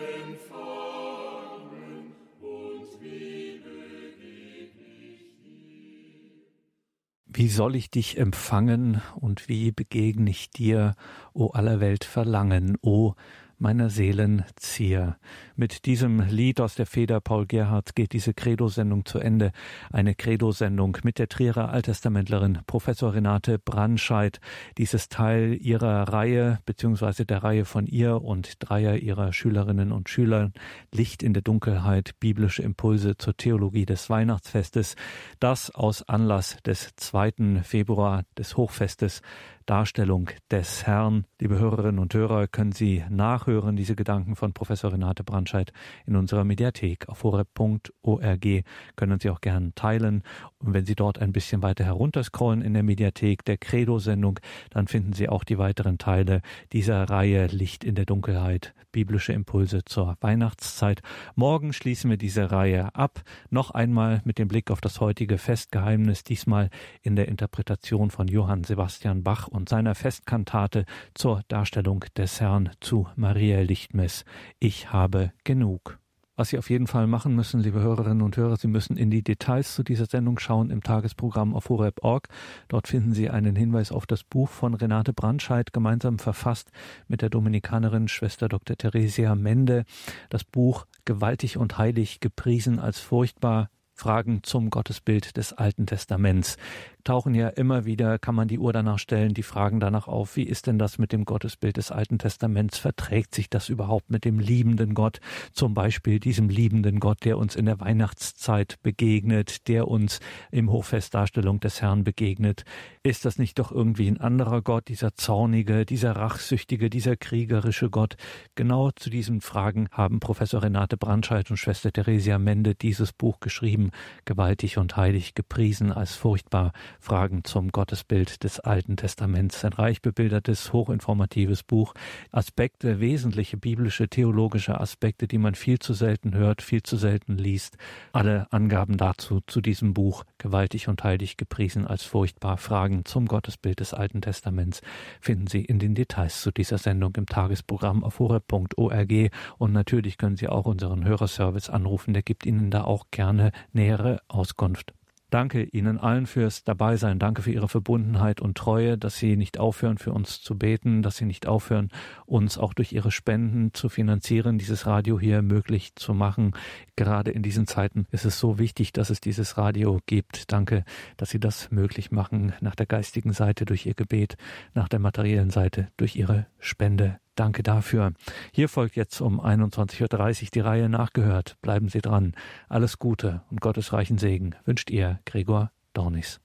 Wie 7.36 7.48
soll 7.48 7.74
ich 7.74 7.90
dich 7.90 8.16
empfangen 8.16 9.02
und 9.16 9.48
wie 9.48 9.72
begegne 9.72 10.30
ich 10.30 10.50
dir, 10.50 10.94
o 11.32 11.48
aller 11.48 11.80
Welt 11.80 12.04
Verlangen, 12.04 12.78
o 12.80 13.14
meiner 13.58 13.90
Seelen 13.90 14.44
Zier. 14.56 15.16
Mit 15.56 15.86
diesem 15.86 16.20
Lied 16.20 16.60
aus 16.60 16.74
der 16.74 16.86
Feder 16.86 17.20
Paul 17.20 17.46
Gerhardt 17.46 17.94
geht 17.94 18.12
diese 18.12 18.34
Credo-Sendung 18.34 19.04
zu 19.04 19.18
Ende. 19.18 19.52
Eine 19.92 20.14
Credo-Sendung 20.14 20.98
mit 21.02 21.18
der 21.18 21.28
Trierer 21.28 21.70
Alttestamentlerin 21.70 22.60
Professor 22.66 23.14
Renate 23.14 23.58
Brandscheid. 23.58 24.40
Dieses 24.78 25.08
Teil 25.08 25.56
ihrer 25.60 26.08
Reihe 26.08 26.58
beziehungsweise 26.66 27.24
der 27.24 27.42
Reihe 27.44 27.64
von 27.64 27.86
ihr 27.86 28.22
und 28.22 28.56
dreier 28.58 28.96
ihrer 28.96 29.32
Schülerinnen 29.32 29.92
und 29.92 30.08
Schülern 30.08 30.52
Licht 30.92 31.22
in 31.22 31.34
der 31.34 31.42
Dunkelheit, 31.42 32.14
biblische 32.20 32.62
Impulse 32.62 33.16
zur 33.16 33.36
Theologie 33.36 33.86
des 33.86 34.10
Weihnachtsfestes. 34.10 34.96
Das 35.40 35.70
aus 35.70 36.08
Anlass 36.08 36.56
des 36.64 36.96
zweiten 36.96 37.62
Februar 37.62 38.24
des 38.36 38.56
Hochfestes 38.56 39.22
Darstellung 39.66 40.30
des 40.50 40.86
Herrn. 40.86 41.24
Liebe 41.40 41.58
Hörerinnen 41.58 41.98
und 41.98 42.12
Hörer, 42.14 42.46
können 42.46 42.72
Sie 42.72 43.04
nachhören, 43.08 43.76
diese 43.76 43.96
Gedanken 43.96 44.36
von 44.36 44.52
Professor 44.52 44.92
Renate 44.92 45.24
Brandscheid 45.24 45.72
in 46.06 46.16
unserer 46.16 46.44
Mediathek 46.44 47.08
auf 47.08 47.24
horeb.org. 47.24 48.64
Können 48.96 49.20
Sie 49.20 49.30
auch 49.30 49.40
gern 49.40 49.74
teilen. 49.74 50.22
Und 50.58 50.74
wenn 50.74 50.86
Sie 50.86 50.94
dort 50.94 51.18
ein 51.18 51.32
bisschen 51.32 51.62
weiter 51.62 51.84
herunterscrollen 51.84 52.62
in 52.62 52.74
der 52.74 52.82
Mediathek 52.82 53.44
der 53.44 53.56
Credo-Sendung, 53.56 54.40
dann 54.70 54.88
finden 54.88 55.12
Sie 55.12 55.28
auch 55.28 55.44
die 55.44 55.58
weiteren 55.58 55.98
Teile 55.98 56.40
dieser 56.72 57.04
Reihe 57.08 57.46
Licht 57.46 57.84
in 57.84 57.94
der 57.94 58.04
Dunkelheit, 58.04 58.74
biblische 58.92 59.32
Impulse 59.32 59.84
zur 59.84 60.16
Weihnachtszeit. 60.20 61.02
Morgen 61.34 61.72
schließen 61.72 62.10
wir 62.10 62.16
diese 62.16 62.50
Reihe 62.50 62.94
ab. 62.94 63.22
Noch 63.50 63.70
einmal 63.70 64.20
mit 64.24 64.38
dem 64.38 64.48
Blick 64.48 64.70
auf 64.70 64.80
das 64.80 65.00
heutige 65.00 65.38
Festgeheimnis, 65.38 66.24
diesmal 66.24 66.70
in 67.02 67.16
der 67.16 67.28
Interpretation 67.28 68.10
von 68.10 68.28
Johann 68.28 68.64
Sebastian 68.64 69.22
Bach 69.22 69.48
und 69.54 69.68
seiner 69.68 69.94
Festkantate 69.94 70.84
zur 71.14 71.42
Darstellung 71.48 72.04
des 72.16 72.40
Herrn 72.40 72.70
zu 72.80 73.06
Maria 73.16 73.60
Lichtmess. 73.60 74.24
Ich 74.58 74.92
habe 74.92 75.32
genug. 75.44 75.98
Was 76.36 76.48
Sie 76.48 76.58
auf 76.58 76.68
jeden 76.68 76.88
Fall 76.88 77.06
machen 77.06 77.36
müssen, 77.36 77.60
liebe 77.60 77.80
Hörerinnen 77.80 78.20
und 78.20 78.36
Hörer, 78.36 78.56
Sie 78.56 78.66
müssen 78.66 78.96
in 78.96 79.08
die 79.08 79.22
Details 79.22 79.72
zu 79.72 79.84
dieser 79.84 80.06
Sendung 80.06 80.40
schauen 80.40 80.70
im 80.70 80.82
Tagesprogramm 80.82 81.54
auf 81.54 81.68
horeb.org. 81.68 82.26
Dort 82.66 82.88
finden 82.88 83.12
Sie 83.12 83.30
einen 83.30 83.54
Hinweis 83.54 83.92
auf 83.92 84.04
das 84.04 84.24
Buch 84.24 84.48
von 84.48 84.74
Renate 84.74 85.12
Brandscheid, 85.12 85.72
gemeinsam 85.72 86.18
verfasst 86.18 86.72
mit 87.06 87.22
der 87.22 87.30
Dominikanerin 87.30 88.08
Schwester 88.08 88.48
Dr. 88.48 88.76
Theresia 88.76 89.36
Mende. 89.36 89.84
Das 90.28 90.42
Buch 90.42 90.86
Gewaltig 91.04 91.56
und 91.56 91.78
heilig 91.78 92.18
gepriesen 92.18 92.80
als 92.80 92.98
furchtbar 92.98 93.68
Fragen 93.92 94.42
zum 94.42 94.70
Gottesbild 94.70 95.36
des 95.36 95.52
Alten 95.52 95.86
Testaments 95.86 96.56
tauchen 97.04 97.34
ja 97.34 97.48
immer 97.48 97.84
wieder, 97.84 98.18
kann 98.18 98.34
man 98.34 98.48
die 98.48 98.58
Uhr 98.58 98.72
danach 98.72 98.98
stellen, 98.98 99.34
die 99.34 99.42
Fragen 99.42 99.78
danach 99.78 100.08
auf, 100.08 100.36
wie 100.36 100.42
ist 100.42 100.66
denn 100.66 100.78
das 100.78 100.98
mit 100.98 101.12
dem 101.12 101.24
Gottesbild 101.24 101.76
des 101.76 101.90
Alten 101.90 102.18
Testaments? 102.18 102.78
Verträgt 102.78 103.34
sich 103.34 103.50
das 103.50 103.68
überhaupt 103.68 104.10
mit 104.10 104.24
dem 104.24 104.38
liebenden 104.38 104.94
Gott? 104.94 105.20
Zum 105.52 105.74
Beispiel 105.74 106.18
diesem 106.18 106.48
liebenden 106.48 107.00
Gott, 107.00 107.24
der 107.24 107.38
uns 107.38 107.54
in 107.54 107.66
der 107.66 107.80
Weihnachtszeit 107.80 108.76
begegnet, 108.82 109.68
der 109.68 109.88
uns 109.88 110.20
im 110.50 110.70
Hochfestdarstellung 110.70 111.60
des 111.60 111.82
Herrn 111.82 112.04
begegnet. 112.04 112.64
Ist 113.02 113.24
das 113.26 113.38
nicht 113.38 113.58
doch 113.58 113.70
irgendwie 113.70 114.08
ein 114.08 114.20
anderer 114.20 114.62
Gott, 114.62 114.88
dieser 114.88 115.14
zornige, 115.14 115.84
dieser 115.84 116.12
rachsüchtige, 116.12 116.88
dieser 116.88 117.16
kriegerische 117.16 117.90
Gott? 117.90 118.16
Genau 118.54 118.90
zu 118.90 119.10
diesen 119.10 119.42
Fragen 119.42 119.88
haben 119.90 120.20
Professor 120.20 120.62
Renate 120.62 120.96
Brandscheid 120.96 121.50
und 121.50 121.58
Schwester 121.58 121.92
Theresia 121.92 122.38
Mende 122.38 122.74
dieses 122.74 123.12
Buch 123.12 123.40
geschrieben, 123.40 123.90
gewaltig 124.24 124.78
und 124.78 124.96
heilig 124.96 125.34
gepriesen 125.34 125.92
als 125.92 126.14
furchtbar 126.14 126.72
Fragen 127.00 127.44
zum 127.44 127.70
Gottesbild 127.70 128.44
des 128.44 128.60
Alten 128.60 128.96
Testaments. 128.96 129.64
Ein 129.64 129.72
reich 129.72 130.02
bebildertes, 130.02 130.72
hochinformatives 130.72 131.62
Buch. 131.62 131.94
Aspekte, 132.30 133.00
wesentliche 133.00 133.56
biblische, 133.56 134.08
theologische 134.08 134.80
Aspekte, 134.80 135.26
die 135.28 135.38
man 135.38 135.54
viel 135.54 135.78
zu 135.78 135.94
selten 135.94 136.34
hört, 136.34 136.62
viel 136.62 136.82
zu 136.82 136.96
selten 136.96 137.36
liest. 137.36 137.76
Alle 138.12 138.46
Angaben 138.50 138.96
dazu 138.96 139.40
zu 139.46 139.60
diesem 139.60 139.94
Buch, 139.94 140.24
gewaltig 140.38 140.88
und 140.88 141.02
heilig 141.04 141.36
gepriesen 141.36 141.86
als 141.86 142.04
furchtbar. 142.04 142.56
Fragen 142.56 143.04
zum 143.04 143.26
Gottesbild 143.26 143.80
des 143.80 143.94
Alten 143.94 144.22
Testaments 144.22 144.80
finden 145.20 145.46
Sie 145.46 145.64
in 145.64 145.78
den 145.78 145.94
Details 145.94 146.42
zu 146.42 146.50
dieser 146.50 146.78
Sendung 146.78 147.14
im 147.16 147.26
Tagesprogramm 147.26 148.04
auf 148.04 148.18
horeb.org. 148.18 149.12
Und 149.58 149.72
natürlich 149.72 150.18
können 150.18 150.36
Sie 150.36 150.48
auch 150.48 150.66
unseren 150.66 151.04
Hörerservice 151.04 151.70
anrufen. 151.70 152.14
Der 152.14 152.22
gibt 152.22 152.46
Ihnen 152.46 152.70
da 152.70 152.84
auch 152.84 153.06
gerne 153.10 153.52
nähere 153.72 154.20
Auskunft. 154.28 154.94
Danke 155.34 155.64
Ihnen 155.64 155.98
allen 155.98 156.26
fürs 156.26 156.62
Dabeisein. 156.62 157.18
Danke 157.18 157.42
für 157.42 157.50
Ihre 157.50 157.68
Verbundenheit 157.68 158.40
und 158.40 158.56
Treue, 158.56 158.96
dass 158.96 159.16
Sie 159.16 159.36
nicht 159.36 159.58
aufhören, 159.58 159.98
für 159.98 160.12
uns 160.12 160.40
zu 160.40 160.56
beten, 160.56 161.02
dass 161.02 161.16
Sie 161.16 161.24
nicht 161.24 161.48
aufhören, 161.48 161.88
uns 162.24 162.56
auch 162.56 162.72
durch 162.72 162.92
Ihre 162.92 163.10
Spenden 163.10 163.74
zu 163.74 163.88
finanzieren, 163.88 164.58
dieses 164.58 164.86
Radio 164.86 165.18
hier 165.18 165.42
möglich 165.42 165.96
zu 165.96 166.14
machen. 166.14 166.52
Gerade 166.94 167.32
in 167.32 167.42
diesen 167.42 167.66
Zeiten 167.66 168.06
ist 168.12 168.24
es 168.24 168.38
so 168.38 168.60
wichtig, 168.60 168.92
dass 168.92 169.10
es 169.10 169.20
dieses 169.20 169.58
Radio 169.58 169.98
gibt. 170.06 170.52
Danke, 170.52 170.84
dass 171.16 171.30
Sie 171.30 171.40
das 171.40 171.72
möglich 171.72 172.12
machen, 172.12 172.52
nach 172.60 172.76
der 172.76 172.86
geistigen 172.86 173.32
Seite 173.32 173.64
durch 173.64 173.86
Ihr 173.86 173.94
Gebet, 173.94 174.36
nach 174.72 174.86
der 174.88 175.00
materiellen 175.00 175.50
Seite 175.50 175.88
durch 175.96 176.14
Ihre 176.14 176.46
Spende. 176.60 177.18
Danke 177.34 177.62
dafür. 177.62 178.12
Hier 178.52 178.68
folgt 178.68 178.96
jetzt 178.96 179.20
um 179.20 179.40
21.30 179.40 180.42
Uhr 180.42 180.48
die 180.54 180.60
Reihe 180.60 180.88
nachgehört. 180.88 181.56
Bleiben 181.62 181.88
Sie 181.88 182.00
dran. 182.00 182.34
Alles 182.68 182.98
Gute 182.98 183.42
und 183.50 183.60
Gottes 183.60 183.92
reichen 183.92 184.18
Segen 184.18 184.54
wünscht 184.64 184.90
Ihr 184.90 185.20
Gregor 185.24 185.70
Dornis. 185.94 186.43